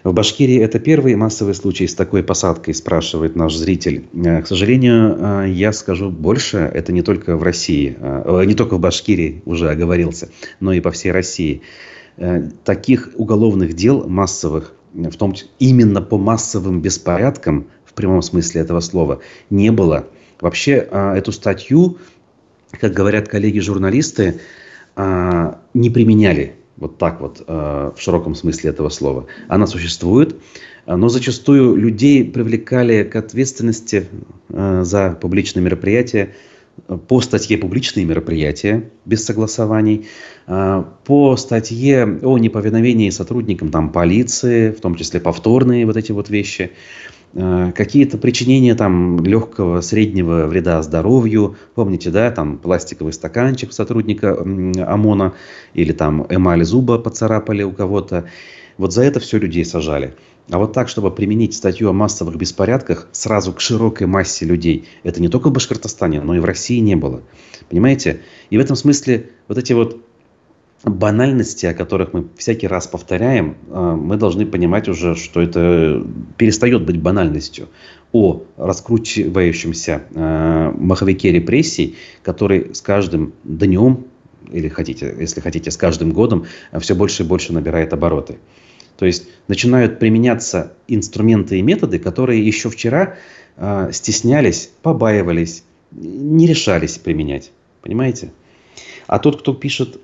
В 0.04 0.12
Башкирии 0.12 0.60
это 0.60 0.78
первый 0.78 1.16
массовый 1.16 1.54
случай 1.54 1.86
с 1.86 1.94
такой 1.94 2.22
посадкой, 2.22 2.74
спрашивает 2.74 3.34
наш 3.34 3.54
зритель. 3.54 4.04
Э, 4.14 4.42
к 4.42 4.46
сожалению, 4.46 5.16
э, 5.18 5.50
я 5.50 5.72
скажу 5.72 6.10
больше, 6.10 6.58
это 6.58 6.92
не 6.92 7.02
только 7.02 7.36
в 7.36 7.42
России, 7.42 7.96
э, 7.98 8.44
не 8.46 8.54
только 8.54 8.76
в 8.76 8.80
Башкирии 8.80 9.42
уже 9.44 9.70
оговорился, 9.70 10.28
но 10.60 10.72
и 10.72 10.80
по 10.80 10.90
всей 10.90 11.12
России. 11.12 11.62
Таких 12.64 13.10
уголовных 13.14 13.74
дел 13.74 14.08
массовых, 14.08 14.74
в 14.92 15.16
том 15.16 15.34
именно 15.60 16.02
по 16.02 16.18
массовым 16.18 16.82
беспорядкам, 16.82 17.68
в 17.84 17.94
прямом 17.94 18.22
смысле 18.22 18.62
этого 18.62 18.80
слова, 18.80 19.20
не 19.50 19.70
было. 19.70 20.08
Вообще 20.40 20.72
эту 20.72 21.30
статью, 21.30 21.98
как 22.72 22.92
говорят 22.92 23.28
коллеги-журналисты, 23.28 24.40
не 24.96 25.90
применяли 25.90 26.57
вот 26.78 26.98
так 26.98 27.20
вот, 27.20 27.42
э, 27.46 27.90
в 27.94 28.00
широком 28.00 28.34
смысле 28.34 28.70
этого 28.70 28.88
слова. 28.88 29.26
Она 29.48 29.66
существует, 29.66 30.36
э, 30.86 30.94
но 30.94 31.08
зачастую 31.08 31.76
людей 31.76 32.24
привлекали 32.24 33.02
к 33.02 33.16
ответственности 33.16 34.06
э, 34.48 34.82
за 34.84 35.18
публичные 35.20 35.62
мероприятия 35.62 36.34
по 37.08 37.20
статье 37.20 37.58
«Публичные 37.58 38.06
мероприятия» 38.06 38.90
без 39.04 39.24
согласований, 39.24 40.06
по 40.46 41.36
статье 41.36 42.20
о 42.22 42.38
неповиновении 42.38 43.10
сотрудникам 43.10 43.70
там, 43.70 43.90
полиции, 43.90 44.70
в 44.70 44.80
том 44.80 44.94
числе 44.94 45.18
повторные 45.18 45.86
вот 45.86 45.96
эти 45.96 46.12
вот 46.12 46.30
вещи– 46.30 46.70
какие-то 47.34 48.18
причинения 48.18 48.74
там 48.74 49.22
легкого, 49.24 49.80
среднего 49.80 50.46
вреда 50.46 50.82
здоровью. 50.82 51.56
Помните, 51.74 52.10
да, 52.10 52.30
там 52.30 52.58
пластиковый 52.58 53.12
стаканчик 53.12 53.72
сотрудника 53.72 54.38
ОМОНа 54.40 55.34
или 55.74 55.92
там 55.92 56.26
эмаль 56.28 56.64
зуба 56.64 56.98
поцарапали 56.98 57.62
у 57.62 57.72
кого-то. 57.72 58.24
Вот 58.78 58.92
за 58.92 59.02
это 59.02 59.20
все 59.20 59.38
людей 59.38 59.64
сажали. 59.64 60.14
А 60.50 60.58
вот 60.58 60.72
так, 60.72 60.88
чтобы 60.88 61.10
применить 61.10 61.54
статью 61.54 61.90
о 61.90 61.92
массовых 61.92 62.36
беспорядках 62.36 63.08
сразу 63.12 63.52
к 63.52 63.60
широкой 63.60 64.06
массе 64.06 64.46
людей, 64.46 64.86
это 65.02 65.20
не 65.20 65.28
только 65.28 65.48
в 65.48 65.52
Башкортостане, 65.52 66.22
но 66.22 66.34
и 66.34 66.38
в 66.38 66.44
России 66.46 66.78
не 66.78 66.96
было. 66.96 67.20
Понимаете? 67.68 68.20
И 68.48 68.56
в 68.56 68.60
этом 68.60 68.74
смысле 68.74 69.30
вот 69.46 69.58
эти 69.58 69.74
вот 69.74 70.00
банальности, 70.84 71.66
о 71.66 71.74
которых 71.74 72.12
мы 72.12 72.28
всякий 72.36 72.66
раз 72.66 72.86
повторяем, 72.86 73.56
э, 73.68 73.96
мы 74.00 74.16
должны 74.16 74.46
понимать 74.46 74.88
уже, 74.88 75.16
что 75.16 75.40
это 75.40 76.04
перестает 76.36 76.84
быть 76.84 77.00
банальностью 77.00 77.68
о 78.12 78.42
раскручивающемся 78.56 80.02
э, 80.14 80.72
маховике 80.76 81.32
репрессий, 81.32 81.96
который 82.22 82.74
с 82.74 82.80
каждым 82.80 83.32
днем, 83.44 84.06
или 84.52 84.68
хотите, 84.68 85.14
если 85.18 85.40
хотите, 85.40 85.70
с 85.70 85.76
каждым 85.76 86.12
годом 86.12 86.46
э, 86.70 86.78
все 86.78 86.94
больше 86.94 87.24
и 87.24 87.26
больше 87.26 87.52
набирает 87.52 87.92
обороты. 87.92 88.38
То 88.96 89.06
есть 89.06 89.28
начинают 89.48 89.98
применяться 89.98 90.72
инструменты 90.88 91.58
и 91.58 91.62
методы, 91.62 92.00
которые 92.00 92.44
еще 92.44 92.68
вчера 92.68 93.14
стеснялись, 93.92 94.70
побаивались, 94.82 95.62
не 95.92 96.46
решались 96.46 96.98
применять. 96.98 97.52
Понимаете? 97.80 98.32
А 99.08 99.18
тот, 99.18 99.40
кто 99.40 99.54
пишет, 99.54 99.98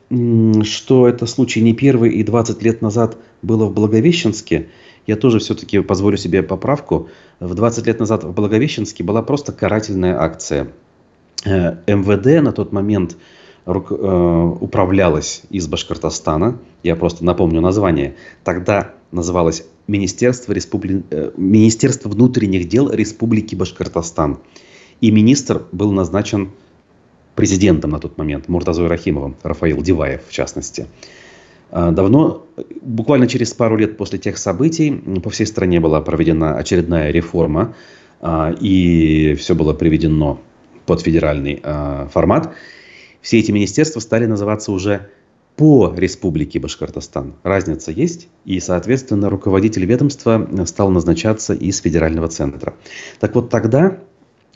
что 0.63 1.07
это 1.07 1.27
случай 1.27 1.61
не 1.61 1.75
первый 1.75 2.15
и 2.15 2.25
20 2.25 2.63
лет 2.63 2.81
назад 2.81 3.19
было 3.43 3.67
в 3.67 3.75
Благовещенске, 3.75 4.69
я 5.07 5.17
тоже 5.17 5.41
все-таки 5.41 5.81
позволю 5.81 6.17
себе 6.17 6.43
поправку. 6.43 7.09
В 7.39 7.55
20 7.55 7.87
лет 7.87 8.01
назад 8.01 8.25
в 8.25 8.33
Благовещенске 8.33 9.05
была 9.05 9.23
просто 9.23 9.53
карательная 9.53 10.19
акция. 10.19 10.73
Э, 11.45 11.77
МВД 11.87 12.43
на 12.43 12.53
тот 12.53 12.73
момент 12.73 13.19
э, 13.67 13.71
управлялась 13.71 15.43
из 15.51 15.69
Башкортостана. 15.69 16.59
Я 16.83 16.97
просто 16.97 17.27
напомню 17.27 17.61
название. 17.61 18.17
Тогда 18.43 18.93
называлось 19.13 19.67
Министерство, 19.87 20.55
Республи... 20.55 21.05
э, 21.11 21.33
Министерство 21.37 22.09
внутренних 22.09 22.69
дел 22.69 22.91
Республики 22.91 23.55
Башкортостан. 23.55 24.39
И 25.03 25.11
министр 25.11 25.67
был 25.73 25.93
назначен 25.93 26.53
президентом 27.35 27.91
на 27.91 27.99
тот 27.99 28.17
момент, 28.19 28.49
Муртазой 28.49 28.87
Рахимовым, 28.87 29.37
Рафаил 29.43 29.83
Диваев 29.83 30.23
в 30.29 30.33
частности. 30.33 30.87
А, 31.71 31.91
давно, 31.91 32.47
буквально 32.81 33.27
через 33.27 33.53
пару 33.53 33.77
лет 33.77 33.97
после 33.97 34.19
тех 34.19 34.39
событий, 34.39 34.93
по 35.23 35.31
всей 35.31 35.47
стране 35.47 35.81
была 35.81 36.01
проведена 36.01 36.57
очередная 36.57 37.11
реформа, 37.11 37.75
а, 38.21 38.55
и 38.61 39.35
все 39.35 39.55
было 39.55 39.73
приведено 39.73 40.41
под 40.87 41.01
федеральный 41.01 41.61
а, 41.63 42.09
формат. 42.13 42.55
Все 43.21 43.39
эти 43.39 43.51
министерства 43.51 44.01
стали 44.01 44.27
называться 44.27 44.71
уже 44.71 45.09
по 45.57 45.93
республике 45.97 46.59
Башкортостан. 46.59 47.35
Разница 47.43 47.91
есть, 47.91 48.29
и, 48.45 48.61
соответственно, 48.61 49.31
руководитель 49.31 49.85
ведомства 49.85 50.49
стал 50.67 50.91
назначаться 50.91 51.55
из 51.55 51.79
федерального 51.81 52.29
центра. 52.29 52.75
Так 53.21 53.35
вот, 53.35 53.51
тогда 53.51 53.99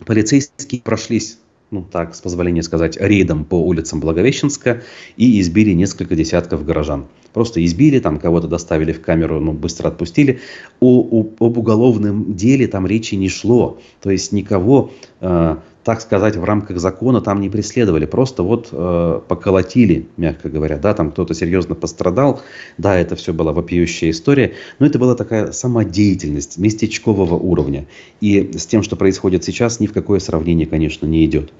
полицейские 0.05 0.83
прошлись 0.83 1.39
ну 1.71 1.83
так, 1.83 2.15
с 2.15 2.21
позволения 2.21 2.63
сказать, 2.63 2.97
рейдом 2.99 3.45
по 3.45 3.57
улицам 3.57 4.01
Благовещенска 4.01 4.83
и 5.17 5.41
избили 5.41 5.73
несколько 5.73 6.15
десятков 6.15 6.65
горожан. 6.65 7.07
Просто 7.33 7.65
избили, 7.65 7.99
там 7.99 8.19
кого-то 8.19 8.49
доставили 8.49 8.93
в 8.93 9.03
камеру, 9.03 9.39
ну, 9.39 9.53
быстро 9.53 9.89
отпустили. 9.89 10.41
О, 10.81 11.01
о, 11.01 11.27
об 11.45 11.59
уголовном 11.59 12.35
деле 12.35 12.67
там 12.67 12.87
речи 12.87 13.15
не 13.17 13.29
шло. 13.29 13.79
То 14.01 14.11
есть 14.11 14.33
никого 14.33 14.93
э, 15.21 15.57
так 15.85 16.01
сказать, 16.01 16.37
в 16.37 16.45
рамках 16.45 16.79
закона 16.79 17.21
там 17.21 17.41
не 17.41 17.49
преследовали, 17.49 18.05
просто 18.05 18.43
вот 18.43 18.69
э, 18.73 19.21
поколотили, 19.27 20.09
мягко 20.17 20.49
говоря, 20.49 20.77
да, 20.77 20.93
там 20.93 21.13
кто-то 21.13 21.35
серьезно 21.35 21.75
пострадал, 21.75 22.43
да, 22.77 22.97
это 22.97 23.17
все 23.17 23.33
была 23.33 23.53
вопиющая 23.53 24.11
история, 24.11 24.55
но 24.79 24.87
это 24.87 24.99
была 24.99 25.15
такая 25.15 25.53
самодеятельность 25.53 26.59
местечкового 26.59 27.37
уровня, 27.37 27.87
и 28.21 28.53
с 28.57 28.67
тем, 28.67 28.83
что 28.83 28.97
происходит 28.97 29.45
сейчас, 29.45 29.81
ни 29.81 29.87
в 29.87 29.93
какое 29.93 30.19
сравнение, 30.19 30.67
конечно, 30.67 31.07
не 31.07 31.25
идет. 31.25 31.53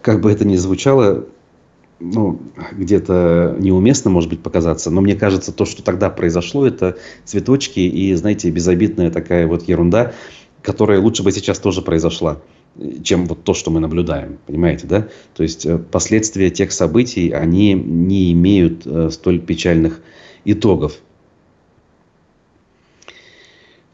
Как 0.00 0.20
бы 0.20 0.32
это 0.32 0.44
ни 0.44 0.56
звучало, 0.56 1.26
ну, 2.00 2.40
где-то 2.72 3.56
неуместно, 3.60 4.10
может 4.10 4.30
быть, 4.30 4.42
показаться, 4.42 4.90
но 4.90 5.00
мне 5.00 5.14
кажется, 5.14 5.52
то, 5.52 5.64
что 5.64 5.82
тогда 5.82 6.10
произошло, 6.10 6.66
это 6.66 6.96
цветочки 7.24 7.80
и, 7.80 8.14
знаете, 8.14 8.50
безобидная 8.50 9.10
такая 9.10 9.46
вот 9.46 9.68
ерунда, 9.68 10.12
которая 10.62 11.00
лучше 11.00 11.22
бы 11.22 11.30
сейчас 11.30 11.58
тоже 11.58 11.82
произошла 11.82 12.38
чем 13.02 13.26
вот 13.26 13.44
то, 13.44 13.54
что 13.54 13.70
мы 13.70 13.80
наблюдаем, 13.80 14.38
понимаете, 14.46 14.86
да? 14.86 15.08
То 15.34 15.42
есть 15.42 15.66
э, 15.66 15.78
последствия 15.78 16.50
тех 16.50 16.72
событий, 16.72 17.30
они 17.30 17.74
не 17.74 18.32
имеют 18.32 18.86
э, 18.86 19.10
столь 19.10 19.40
печальных 19.40 20.00
итогов. 20.44 20.98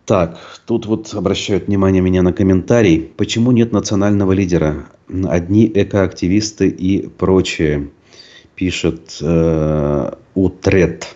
Так, 0.05 0.39
тут 0.67 0.85
вот 0.85 1.15
обращают 1.15 1.67
внимание 1.67 2.03
меня 2.03 2.23
на 2.23 2.35
комментарий. 2.35 3.01
Почему 3.17 3.53
нет 3.53 3.73
национального 3.73 4.33
лидера? 4.33 4.87
Одни 5.09 5.71
экоактивисты 5.75 6.69
и 6.69 7.07
прочее, 7.07 7.89
пишет 8.55 9.19
э, 9.23 10.11
Утрет. 10.35 11.15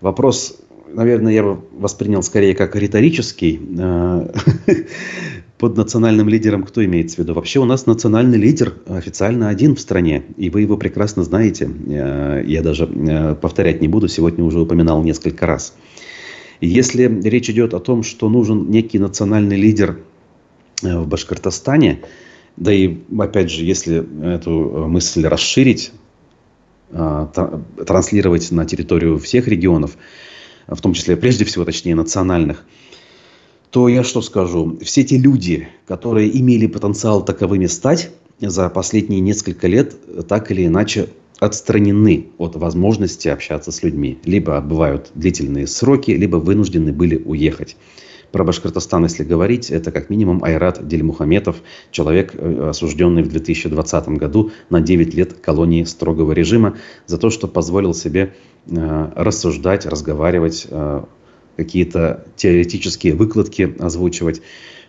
Вопрос, 0.00 0.58
наверное, 0.88 1.32
я 1.32 1.42
бы 1.42 1.60
воспринял 1.72 2.22
скорее 2.22 2.54
как 2.54 2.74
риторический. 2.74 3.60
Под 5.58 5.76
национальным 5.76 6.28
лидером 6.28 6.64
кто 6.64 6.84
имеется 6.84 7.16
в 7.16 7.18
виду? 7.20 7.34
Вообще 7.34 7.60
у 7.60 7.64
нас 7.64 7.86
национальный 7.86 8.38
лидер 8.38 8.74
официально 8.88 9.48
один 9.48 9.76
в 9.76 9.80
стране, 9.80 10.24
и 10.36 10.50
вы 10.50 10.62
его 10.62 10.76
прекрасно 10.76 11.22
знаете. 11.22 11.70
Э, 11.86 12.42
я 12.44 12.60
даже 12.60 12.86
э, 12.86 13.36
повторять 13.36 13.80
не 13.80 13.86
буду, 13.86 14.08
сегодня 14.08 14.42
уже 14.42 14.58
упоминал 14.58 15.02
несколько 15.04 15.46
раз. 15.46 15.74
Если 16.60 17.04
речь 17.22 17.48
идет 17.50 17.72
о 17.72 17.78
том, 17.78 18.02
что 18.02 18.28
нужен 18.28 18.68
некий 18.68 18.98
национальный 18.98 19.56
лидер 19.56 20.00
э, 20.82 20.98
в 20.98 21.06
Башкортостане, 21.06 22.00
да 22.56 22.72
и 22.72 22.98
опять 23.16 23.50
же, 23.50 23.64
если 23.64 24.04
эту 24.34 24.86
мысль 24.88 25.26
расширить, 25.26 25.92
транслировать 26.90 28.52
на 28.52 28.64
территорию 28.64 29.18
всех 29.18 29.48
регионов, 29.48 29.96
в 30.68 30.80
том 30.80 30.92
числе, 30.94 31.16
прежде 31.16 31.44
всего, 31.44 31.64
точнее, 31.64 31.96
национальных, 31.96 32.64
то 33.74 33.88
я 33.88 34.04
что 34.04 34.22
скажу? 34.22 34.78
Все 34.82 35.02
те 35.02 35.18
люди, 35.18 35.66
которые 35.88 36.38
имели 36.38 36.68
потенциал 36.68 37.24
таковыми 37.24 37.66
стать, 37.66 38.12
за 38.38 38.68
последние 38.68 39.18
несколько 39.18 39.66
лет 39.66 39.96
так 40.28 40.52
или 40.52 40.64
иначе 40.64 41.08
отстранены 41.40 42.28
от 42.38 42.54
возможности 42.54 43.26
общаться 43.26 43.72
с 43.72 43.82
людьми. 43.82 44.16
Либо 44.24 44.56
отбывают 44.56 45.10
длительные 45.16 45.66
сроки, 45.66 46.12
либо 46.12 46.36
вынуждены 46.36 46.92
были 46.92 47.16
уехать. 47.16 47.76
Про 48.30 48.44
Башкортостан, 48.44 49.02
если 49.02 49.24
говорить, 49.24 49.72
это 49.72 49.90
как 49.90 50.08
минимум 50.08 50.44
Айрат 50.44 50.86
Дельмухаметов, 50.86 51.56
человек, 51.90 52.32
э, 52.34 52.68
осужденный 52.70 53.24
в 53.24 53.28
2020 53.28 54.08
году 54.10 54.52
на 54.70 54.80
9 54.82 55.14
лет 55.14 55.32
колонии 55.32 55.82
строгого 55.82 56.30
режима 56.30 56.76
за 57.06 57.18
то, 57.18 57.28
что 57.28 57.48
позволил 57.48 57.92
себе 57.92 58.34
э, 58.68 59.12
рассуждать, 59.16 59.84
разговаривать 59.84 60.68
э, 60.70 61.04
какие-то 61.56 62.24
теоретические 62.36 63.14
выкладки 63.14 63.74
озвучивать 63.78 64.42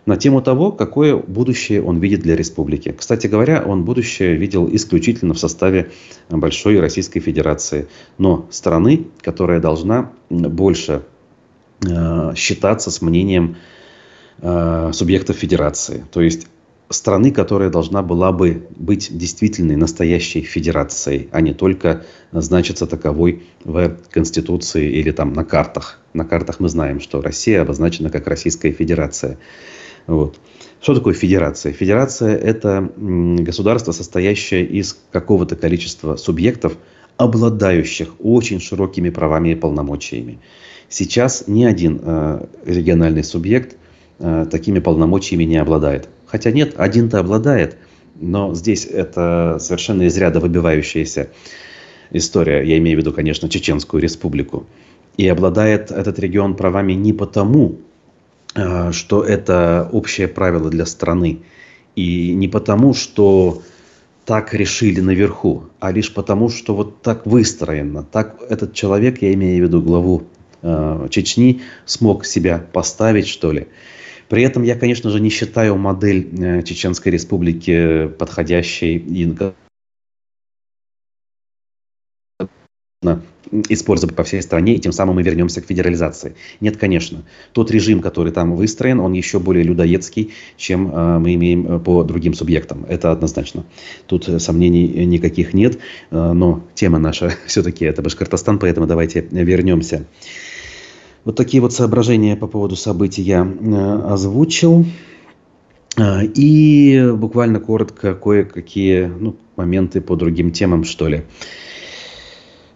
на 0.05 0.17
тему 0.17 0.41
того, 0.41 0.71
какое 0.71 1.15
будущее 1.15 1.81
он 1.81 1.99
видит 1.99 2.21
для 2.21 2.35
республики. 2.35 2.93
Кстати 2.95 3.27
говоря, 3.27 3.63
он 3.65 3.85
будущее 3.85 4.35
видел 4.35 4.69
исключительно 4.71 5.33
в 5.33 5.39
составе 5.39 5.91
Большой 6.29 6.79
Российской 6.79 7.19
Федерации, 7.19 7.87
но 8.17 8.47
страны, 8.51 9.07
которая 9.21 9.59
должна 9.59 10.11
больше 10.29 11.01
э, 11.81 12.33
считаться 12.35 12.91
с 12.91 13.01
мнением 13.01 13.57
э, 14.41 14.91
субъектов 14.93 15.37
федерации. 15.37 16.05
То 16.11 16.21
есть 16.21 16.47
страны, 16.89 17.31
которая 17.31 17.69
должна 17.69 18.01
была 18.01 18.31
бы 18.31 18.67
быть 18.75 19.15
действительной, 19.15 19.75
настоящей 19.75 20.41
федерацией, 20.41 21.29
а 21.31 21.41
не 21.41 21.53
только 21.53 22.05
значиться 22.31 22.85
таковой 22.85 23.43
в 23.63 23.97
Конституции 24.11 24.91
или 24.91 25.11
там 25.11 25.33
на 25.33 25.43
картах. 25.43 25.99
На 26.13 26.25
картах 26.25 26.59
мы 26.59 26.69
знаем, 26.69 26.99
что 26.99 27.21
Россия 27.21 27.61
обозначена 27.61 28.09
как 28.09 28.27
Российская 28.27 28.71
Федерация. 28.71 29.37
Вот. 30.07 30.39
Что 30.81 30.93
такое 30.93 31.15
федерация? 31.15 31.73
Федерация– 31.73 32.35
это 32.37 32.91
государство, 32.95 33.91
состоящее 33.91 34.65
из 34.65 34.95
какого-то 35.11 35.55
количества 35.55 36.15
субъектов, 36.15 36.77
обладающих 37.17 38.09
очень 38.19 38.59
широкими 38.59 39.09
правами 39.09 39.49
и 39.49 39.55
полномочиями. 39.55 40.39
Сейчас 40.89 41.45
ни 41.47 41.63
один 41.63 41.99
э, 42.03 42.45
региональный 42.65 43.23
субъект 43.23 43.77
э, 44.19 44.45
такими 44.51 44.77
полномочиями 44.77 45.45
не 45.45 45.57
обладает. 45.57 46.07
Хотя 46.25 46.51
нет, 46.51 46.73
один-то 46.77 47.19
обладает, 47.19 47.77
но 48.19 48.53
здесь 48.55 48.85
это 48.85 49.57
совершенно 49.59 50.03
из 50.03 50.17
ряда 50.17 50.39
выбивающаяся 50.39 51.29
история. 52.11 52.63
Я 52.63 52.77
имею 52.77 52.97
в 52.97 53.01
виду, 53.01 53.13
конечно, 53.13 53.49
Чеченскую 53.49 54.01
республику. 54.01 54.65
И 55.17 55.27
обладает 55.27 55.91
этот 55.91 56.19
регион 56.19 56.55
правами 56.55 56.93
не 56.93 57.13
потому, 57.13 57.77
э, 58.55 58.91
что 58.91 59.23
это 59.23 59.89
общее 59.91 60.27
правило 60.27 60.69
для 60.69 60.85
страны, 60.85 61.39
и 61.95 62.33
не 62.33 62.47
потому, 62.47 62.93
что 62.93 63.61
так 64.25 64.53
решили 64.53 65.01
наверху, 65.01 65.65
а 65.79 65.91
лишь 65.91 66.13
потому, 66.13 66.49
что 66.49 66.75
вот 66.75 67.01
так 67.01 67.25
выстроено. 67.25 68.03
Так 68.03 68.41
этот 68.49 68.73
человек, 68.73 69.21
я 69.21 69.33
имею 69.33 69.63
в 69.63 69.67
виду 69.67 69.81
главу 69.81 70.23
э, 70.61 71.07
Чечни, 71.11 71.61
смог 71.85 72.25
себя 72.25 72.65
поставить, 72.73 73.27
что 73.27 73.51
ли. 73.51 73.67
При 74.29 74.43
этом 74.43 74.63
я, 74.63 74.75
конечно 74.75 75.09
же, 75.09 75.19
не 75.19 75.29
считаю 75.29 75.77
модель 75.77 76.29
э, 76.39 76.63
Чеченской 76.63 77.11
Республики 77.11 78.07
подходящей 78.07 78.97
и 78.97 79.25
использовать 83.69 84.15
по 84.15 84.23
всей 84.23 84.41
стране, 84.41 84.75
и 84.75 84.79
тем 84.79 84.91
самым 84.91 85.15
мы 85.15 85.23
вернемся 85.23 85.61
к 85.61 85.65
федерализации. 85.65 86.35
Нет, 86.59 86.77
конечно. 86.77 87.23
Тот 87.53 87.71
режим, 87.71 88.01
который 88.01 88.31
там 88.31 88.55
выстроен, 88.55 88.99
он 88.99 89.13
еще 89.13 89.39
более 89.39 89.63
людоедский, 89.63 90.33
чем 90.57 90.87
э, 90.87 91.19
мы 91.19 91.35
имеем 91.35 91.67
э, 91.67 91.79
по 91.79 92.03
другим 92.03 92.33
субъектам. 92.33 92.85
Это 92.87 93.11
однозначно. 93.11 93.65
Тут 94.07 94.29
сомнений 94.41 95.05
никаких 95.05 95.53
нет, 95.53 95.77
э, 96.11 96.31
но 96.31 96.63
тема 96.73 96.99
наша 96.99 97.33
все-таки 97.45 97.85
это 97.85 98.01
Башкортостан, 98.01 98.59
поэтому 98.59 98.87
давайте 98.87 99.21
вернемся. 99.31 100.05
Вот 101.25 101.35
такие 101.35 101.59
вот 101.59 101.73
соображения 101.73 102.35
по 102.35 102.45
поводу 102.45 102.75
событий 102.75 103.23
я 103.23 103.45
э, 103.45 104.01
озвучил. 104.07 104.85
Э, 105.97 106.23
и 106.23 107.11
буквально 107.13 107.59
коротко 107.59 108.13
кое-какие 108.13 109.05
ну, 109.05 109.35
моменты 109.55 110.01
по 110.01 110.15
другим 110.15 110.51
темам, 110.51 110.83
что 110.83 111.07
ли. 111.07 111.23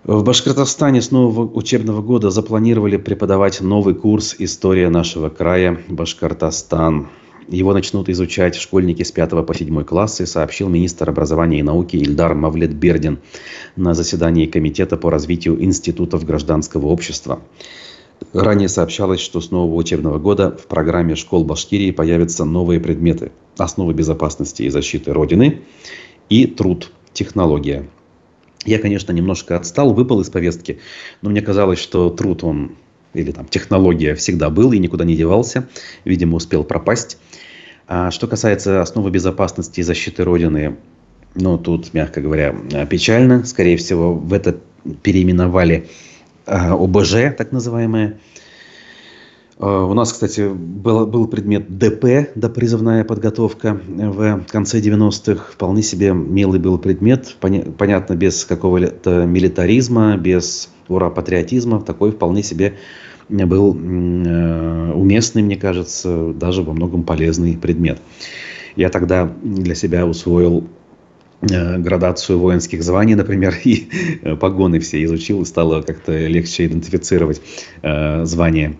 В 0.03 0.23
Башкортостане 0.23 1.03
с 1.03 1.11
нового 1.11 1.47
учебного 1.53 2.01
года 2.01 2.31
запланировали 2.31 2.97
преподавать 2.97 3.61
новый 3.61 3.93
курс 3.93 4.35
«История 4.39 4.89
нашего 4.89 5.29
края 5.29 5.79
Башкортостан». 5.87 7.09
Его 7.47 7.73
начнут 7.73 8.09
изучать 8.09 8.55
школьники 8.55 9.03
с 9.03 9.11
5 9.11 9.45
по 9.45 9.53
7 9.53 9.83
классы, 9.83 10.25
сообщил 10.25 10.69
министр 10.69 11.09
образования 11.09 11.59
и 11.59 11.63
науки 11.63 11.97
Ильдар 11.97 12.33
Мавлетбердин 12.33 13.19
на 13.75 13.93
заседании 13.93 14.47
Комитета 14.47 14.97
по 14.97 15.11
развитию 15.11 15.63
институтов 15.63 16.25
гражданского 16.25 16.87
общества. 16.87 17.41
Ранее 18.33 18.69
сообщалось, 18.69 19.21
что 19.21 19.41
с 19.41 19.49
нового 19.49 19.75
учебного 19.75 20.19
года 20.19 20.55
в 20.55 20.67
программе 20.67 21.15
школ 21.15 21.45
Башкирии 21.45 21.89
появятся 21.89 22.45
новые 22.45 22.79
предметы 22.79 23.31
«Основы 23.57 23.93
безопасности 23.93 24.63
и 24.63 24.69
защиты 24.69 25.13
Родины» 25.13 25.61
и 26.29 26.45
«Труд. 26.45 26.91
Технология». 27.11 27.89
Я, 28.65 28.77
конечно, 28.77 29.11
немножко 29.11 29.55
отстал, 29.55 29.93
выпал 29.93 30.21
из 30.21 30.29
повестки, 30.29 30.79
но 31.23 31.31
мне 31.31 31.41
казалось, 31.41 31.79
что 31.79 32.11
труд, 32.11 32.43
он 32.43 32.75
или 33.15 33.31
там 33.31 33.47
технология 33.47 34.13
всегда 34.13 34.51
был 34.51 34.73
и 34.73 34.77
никуда 34.77 35.05
не 35.05 35.15
девался. 35.15 35.67
Видимо, 36.05 36.35
успел 36.35 36.63
пропасть. 36.63 37.17
А 37.87 38.11
что 38.11 38.27
касается 38.27 38.81
основы 38.81 39.09
безопасности 39.09 39.79
и 39.79 39.83
защиты 39.83 40.23
Родины, 40.23 40.75
ну, 41.33 41.57
тут, 41.57 41.93
мягко 41.95 42.21
говоря, 42.21 42.55
печально. 42.87 43.43
Скорее 43.45 43.77
всего, 43.77 44.13
в 44.13 44.33
это 44.33 44.57
переименовали 45.01 45.87
Э, 45.87 46.08
ОБЖ, 46.49 47.35
так 47.37 47.51
называемые. 47.51 48.19
Э, 49.59 49.65
у 49.65 49.93
нас, 49.93 50.13
кстати, 50.13 50.49
был, 50.49 51.05
был 51.05 51.27
предмет 51.27 51.77
ДП, 51.77 52.31
допризывная 52.35 53.03
подготовка 53.03 53.79
в 53.87 54.43
конце 54.47 54.79
90-х. 54.79 55.51
Вполне 55.53 55.83
себе 55.83 56.13
милый 56.13 56.59
был 56.59 56.77
предмет, 56.77 57.35
понятно, 57.39 58.15
без 58.15 58.45
какого-то 58.45 59.25
милитаризма, 59.25 60.17
без 60.17 60.69
ура-патриотизма. 60.87 61.81
Такой 61.81 62.11
вполне 62.11 62.41
себе 62.41 62.75
был 63.29 63.75
э, 63.75 64.93
уместный, 64.93 65.43
мне 65.43 65.57
кажется, 65.57 66.33
даже 66.33 66.63
во 66.63 66.73
многом 66.73 67.03
полезный 67.03 67.57
предмет. 67.57 67.99
Я 68.75 68.89
тогда 68.89 69.29
для 69.43 69.75
себя 69.75 70.05
усвоил 70.05 70.63
Э, 70.63 70.78
градацию 71.41 72.39
воинских 72.39 72.83
званий, 72.83 73.15
например, 73.15 73.55
и 73.63 73.89
э, 74.21 74.35
погоны 74.35 74.79
все 74.79 75.03
изучил, 75.03 75.41
и 75.41 75.45
стало 75.45 75.81
как-то 75.81 76.11
легче 76.27 76.65
идентифицировать 76.65 77.41
э, 77.81 78.25
звания 78.25 78.75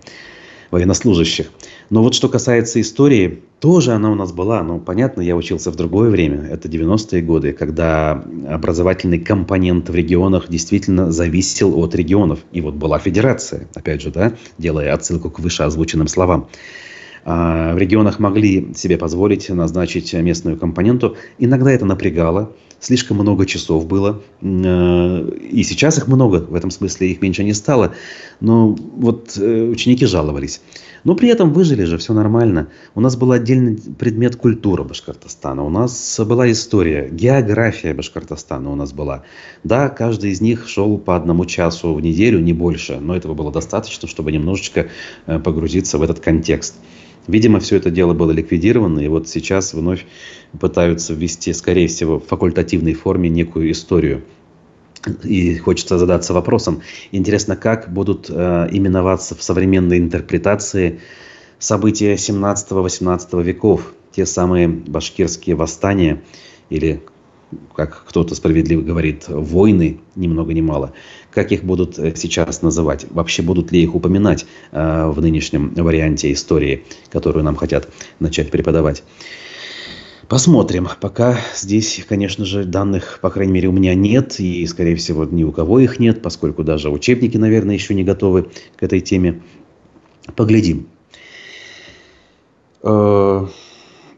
военнослужащих. 0.72 1.48
Но 1.90 2.04
вот 2.04 2.14
что 2.14 2.30
касается 2.30 2.80
истории, 2.80 3.42
тоже 3.60 3.94
она 3.94 4.12
у 4.12 4.16
нас 4.16 4.32
была, 4.32 4.62
но 4.62 4.78
понятно, 4.78 5.22
я 5.22 5.36
учился 5.36 5.72
в 5.72 5.76
другое 5.76 6.10
время, 6.10 6.48
это 6.48 6.68
90-е 6.68 7.22
годы, 7.22 7.52
когда 7.54 8.24
образовательный 8.48 9.20
компонент 9.20 9.90
в 9.90 9.96
регионах 9.96 10.50
действительно 10.50 11.12
зависел 11.12 11.78
от 11.80 11.96
регионов. 11.96 12.40
И 12.52 12.62
вот 12.62 12.76
была 12.76 13.00
федерация, 13.00 13.68
опять 13.74 14.02
же, 14.02 14.12
да, 14.12 14.34
делая 14.58 14.94
отсылку 14.94 15.32
к 15.32 15.40
вышеозвученным 15.40 16.08
словам. 16.08 16.48
А, 17.26 17.74
в 17.74 17.78
регионах 17.78 18.20
могли 18.20 18.74
себе 18.76 18.98
позволить 18.98 19.50
назначить 19.50 20.14
местную 20.14 20.58
компоненту. 20.58 21.18
Иногда 21.38 21.72
это 21.72 21.86
напрягало, 21.86 22.52
слишком 22.80 23.18
много 23.18 23.46
часов 23.46 23.88
было. 23.88 24.22
Э, 24.42 25.30
и 25.52 25.64
сейчас 25.64 25.98
их 25.98 26.08
много, 26.08 26.38
в 26.38 26.56
этом 26.56 26.72
смысле 26.72 27.12
их 27.12 27.22
меньше 27.22 27.44
не 27.44 27.54
стало. 27.54 27.94
Но 28.40 28.70
вот 28.70 29.38
э, 29.38 29.64
ученики 29.64 30.06
жаловались. 30.06 30.62
Но 31.04 31.16
при 31.16 31.30
этом 31.30 31.54
выжили 31.54 31.86
же, 31.86 31.98
все 31.98 32.14
нормально. 32.14 32.68
У 32.94 33.02
нас 33.02 33.16
был 33.16 33.32
отдельный 33.32 33.78
предмет 33.98 34.36
культура 34.36 34.84
Башкортостана. 34.84 35.64
У 35.64 35.70
нас 35.70 36.20
была 36.26 36.52
история, 36.52 37.10
география 37.10 37.94
Башкортостана 37.94 38.70
у 38.70 38.76
нас 38.76 38.92
была. 38.92 39.24
Да, 39.64 39.90
каждый 39.90 40.32
из 40.32 40.42
них 40.42 40.68
шел 40.68 40.98
по 40.98 41.16
одному 41.16 41.46
часу 41.46 41.94
в 41.94 42.02
неделю, 42.02 42.40
не 42.40 42.54
больше. 42.54 43.00
Но 43.00 43.16
этого 43.16 43.34
было 43.34 43.52
достаточно, 43.52 44.08
чтобы 44.08 44.32
немножечко 44.32 44.90
э, 45.26 45.40
погрузиться 45.40 45.98
в 45.98 46.02
этот 46.02 46.20
контекст. 46.20 46.76
Видимо, 47.30 47.60
все 47.60 47.76
это 47.76 47.92
дело 47.92 48.16
было 48.16 48.32
ликвидировано, 48.32 49.02
и 49.02 49.08
вот 49.08 49.30
сейчас 49.30 49.76
вновь 49.76 50.08
пытаются 50.60 51.14
ввести, 51.14 51.54
скорее 51.54 51.88
всего, 51.88 52.20
в 52.20 52.26
факультативной 52.26 52.96
форме 52.96 53.30
некую 53.30 53.72
историю. 53.72 54.24
И 55.24 55.56
хочется 55.58 56.00
задаться 56.00 56.34
вопросом, 56.34 56.82
интересно, 57.12 57.56
как 57.56 57.94
будут 57.94 58.32
э, 58.32 58.68
именоваться 58.72 59.36
в 59.36 59.44
современной 59.44 60.00
интерпретации 60.00 61.02
события 61.60 62.16
17-18 62.16 63.44
веков, 63.44 63.94
те 64.12 64.26
самые 64.26 64.68
башкирские 64.68 65.56
восстания 65.56 66.24
или 66.72 67.04
как 67.76 68.04
кто-то 68.06 68.36
справедливо 68.36 68.82
говорит, 68.82 69.26
войны, 69.28 70.00
ни 70.16 70.28
много 70.28 70.54
ни 70.54 70.62
мало. 70.62 70.94
Как 71.32 71.52
их 71.52 71.64
будут 71.64 71.98
э, 71.98 72.14
сейчас 72.16 72.62
называть? 72.62 73.06
Вообще 73.10 73.42
будут 73.42 73.72
ли 73.72 73.82
их 73.82 73.96
упоминать 73.96 74.46
э, 74.72 75.08
в 75.08 75.22
нынешнем 75.22 75.74
варианте 75.74 76.32
истории, 76.32 76.86
которую 77.10 77.44
нам 77.44 77.56
хотят 77.56 77.90
начать 78.20 78.52
преподавать? 78.52 79.04
Посмотрим. 80.28 80.88
Пока 81.02 81.40
здесь, 81.56 82.06
конечно 82.08 82.46
же, 82.46 82.64
данных, 82.64 83.18
по 83.20 83.32
крайней 83.32 83.54
мере, 83.54 83.68
у 83.68 83.72
меня 83.72 83.96
нет, 83.96 84.40
и, 84.40 84.66
скорее 84.68 84.96
всего, 84.96 85.26
ни 85.26 85.44
у 85.44 85.52
кого 85.52 85.80
их 85.80 86.00
нет, 86.00 86.22
поскольку 86.22 86.64
даже 86.64 86.92
учебники, 86.92 87.36
наверное, 87.38 87.74
еще 87.74 87.96
не 87.96 88.04
готовы 88.04 88.52
к 88.76 88.84
этой 88.84 89.00
теме. 89.00 89.42
Поглядим. 90.36 90.88
Э, 92.84 93.48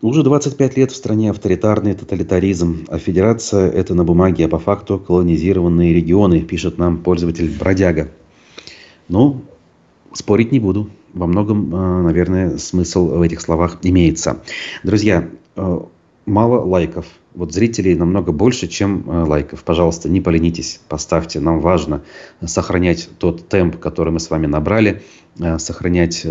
уже 0.02 0.24
25 0.24 0.78
лет 0.78 0.92
в 0.92 0.96
стране 0.96 1.30
авторитарный 1.30 1.94
тоталитаризм, 1.94 2.86
а 2.90 2.98
федерация– 2.98 3.70
это 3.72 3.94
на 3.94 4.04
бумаге, 4.04 4.46
а 4.46 4.48
по 4.48 4.60
факту 4.60 5.00
колонизированные 5.00 5.94
регионы, 5.94 6.42
пишет 6.42 6.78
нам 6.78 6.98
пользователь 6.98 7.56
Бродяга. 7.58 8.10
Ну, 9.08 9.42
спорить 10.14 10.52
не 10.52 10.60
буду. 10.60 10.90
Во 11.14 11.28
многом, 11.28 11.74
э, 11.74 12.02
наверное, 12.02 12.58
смысл 12.58 13.10
в 13.10 13.22
этих 13.22 13.42
словах 13.42 13.80
имеется. 13.84 14.42
Друзья, 14.84 15.30
э, 15.56 15.80
мало 16.26 16.66
лайков. 16.66 17.06
Вот 17.36 17.54
зрителей 17.54 17.96
намного 17.96 18.32
больше, 18.32 18.68
чем 18.68 19.04
э, 19.08 19.24
лайков. 19.24 19.64
Пожалуйста, 19.64 20.10
не 20.10 20.22
поленитесь, 20.22 20.80
поставьте. 20.88 21.40
Нам 21.40 21.60
важно 21.60 22.02
сохранять 22.44 23.10
тот 23.20 23.48
темп, 23.48 23.78
который 23.78 24.12
мы 24.12 24.20
с 24.20 24.30
вами 24.30 24.48
набрали, 24.48 25.04
сохранять 25.58 26.26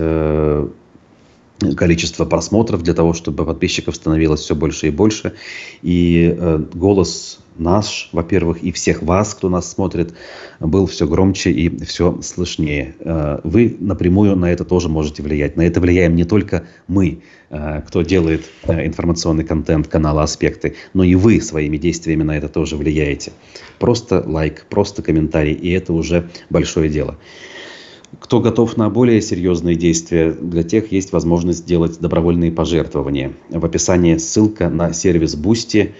количество 1.76 2.24
просмотров 2.24 2.82
для 2.82 2.94
того, 2.94 3.12
чтобы 3.12 3.44
подписчиков 3.44 3.96
становилось 3.96 4.40
все 4.40 4.54
больше 4.54 4.88
и 4.88 4.90
больше. 4.90 5.34
И 5.82 6.34
э, 6.36 6.64
голос 6.74 7.40
наш, 7.60 8.08
во-первых, 8.12 8.62
и 8.62 8.72
всех 8.72 9.02
вас, 9.02 9.34
кто 9.34 9.48
нас 9.48 9.70
смотрит, 9.70 10.14
был 10.58 10.86
все 10.86 11.06
громче 11.06 11.50
и 11.50 11.84
все 11.84 12.20
слышнее. 12.22 12.94
Э, 13.00 13.40
вы 13.44 13.76
напрямую 13.78 14.36
на 14.36 14.50
это 14.50 14.64
тоже 14.64 14.88
можете 14.88 15.22
влиять. 15.22 15.56
На 15.56 15.62
это 15.62 15.80
влияем 15.80 16.16
не 16.16 16.24
только 16.24 16.64
мы, 16.88 17.22
э, 17.50 17.82
кто 17.86 18.02
делает 18.02 18.46
э, 18.64 18.86
информационный 18.86 19.44
контент 19.44 19.88
канала 19.88 20.22
«Аспекты», 20.22 20.76
но 20.94 21.04
и 21.04 21.14
вы 21.14 21.40
своими 21.40 21.76
действиями 21.76 22.22
на 22.22 22.36
это 22.36 22.48
тоже 22.48 22.76
влияете. 22.76 23.32
Просто 23.78 24.24
лайк, 24.26 24.66
просто 24.68 25.02
комментарий, 25.02 25.54
и 25.54 25.70
это 25.70 25.92
уже 25.92 26.30
большое 26.48 26.88
дело. 26.88 27.18
Кто 28.18 28.40
готов 28.40 28.76
на 28.76 28.90
более 28.90 29.22
серьезные 29.22 29.76
действия, 29.76 30.32
для 30.32 30.64
тех 30.64 30.90
есть 30.90 31.12
возможность 31.12 31.60
сделать 31.60 32.00
добровольные 32.00 32.50
пожертвования. 32.50 33.32
В 33.50 33.64
описании 33.64 34.16
ссылка 34.16 34.68
на 34.68 34.92
сервис 34.92 35.36
Boosty 35.36 35.92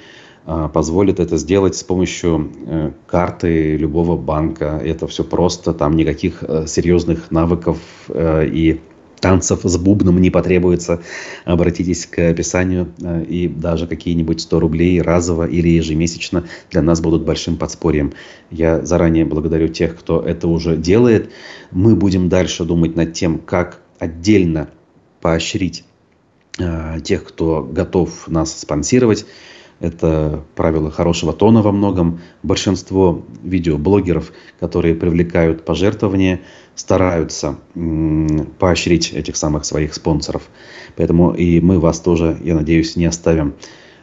а, 0.45 0.69
позволит 0.69 1.21
это 1.21 1.37
сделать 1.37 1.77
с 1.77 1.85
помощью 1.85 2.51
э, 2.67 2.91
карты 3.07 3.77
любого 3.77 4.17
банка. 4.17 4.81
Это 4.83 5.07
все 5.07 5.23
просто, 5.23 5.73
там 5.73 5.95
никаких 5.95 6.43
э, 6.43 6.67
серьезных 6.67 7.31
навыков 7.31 7.79
э, 8.09 8.47
и 8.47 8.81
танцев 9.21 9.61
с 9.65 9.77
бубном 9.77 10.21
не 10.21 10.31
потребуется. 10.31 11.03
Обратитесь 11.45 12.07
к 12.07 12.19
описанию, 12.19 12.89
э, 13.01 13.25
и 13.25 13.49
даже 13.49 13.87
какие-нибудь 13.87 14.41
100 14.41 14.61
рублей 14.61 15.01
разово 15.01 15.47
или 15.47 15.69
ежемесячно 15.69 16.45
для 16.71 16.83
нас 16.83 17.01
будут 17.01 17.25
большим 17.25 17.57
подспорьем. 17.57 18.13
Я 18.51 18.85
заранее 18.85 19.25
благодарю 19.25 19.69
тех, 19.69 19.97
кто 19.97 20.21
это 20.21 20.49
уже 20.49 20.77
делает. 20.77 21.31
Мы 21.71 21.95
будем 21.95 22.29
дальше 22.29 22.65
думать 22.65 22.97
над 22.97 23.13
тем, 23.13 23.39
как 23.39 23.81
отдельно 23.99 24.69
поощрить 25.21 25.85
э, 26.59 27.01
тех, 27.03 27.25
кто 27.25 27.63
готов 27.63 28.29
нас 28.29 28.59
спонсировать. 28.59 29.27
Это 29.81 30.45
правило 30.57 30.91
хорошего 30.91 31.33
тона 31.33 31.63
во 31.63 31.73
многом. 31.73 32.21
Большинство 32.43 33.25
видеоблогеров, 33.43 34.33
которые 34.61 34.95
привлекают 34.95 35.65
пожертвования, 35.65 36.41
стараются 36.75 37.57
поощрить 38.59 39.13
этих 39.13 39.37
самых 39.37 39.65
своих 39.65 39.95
спонсоров. 39.95 40.43
Поэтому 40.97 41.33
и 41.33 41.61
мы 41.61 41.81
вас 41.81 42.01
тоже, 42.01 42.39
я 42.45 42.55
надеюсь, 42.55 42.95
не 42.97 43.07
оставим 43.07 43.55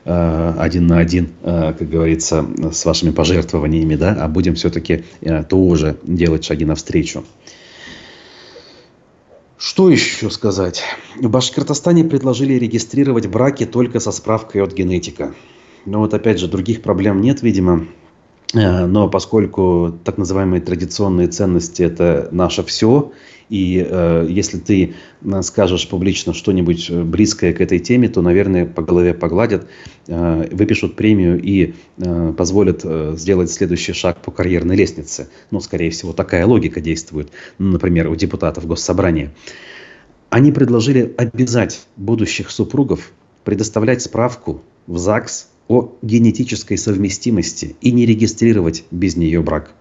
э, 0.03 0.53
один 0.57 0.87
на 0.87 0.97
один, 0.97 1.29
э, 1.43 1.73
как 1.77 1.87
говорится, 1.87 2.45
с 2.71 2.83
вашими 2.83 3.11
пожертвованиями, 3.11 3.95
да, 3.95 4.17
а 4.19 4.27
будем 4.27 4.55
все-таки 4.55 5.03
э, 5.21 5.43
тоже 5.43 5.97
делать 6.03 6.43
шаги 6.43 6.65
навстречу. 6.65 7.23
Что 9.59 9.89
еще 9.89 10.29
сказать? 10.31 10.83
В 11.19 11.29
Башкортостане 11.29 12.03
предложили 12.03 12.53
регистрировать 12.53 13.27
браки 13.27 13.65
только 13.65 13.99
со 13.99 14.11
справкой 14.11 14.63
от 14.63 14.73
генетика. 14.73 15.33
Но 15.85 15.99
вот 15.99 16.13
опять 16.13 16.39
же, 16.39 16.47
других 16.47 16.81
проблем 16.81 17.21
нет, 17.21 17.41
видимо. 17.41 17.87
Э, 18.53 18.85
но 18.85 19.09
поскольку 19.09 19.97
так 20.03 20.17
называемые 20.17 20.61
традиционные 20.61 21.27
ценности– 21.27 21.81
это 21.83 22.29
наше 22.31 22.63
все, 22.63 23.11
и 23.49 23.85
э, 23.87 24.27
если 24.29 24.57
ты 24.57 24.95
э, 25.21 25.41
скажешь 25.41 25.87
публично 25.87 26.33
что-нибудь 26.33 26.89
близкое 26.91 27.53
к 27.53 27.61
этой 27.61 27.79
теме, 27.79 28.09
то, 28.09 28.21
наверное, 28.21 28.65
по 28.65 28.81
голове 28.81 29.13
погладят, 29.13 29.67
э, 30.07 30.49
выпишут 30.51 30.95
премию 30.95 31.41
и 31.41 31.73
э, 31.97 32.33
позволят 32.37 32.81
э, 32.83 33.13
сделать 33.17 33.49
следующий 33.49 33.93
шаг 33.93 34.21
по 34.21 34.31
карьерной 34.31 34.75
лестнице. 34.75 35.29
Ну, 35.51 35.61
скорее 35.61 35.91
всего, 35.91 36.11
такая 36.11 36.45
логика 36.45 36.81
действует, 36.81 37.31
например, 37.57 38.09
у 38.09 38.15
депутатов 38.15 38.67
Госсобрания. 38.67 39.33
Они 40.29 40.51
предложили 40.51 41.13
обязать 41.17 41.87
будущих 41.95 42.51
супругов 42.51 43.11
предоставлять 43.45 44.01
справку 44.01 44.61
в 44.87 44.97
ЗАГС 44.97 45.47
о 45.67 45.95
генетической 46.01 46.77
совместимости 46.77 47.75
и 47.81 47.91
не 47.91 48.05
регистрировать 48.05 48.85
без 48.91 49.15
нее 49.15 49.41
брак. 49.41 49.73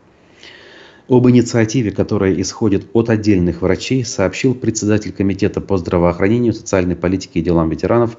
Об 1.09 1.29
инициативе, 1.29 1.93
которая 1.93 2.35
исходит 2.41 2.89
от 2.93 3.11
отдельных 3.11 3.63
врачей, 3.63 4.05
сообщил 4.05 4.55
председатель 4.57 5.13
Комитета 5.13 5.61
по 5.61 5.77
здравоохранению, 5.79 6.53
социальной 6.53 6.97
политике 6.97 7.39
и 7.39 7.43
делам 7.43 7.71
ветеранов 7.71 8.17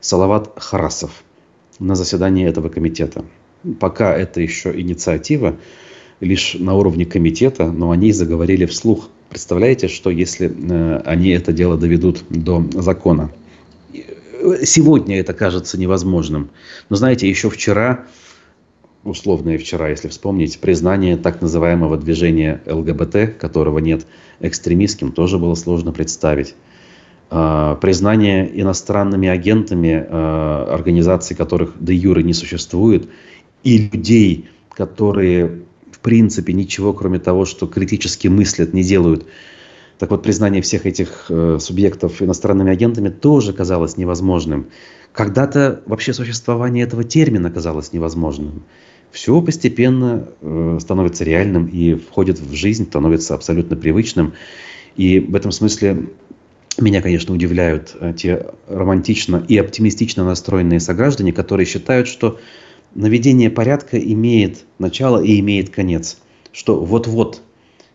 Салават 0.00 0.52
Харасов 0.56 1.24
на 1.78 1.94
заседании 1.94 2.46
этого 2.46 2.70
комитета. 2.70 3.24
Пока 3.78 4.16
это 4.16 4.40
еще 4.40 4.72
инициатива, 4.78 5.56
лишь 6.20 6.54
на 6.58 6.74
уровне 6.74 7.04
комитета, 7.04 7.70
но 7.70 7.90
они 7.90 8.12
заговорили 8.12 8.64
вслух. 8.64 9.10
Представляете, 9.28 9.88
что 9.88 10.10
если 10.10 10.50
э, 10.50 11.02
они 11.04 11.30
это 11.30 11.52
дело 11.52 11.76
доведут 11.76 12.24
до 12.30 12.64
закона? 12.72 13.30
Сегодня 14.64 15.18
это 15.18 15.32
кажется 15.32 15.78
невозможным. 15.78 16.50
Но 16.88 16.96
знаете, 16.96 17.28
еще 17.28 17.50
вчера, 17.50 18.06
условное 19.04 19.58
вчера, 19.58 19.88
если 19.88 20.08
вспомнить, 20.08 20.58
признание 20.58 21.16
так 21.16 21.40
называемого 21.40 21.96
движения 21.96 22.62
ЛГБТ, 22.66 23.36
которого 23.38 23.78
нет 23.78 24.06
экстремистским, 24.40 25.12
тоже 25.12 25.38
было 25.38 25.54
сложно 25.54 25.92
представить. 25.92 26.54
А, 27.30 27.76
признание 27.76 28.60
иностранными 28.60 29.28
агентами 29.28 30.06
а, 30.08 30.68
организаций, 30.72 31.36
которых 31.36 31.74
де 31.80 31.94
юры 31.94 32.22
не 32.22 32.34
существует, 32.34 33.08
и 33.64 33.78
людей, 33.78 34.48
которые 34.70 35.62
в 35.90 36.00
принципе 36.00 36.52
ничего, 36.52 36.92
кроме 36.92 37.18
того, 37.18 37.44
что 37.44 37.66
критически 37.66 38.28
мыслят, 38.28 38.74
не 38.74 38.82
делают– 38.82 39.26
так 40.02 40.10
вот, 40.10 40.24
признание 40.24 40.62
всех 40.62 40.84
этих 40.84 41.26
э, 41.28 41.58
субъектов 41.60 42.20
иностранными 42.20 42.72
агентами 42.72 43.08
тоже 43.08 43.52
казалось 43.52 43.96
невозможным. 43.96 44.66
Когда-то 45.12 45.80
вообще 45.86 46.12
существование 46.12 46.82
этого 46.82 47.04
термина 47.04 47.52
казалось 47.52 47.92
невозможным. 47.92 48.64
Все 49.12 49.40
постепенно 49.40 50.26
э, 50.40 50.78
становится 50.80 51.22
реальным 51.22 51.66
и 51.66 51.94
входит 51.94 52.40
в 52.40 52.52
жизнь, 52.52 52.86
становится 52.86 53.36
абсолютно 53.36 53.76
привычным. 53.76 54.32
И 54.96 55.20
в 55.20 55.36
этом 55.36 55.52
смысле 55.52 56.08
меня, 56.80 57.00
конечно, 57.00 57.32
удивляют 57.32 57.94
э, 58.00 58.12
те 58.18 58.46
романтично 58.66 59.46
и 59.46 59.56
оптимистично 59.56 60.24
настроенные 60.24 60.80
сограждане, 60.80 61.32
которые 61.32 61.64
считают, 61.64 62.08
что 62.08 62.40
наведение 62.96 63.50
порядка 63.50 64.00
имеет 64.00 64.64
начало 64.80 65.22
и 65.22 65.38
имеет 65.38 65.70
конец. 65.70 66.18
Что 66.50 66.84
вот-вот 66.84 67.40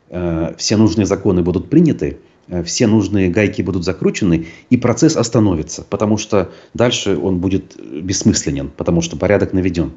все 0.10 0.78
нужные 0.78 1.06
законы 1.06 1.42
будут 1.42 1.70
приняты, 1.70 2.18
э, 2.48 2.64
все 2.64 2.88
нужные 2.88 3.30
гайки 3.30 3.62
будут 3.62 3.84
закручены, 3.84 4.48
и 4.70 4.78
процесс 4.78 5.18
остановится, 5.18 5.84
потому 5.84 6.18
что 6.18 6.52
дальше 6.74 7.18
он 7.18 7.40
будет 7.40 7.76
бессмысленен, 7.78 8.72
потому 8.76 9.02
что 9.02 9.18
порядок 9.18 9.54
наведен. 9.54 9.94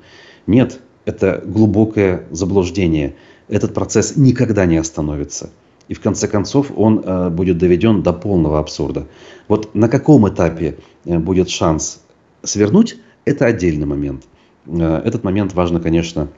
Нет, 0.46 0.80
это 1.04 1.42
глубокое 1.44 2.24
заблуждение. 2.30 3.14
Этот 3.48 3.74
процесс 3.74 4.16
никогда 4.16 4.66
не 4.66 4.76
остановится. 4.76 5.50
И 5.88 5.94
в 5.94 6.00
конце 6.00 6.28
концов 6.28 6.70
он 6.76 7.02
э, 7.04 7.30
будет 7.30 7.58
доведен 7.58 8.02
до 8.02 8.12
полного 8.12 8.60
абсурда. 8.60 9.08
Вот 9.48 9.74
на 9.74 9.88
каком 9.88 10.28
этапе 10.28 10.78
э, 11.04 11.18
будет 11.18 11.50
шанс 11.50 12.00
свернуть, 12.44 12.96
это 13.24 13.46
отдельный 13.46 13.86
момент. 13.86 14.24
Э, 14.66 15.02
этот 15.04 15.24
момент 15.24 15.52
важно, 15.52 15.80
конечно, 15.80 16.28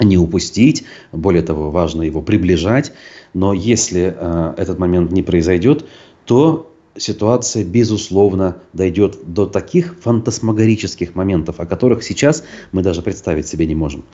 не 0.00 0.18
упустить, 0.18 0.84
более 1.12 1.42
того, 1.42 1.70
важно 1.70 2.02
его 2.02 2.22
приближать. 2.22 2.92
Но 3.32 3.52
если 3.52 4.14
э, 4.16 4.54
этот 4.56 4.78
момент 4.78 5.12
не 5.12 5.22
произойдет, 5.22 5.86
то 6.24 6.72
ситуация, 6.96 7.64
безусловно, 7.64 8.58
дойдет 8.72 9.18
до 9.26 9.46
таких 9.46 9.96
фантасмагорических 10.00 11.14
моментов, 11.14 11.60
о 11.60 11.66
которых 11.66 12.02
сейчас 12.02 12.44
мы 12.72 12.82
даже 12.82 13.02
представить 13.02 13.46
себе 13.46 13.66
не 13.66 13.74
можем. 13.74 14.04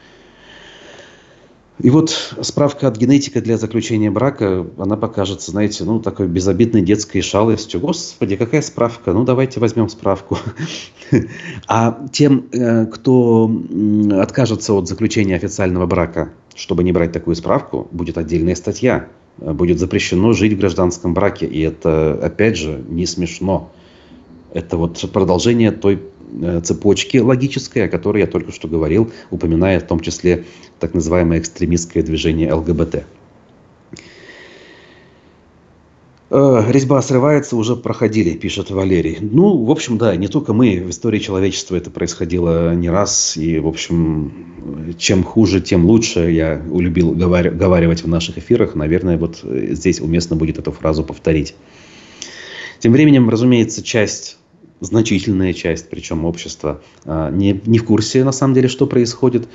И 1.83 1.91
вот 1.91 2.11
справка 2.43 2.89
от 2.89 2.97
генетика 2.99 3.41
для 3.41 3.57
заключения 3.57 4.11
брака, 4.11 4.67
она 4.77 4.97
покажется, 4.97 5.51
знаете, 5.51 5.85
ну, 5.85 6.01
такой 6.01 6.29
безобидной 6.29 6.83
детской 6.83 7.21
шалостью. 7.21 7.81
Господи, 7.81 8.37
какая 8.37 8.63
справка? 8.63 9.13
Ну, 9.13 9.25
давайте 9.25 9.61
возьмем 9.61 9.89
справку. 9.89 10.39
А 11.67 12.07
тем, 12.13 12.47
э, 12.53 12.87
кто 12.87 13.51
откажется 14.21 14.75
от 14.75 14.87
заключения 14.89 15.35
официального 15.35 15.87
брака, 15.87 16.31
чтобы 16.55 16.85
не 16.85 16.93
брать 16.93 17.13
такую 17.13 17.35
справку, 17.35 17.89
будет 17.91 18.17
отдельная 18.17 18.55
статья. 18.55 19.09
Будет 19.39 19.79
запрещено 19.79 20.33
жить 20.33 20.53
в 20.53 20.59
гражданском 20.59 21.15
браке. 21.15 21.47
И 21.47 21.61
это, 21.61 22.13
опять 22.23 22.57
же, 22.57 22.83
не 22.89 23.07
смешно. 23.07 23.73
Это 24.53 24.77
вот 24.77 25.05
продолжение 25.13 25.73
той 25.73 25.97
Э, 25.97 26.20
цепочки 26.65 27.19
логической, 27.19 27.85
о 27.85 27.89
которой 27.89 28.21
я 28.21 28.27
только 28.27 28.53
что 28.53 28.69
говорил, 28.69 29.11
упоминая 29.31 29.81
в 29.81 29.87
том 29.87 30.01
числе 30.01 30.45
так 30.79 30.95
называемое 30.95 31.39
экстремистское 31.39 32.03
движение 32.03 32.53
ЛГБТ. 32.53 33.05
Э, 36.33 36.63
резьба 36.69 37.03
срывается, 37.03 37.57
уже 37.57 37.75
проходили, 37.75 38.37
пишет 38.37 38.71
Валерий. 38.71 39.19
Ну, 39.21 39.65
в 39.65 39.71
общем, 39.71 39.99
да, 39.99 40.15
не 40.15 40.29
только 40.29 40.53
мы, 40.53 40.81
в 40.81 40.91
истории 40.91 41.19
человечества 41.19 41.75
это 41.75 41.91
происходило 41.91 42.73
не 42.75 42.89
раз. 42.89 43.37
И, 43.37 43.59
в 43.59 43.67
общем, 43.67 44.95
чем 44.97 45.25
хуже, 45.25 45.61
тем 45.61 45.87
лучше. 45.87 46.31
Я 46.31 46.63
улюбил 46.71 47.13
говаривать 47.13 48.05
в 48.05 48.09
наших 48.09 48.39
эфирах. 48.39 48.77
Наверное, 48.77 49.19
вот 49.19 49.41
здесь 49.43 50.01
уместно 50.01 50.37
будет 50.37 50.59
эту 50.59 50.71
фразу 50.71 51.03
повторить. 51.03 51.57
Тем 52.79 52.93
временем, 52.93 53.29
разумеется, 53.29 53.83
часть 53.83 54.39
значительная 54.81 55.53
часть, 55.53 55.89
причем 55.91 56.25
общества, 56.25 56.81
а, 57.05 57.31
не, 57.31 57.61
не 57.67 57.79
в 57.79 57.85
курсе 57.85 58.25
на 58.25 58.33
самом 58.33 58.55
деле, 58.55 58.69
что 58.69 58.87
происходит. 58.87 59.49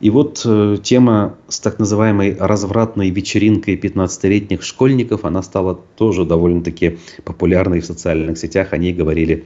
И 0.00 0.10
вот 0.10 0.42
э, 0.44 0.78
тема 0.82 1.36
с 1.48 1.60
так 1.60 1.78
называемой 1.78 2.36
развратной 2.36 3.10
вечеринкой 3.10 3.76
15-летних 3.76 4.64
школьников, 4.64 5.24
она 5.24 5.42
стала 5.42 5.78
тоже 5.96 6.24
довольно-таки 6.24 6.98
популярной 7.24 7.80
в 7.80 7.86
социальных 7.86 8.36
сетях. 8.36 8.72
О 8.72 8.78
ней 8.78 8.92
говорили 8.92 9.44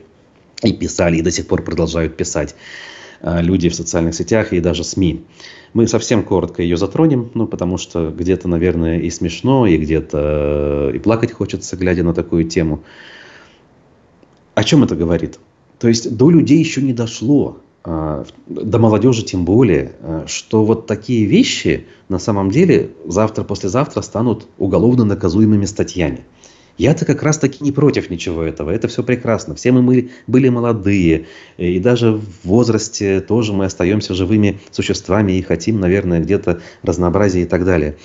и 0.62 0.72
писали, 0.72 1.18
и 1.18 1.22
до 1.22 1.30
сих 1.30 1.46
пор 1.46 1.62
продолжают 1.62 2.16
писать 2.16 2.54
а, 3.20 3.42
люди 3.42 3.68
в 3.68 3.74
социальных 3.74 4.14
сетях 4.14 4.52
и 4.52 4.60
даже 4.60 4.84
СМИ. 4.84 5.26
Мы 5.74 5.86
совсем 5.86 6.22
коротко 6.22 6.62
ее 6.62 6.78
затронем, 6.78 7.30
ну, 7.34 7.46
потому 7.46 7.76
что 7.76 8.10
где-то, 8.10 8.48
наверное, 8.48 8.98
и 9.00 9.10
смешно, 9.10 9.66
и 9.66 9.76
где-то 9.76 10.90
э, 10.92 10.96
и 10.96 10.98
плакать 10.98 11.32
хочется, 11.32 11.76
глядя 11.76 12.02
на 12.02 12.14
такую 12.14 12.44
тему. 12.44 12.82
О 14.56 14.64
чем 14.64 14.82
это 14.82 14.96
говорит? 14.96 15.38
То 15.78 15.86
есть 15.86 16.16
до 16.16 16.30
людей 16.30 16.58
еще 16.58 16.80
не 16.80 16.94
дошло, 16.94 17.58
а, 17.84 18.24
до 18.46 18.78
молодежи 18.78 19.22
тем 19.22 19.44
более, 19.44 19.92
а, 20.00 20.24
что 20.26 20.64
вот 20.64 20.86
такие 20.86 21.26
вещи 21.26 21.86
на 22.08 22.18
самом 22.18 22.50
деле 22.50 22.92
завтра-послезавтра 23.04 24.00
станут 24.00 24.46
уголовно 24.56 25.04
наказуемыми 25.04 25.66
статьями. 25.66 26.24
Я-то 26.78 27.04
как 27.04 27.22
раз 27.22 27.36
таки 27.36 27.62
не 27.62 27.70
против 27.70 28.08
ничего 28.08 28.42
этого. 28.42 28.70
Это 28.70 28.88
все 28.88 29.02
прекрасно. 29.02 29.54
Все 29.54 29.72
мы 29.72 30.08
были 30.26 30.48
молодые. 30.48 31.26
И 31.58 31.78
даже 31.78 32.12
в 32.12 32.24
возрасте 32.44 33.20
тоже 33.20 33.52
мы 33.52 33.66
остаемся 33.66 34.14
живыми 34.14 34.58
существами 34.70 35.32
и 35.32 35.42
хотим, 35.42 35.80
наверное, 35.80 36.20
где-то 36.20 36.60
разнообразия 36.82 37.42
и 37.42 37.46
так 37.46 37.66
далее. 37.66 37.96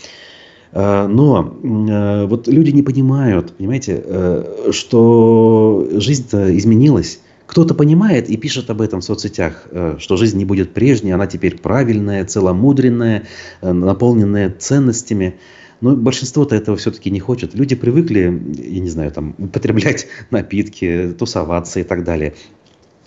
Э, 0.72 1.08
но 1.08 1.58
э, 1.64 2.26
вот 2.26 2.48
люди 2.48 2.72
не 2.72 2.84
понимают, 2.84 3.54
понимаете, 3.54 4.02
э, 4.04 4.70
что 4.72 5.88
жизнь-то 5.92 6.58
изменилась. 6.58 7.20
Кто-то 7.46 7.74
понимает 7.74 8.30
и 8.30 8.38
пишет 8.38 8.70
об 8.70 8.80
этом 8.82 9.02
в 9.02 9.04
соцсетях, 9.04 9.68
что 9.98 10.16
жизнь 10.16 10.38
не 10.38 10.46
будет 10.46 10.74
прежней, 10.74 11.12
она 11.12 11.28
теперь 11.28 11.60
правильная, 11.60 12.24
целомудренная, 12.24 13.24
наполненная 13.62 14.56
ценностями. 14.58 15.36
Но 15.82 15.98
большинство-то 15.98 16.56
этого 16.56 16.78
все-таки 16.78 17.12
не 17.12 17.20
хочет. 17.20 17.54
Люди 17.54 17.76
привыкли, 17.76 18.42
я 18.58 18.80
не 18.80 18.90
знаю, 18.90 19.12
там, 19.12 19.36
употреблять 19.38 20.08
напитки, 20.32 21.14
тусоваться 21.20 21.82
и 21.82 21.84
так 21.84 22.06
далее. 22.06 22.36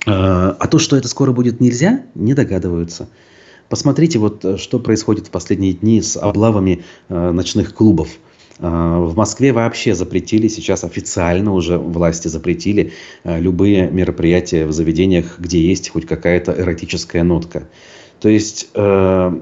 А 0.04 0.66
то, 0.66 0.78
что 0.78 0.98
это 0.98 1.08
скоро 1.08 1.32
будет 1.32 1.62
нельзя, 1.62 2.02
не 2.14 2.34
догадываются. 2.34 3.08
Посмотрите, 3.68 4.18
вот 4.18 4.44
э, 4.44 4.56
что 4.56 4.78
происходит 4.78 5.28
в 5.28 5.30
последние 5.30 5.72
дни 5.72 6.00
с 6.00 6.16
облавами 6.16 6.84
э, 7.08 7.30
ночных 7.30 7.74
клубов. 7.74 8.08
Э, 8.58 8.98
в 9.00 9.16
Москве 9.16 9.52
вообще 9.52 9.94
запретили, 9.94 10.48
сейчас 10.48 10.84
официально 10.84 11.52
уже 11.52 11.78
власти 11.78 12.28
запретили 12.28 12.92
э, 13.24 13.40
любые 13.40 13.90
мероприятия 13.90 14.66
в 14.66 14.72
заведениях, 14.72 15.38
где 15.38 15.60
есть 15.60 15.88
хоть 15.90 16.06
какая-то 16.06 16.52
эротическая 16.52 17.22
нотка. 17.22 17.68
То 18.20 18.28
есть 18.28 18.68
э, 18.74 19.40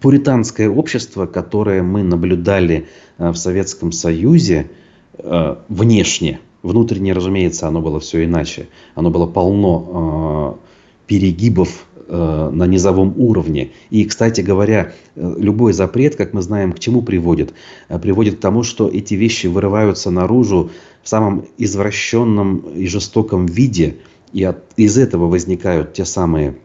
пуританское 0.00 0.68
общество, 0.68 1.26
которое 1.26 1.82
мы 1.82 2.02
наблюдали 2.02 2.88
в 3.18 3.34
Советском 3.34 3.92
Союзе 3.92 4.70
э, 5.18 5.56
внешне, 5.68 6.40
внутренне, 6.62 7.12
разумеется, 7.12 7.68
оно 7.68 7.80
было 7.80 8.00
все 8.00 8.24
иначе. 8.24 8.68
Оно 8.94 9.10
было 9.10 9.26
полно 9.26 10.58
э, 10.58 11.06
перегибов 11.06 11.86
на 12.08 12.66
низовом 12.66 13.14
уровне. 13.16 13.70
И, 13.90 14.04
кстати 14.04 14.40
говоря, 14.40 14.92
э, 15.14 15.34
любой 15.38 15.72
запрет, 15.72 16.16
как 16.16 16.32
мы 16.32 16.42
знаем, 16.42 16.72
к 16.72 16.78
чему 16.78 17.02
приводит? 17.02 17.54
Э, 17.88 17.98
приводит 17.98 18.36
к 18.36 18.40
тому, 18.40 18.62
что 18.62 18.88
эти 18.88 19.14
вещи 19.14 19.46
вырываются 19.46 20.10
наружу 20.10 20.70
в 21.02 21.08
самом 21.08 21.46
извращенном 21.58 22.58
и 22.58 22.86
жестоком 22.86 23.46
виде. 23.46 23.96
И 24.32 24.44
от, 24.44 24.58
из 24.76 24.98
этого 24.98 25.26
возникают 25.26 25.94
те 25.94 26.04
самые 26.04 26.56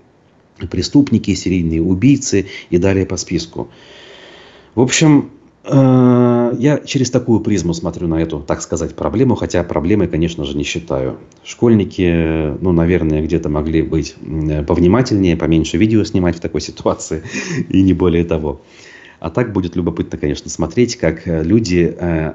преступники, 0.69 1.33
серийные 1.33 1.81
убийцы 1.81 2.47
и 2.69 2.77
далее 2.77 3.05
по 3.05 3.17
списку. 3.17 3.69
В 4.75 4.81
общем, 4.81 5.31
Э, 5.31 5.40
я 5.63 6.81
через 6.85 7.11
такую 7.11 7.39
призму 7.41 7.73
смотрю 7.73 8.07
на 8.07 8.21
эту, 8.21 8.39
так 8.39 8.61
сказать, 8.61 8.95
проблему, 8.95 9.35
хотя 9.35 9.63
проблемой, 9.63 10.07
конечно 10.07 10.43
же, 10.43 10.57
не 10.57 10.63
считаю. 10.63 11.19
Школьники, 11.43 12.57
ну, 12.61 12.71
наверное, 12.71 13.21
где-то 13.21 13.49
могли 13.49 13.83
быть 13.83 14.15
повнимательнее, 14.67 15.37
поменьше 15.37 15.77
видео 15.77 16.03
снимать 16.03 16.37
в 16.37 16.39
такой 16.39 16.61
ситуации, 16.69 17.23
и 17.69 17.83
не 17.83 17.93
более 17.93 18.23
того. 18.23 18.61
А 19.19 19.29
так 19.29 19.53
будет 19.53 19.75
любопытно, 19.75 20.17
конечно, 20.17 20.49
смотреть, 20.49 20.95
как 20.95 21.27
э, 21.27 21.43
люди, 21.43 21.95
э, 21.95 22.33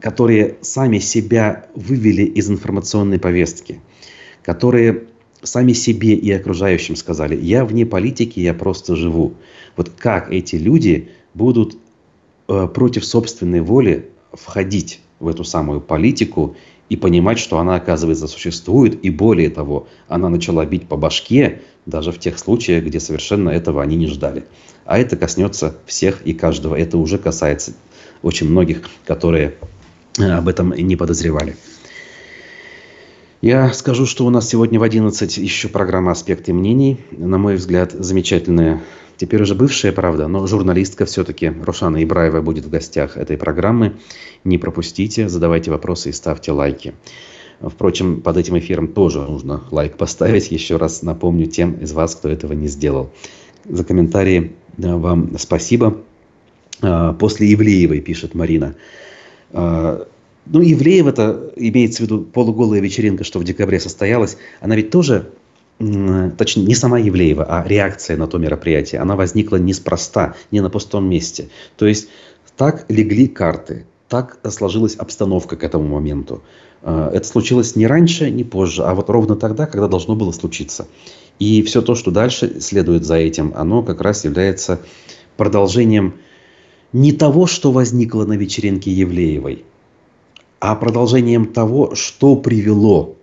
которые 0.00 0.56
сами 0.62 0.98
себя 0.98 1.66
вывели 1.76 2.22
из 2.22 2.50
информационной 2.50 3.20
повестки, 3.20 3.80
которые 4.42 5.04
сами 5.44 5.74
себе 5.74 6.14
и 6.14 6.32
окружающим 6.32 6.96
сказали, 6.96 7.36
я 7.36 7.64
вне 7.64 7.86
политики, 7.86 8.40
я 8.40 8.52
просто 8.52 8.96
живу. 8.96 9.34
Вот 9.76 9.90
как 9.90 10.32
эти 10.32 10.56
люди 10.56 11.10
будут 11.34 11.78
Э, 11.78 11.87
против 12.48 13.04
собственной 13.04 13.60
воли 13.60 14.10
входить 14.32 15.00
в 15.20 15.28
эту 15.28 15.44
самую 15.44 15.80
политику 15.80 16.56
и 16.88 16.96
понимать, 16.96 17.38
что 17.38 17.58
она, 17.58 17.76
оказывается, 17.76 18.26
существует, 18.26 19.04
и 19.04 19.10
более 19.10 19.50
того, 19.50 19.88
она 20.08 20.28
начала 20.28 20.64
бить 20.64 20.88
по 20.88 20.96
башке 20.96 21.62
даже 21.86 22.12
в 22.12 22.18
тех 22.18 22.38
случаях, 22.38 22.84
где 22.84 23.00
совершенно 23.00 23.50
этого 23.50 23.82
они 23.82 23.96
не 23.96 24.06
ждали. 24.06 24.44
А 24.84 24.98
это 24.98 25.16
коснется 25.16 25.76
всех 25.86 26.22
и 26.22 26.32
каждого. 26.32 26.74
Это 26.74 26.96
уже 26.96 27.18
касается 27.18 27.74
очень 28.22 28.48
многих, 28.48 28.82
которые 29.04 29.54
э, 30.18 30.30
об 30.30 30.48
этом 30.48 30.72
не 30.72 30.96
подозревали. 30.96 31.56
Я 33.42 33.72
скажу, 33.72 34.06
что 34.06 34.26
у 34.26 34.30
нас 34.30 34.48
сегодня 34.48 34.80
в 34.80 34.82
11 34.82 35.36
еще 35.36 35.68
программа 35.68 36.12
«Аспекты 36.12 36.52
мнений». 36.52 36.98
На 37.10 37.38
мой 37.38 37.56
взгляд, 37.56 37.92
замечательная 37.92 38.82
теперь 39.18 39.42
уже 39.42 39.54
бывшая, 39.54 39.92
правда, 39.92 40.28
но 40.28 40.46
журналистка 40.46 41.04
все-таки 41.04 41.48
Рошана 41.48 42.02
Ибраева 42.02 42.40
будет 42.40 42.64
в 42.64 42.70
гостях 42.70 43.18
этой 43.18 43.36
программы. 43.36 43.96
Не 44.44 44.56
пропустите, 44.56 45.28
задавайте 45.28 45.70
вопросы 45.70 46.08
и 46.08 46.12
ставьте 46.12 46.52
лайки. 46.52 46.94
Впрочем, 47.60 48.22
под 48.22 48.36
этим 48.36 48.58
эфиром 48.58 48.88
тоже 48.88 49.20
нужно 49.20 49.62
лайк 49.70 49.96
поставить. 49.96 50.50
Еще 50.52 50.76
раз 50.76 51.02
напомню 51.02 51.46
тем 51.46 51.74
из 51.74 51.92
вас, 51.92 52.14
кто 52.14 52.28
этого 52.28 52.52
не 52.52 52.68
сделал. 52.68 53.10
За 53.64 53.84
комментарии 53.84 54.54
вам 54.76 55.36
спасибо. 55.38 55.98
А, 56.80 57.12
после 57.14 57.52
Ивлеевой, 57.52 58.00
пишет 58.00 58.34
Марина. 58.34 58.76
А, 59.52 60.06
ну, 60.46 60.62
Ивлеев 60.62 61.06
это 61.06 61.52
имеется 61.56 61.98
в 61.98 62.06
виду 62.06 62.22
полуголая 62.22 62.80
вечеринка, 62.80 63.24
что 63.24 63.40
в 63.40 63.44
декабре 63.44 63.80
состоялась. 63.80 64.38
Она 64.60 64.76
ведь 64.76 64.90
тоже 64.90 65.30
точнее, 65.78 66.64
не 66.64 66.74
сама 66.74 66.98
Евлеева, 66.98 67.44
а 67.44 67.66
реакция 67.66 68.16
на 68.16 68.26
то 68.26 68.38
мероприятие, 68.38 69.00
она 69.00 69.16
возникла 69.16 69.56
неспроста, 69.56 70.34
не 70.50 70.60
на 70.60 70.70
пустом 70.70 71.08
месте. 71.08 71.48
То 71.76 71.86
есть 71.86 72.08
Так 72.58 72.86
легли 72.88 73.28
карты, 73.28 73.86
так 74.08 74.40
сложилась 74.50 74.96
обстановка 74.96 75.54
к 75.56 75.62
этому 75.62 75.86
моменту. 75.86 76.42
Э, 76.82 77.10
это 77.14 77.26
случилось 77.26 77.76
не 77.76 77.86
раньше, 77.86 78.30
не 78.30 78.42
позже, 78.42 78.82
а 78.82 78.94
вот 78.94 79.08
ровно 79.08 79.36
тогда, 79.36 79.66
когда 79.66 79.86
должно 79.86 80.16
было 80.16 80.32
случиться. 80.32 80.88
И 81.38 81.62
все 81.62 81.82
то, 81.82 81.94
что 81.94 82.10
дальше 82.10 82.60
следует 82.60 83.04
за 83.04 83.14
этим, 83.14 83.52
оно 83.54 83.84
как 83.84 84.00
раз 84.00 84.24
является 84.24 84.80
продолжением 85.36 86.14
не 86.92 87.12
того, 87.12 87.46
что 87.46 87.70
возникло 87.70 88.24
на 88.24 88.32
вечеринке 88.32 88.90
Евлеевой, 88.90 89.64
а 90.58 90.74
продолжением 90.74 91.46
того, 91.46 91.94
что 91.94 92.34
привело 92.34 93.14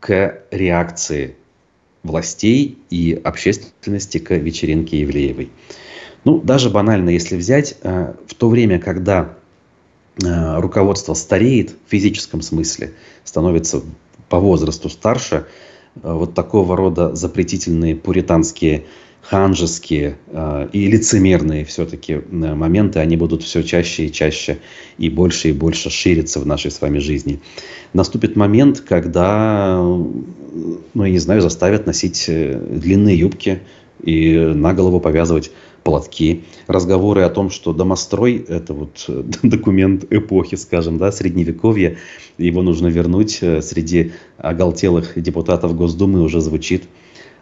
к 0.00 0.42
реакции 0.50 1.36
властей 2.02 2.78
и 2.90 3.12
общественности 3.22 4.18
к 4.18 4.34
вечеринке 4.36 5.00
Евлеевой. 5.00 5.50
Ну, 6.24 6.40
даже 6.40 6.70
банально, 6.70 7.10
если 7.10 7.36
взять, 7.36 7.76
э, 7.82 8.14
в 8.26 8.34
то 8.34 8.48
время, 8.48 8.78
когда 8.78 9.36
э, 10.22 10.60
руководство 10.60 11.14
стареет 11.14 11.70
в 11.70 11.90
физическом 11.90 12.42
смысле, 12.42 12.92
становится 13.24 13.82
по 14.28 14.38
возрасту 14.38 14.88
старше, 14.88 15.46
э, 15.96 16.12
вот 16.12 16.34
такого 16.34 16.76
рода 16.76 17.14
запретительные 17.14 17.96
пуританские 17.96 18.84
ханжеские 19.22 20.16
э, 20.28 20.68
и 20.72 20.86
лицемерные 20.86 21.64
все-таки 21.64 22.14
э, 22.14 22.20
моменты, 22.30 22.98
они 23.00 23.16
будут 23.16 23.42
все 23.42 23.62
чаще 23.62 24.06
и 24.06 24.12
чаще 24.12 24.58
и 24.98 25.10
больше 25.10 25.50
и 25.50 25.52
больше 25.52 25.90
шириться 25.90 26.40
в 26.40 26.46
нашей 26.46 26.70
с 26.70 26.80
вами 26.80 26.98
жизни. 26.98 27.40
Наступит 27.92 28.36
момент, 28.36 28.80
когда, 28.80 29.76
ну, 29.78 31.04
я 31.04 31.10
не 31.10 31.18
знаю, 31.18 31.42
заставят 31.42 31.86
носить 31.86 32.24
э, 32.28 32.58
длинные 32.58 33.18
юбки 33.18 33.60
и 34.02 34.36
на 34.36 34.72
голову 34.72 35.00
повязывать 35.00 35.50
платки. 35.84 36.44
Разговоры 36.66 37.22
о 37.22 37.30
том, 37.30 37.50
что 37.50 37.72
домострой– 37.72 38.44
это 38.48 38.72
вот 38.72 39.04
документ 39.42 40.06
эпохи, 40.10 40.54
скажем, 40.54 40.98
да, 40.98 41.12
средневековья, 41.12 41.98
его 42.38 42.62
нужно 42.62 42.86
вернуть 42.86 43.32
среди 43.32 44.12
оголтелых 44.38 45.22
депутатов 45.22 45.76
Госдумы 45.76 46.22
уже 46.22 46.40
звучит– 46.40 46.84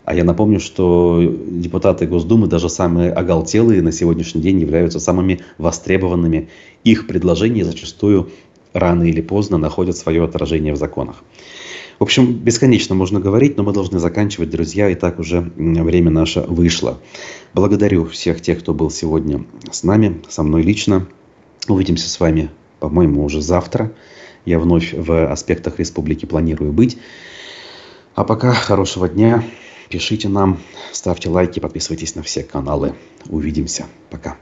а 0.09 0.15
я 0.15 0.25
напомню, 0.25 0.59
что 0.59 1.21
депутаты 1.51 2.07
Госдумы, 2.07 2.47
даже 2.47 2.71
самые 2.71 3.13
оголтелые 3.13 3.83
на 3.83 3.93
сегодняшний 3.93 4.41
день, 4.41 4.59
являются 4.59 5.01
самыми 5.01 5.41
востребованными. 5.59 6.49
Их 6.83 7.07
предложения 7.07 7.63
зачастую 7.63 8.31
рано 8.73 9.03
или 9.03 9.21
поздно 9.21 9.59
находят 9.59 9.99
свое 9.99 10.25
отражение 10.25 10.73
в 10.73 10.79
законах. 10.79 11.23
В 11.99 12.05
общем, 12.05 12.33
бесконечно 12.33 12.95
можно 12.95 13.21
говорить, 13.21 13.59
но 13.59 13.65
мы 13.65 13.75
должны 13.75 13.99
заканчивать, 13.99 14.49
друзья, 14.49 14.89
и 14.89 14.95
так 14.95 15.19
уже 15.19 15.53
время 15.57 16.11
наше 16.11 16.41
вышло. 16.41 16.99
Благодарю 17.53 18.07
всех 18.07 18.41
тех, 18.41 18.61
кто 18.61 18.73
был 18.73 18.91
сегодня 18.91 19.45
с 19.71 19.83
нами, 19.83 20.23
со 20.31 20.43
мной 20.43 20.63
лично. 20.63 21.07
Увидимся 21.69 22.09
с 22.09 22.19
вами, 22.19 22.49
по-моему, 22.81 23.23
уже 23.23 23.43
завтра. 23.43 23.93
Я 24.47 24.59
вновь 24.59 24.95
в 24.95 25.31
аспектах 25.31 25.79
республики 25.79 26.25
планирую 26.25 26.73
быть. 26.73 26.97
А 28.15 28.25
пока 28.25 28.55
хорошего 28.55 29.07
дня. 29.07 29.45
Пишите 29.89 30.28
нам, 30.28 30.59
ставьте 30.93 31.28
лайки, 31.28 31.61
подписывайтесь 31.61 32.14
на 32.14 32.22
все 32.22 32.43
каналы. 32.43 32.95
Увидимся. 33.28 33.86
Пока. 34.11 34.36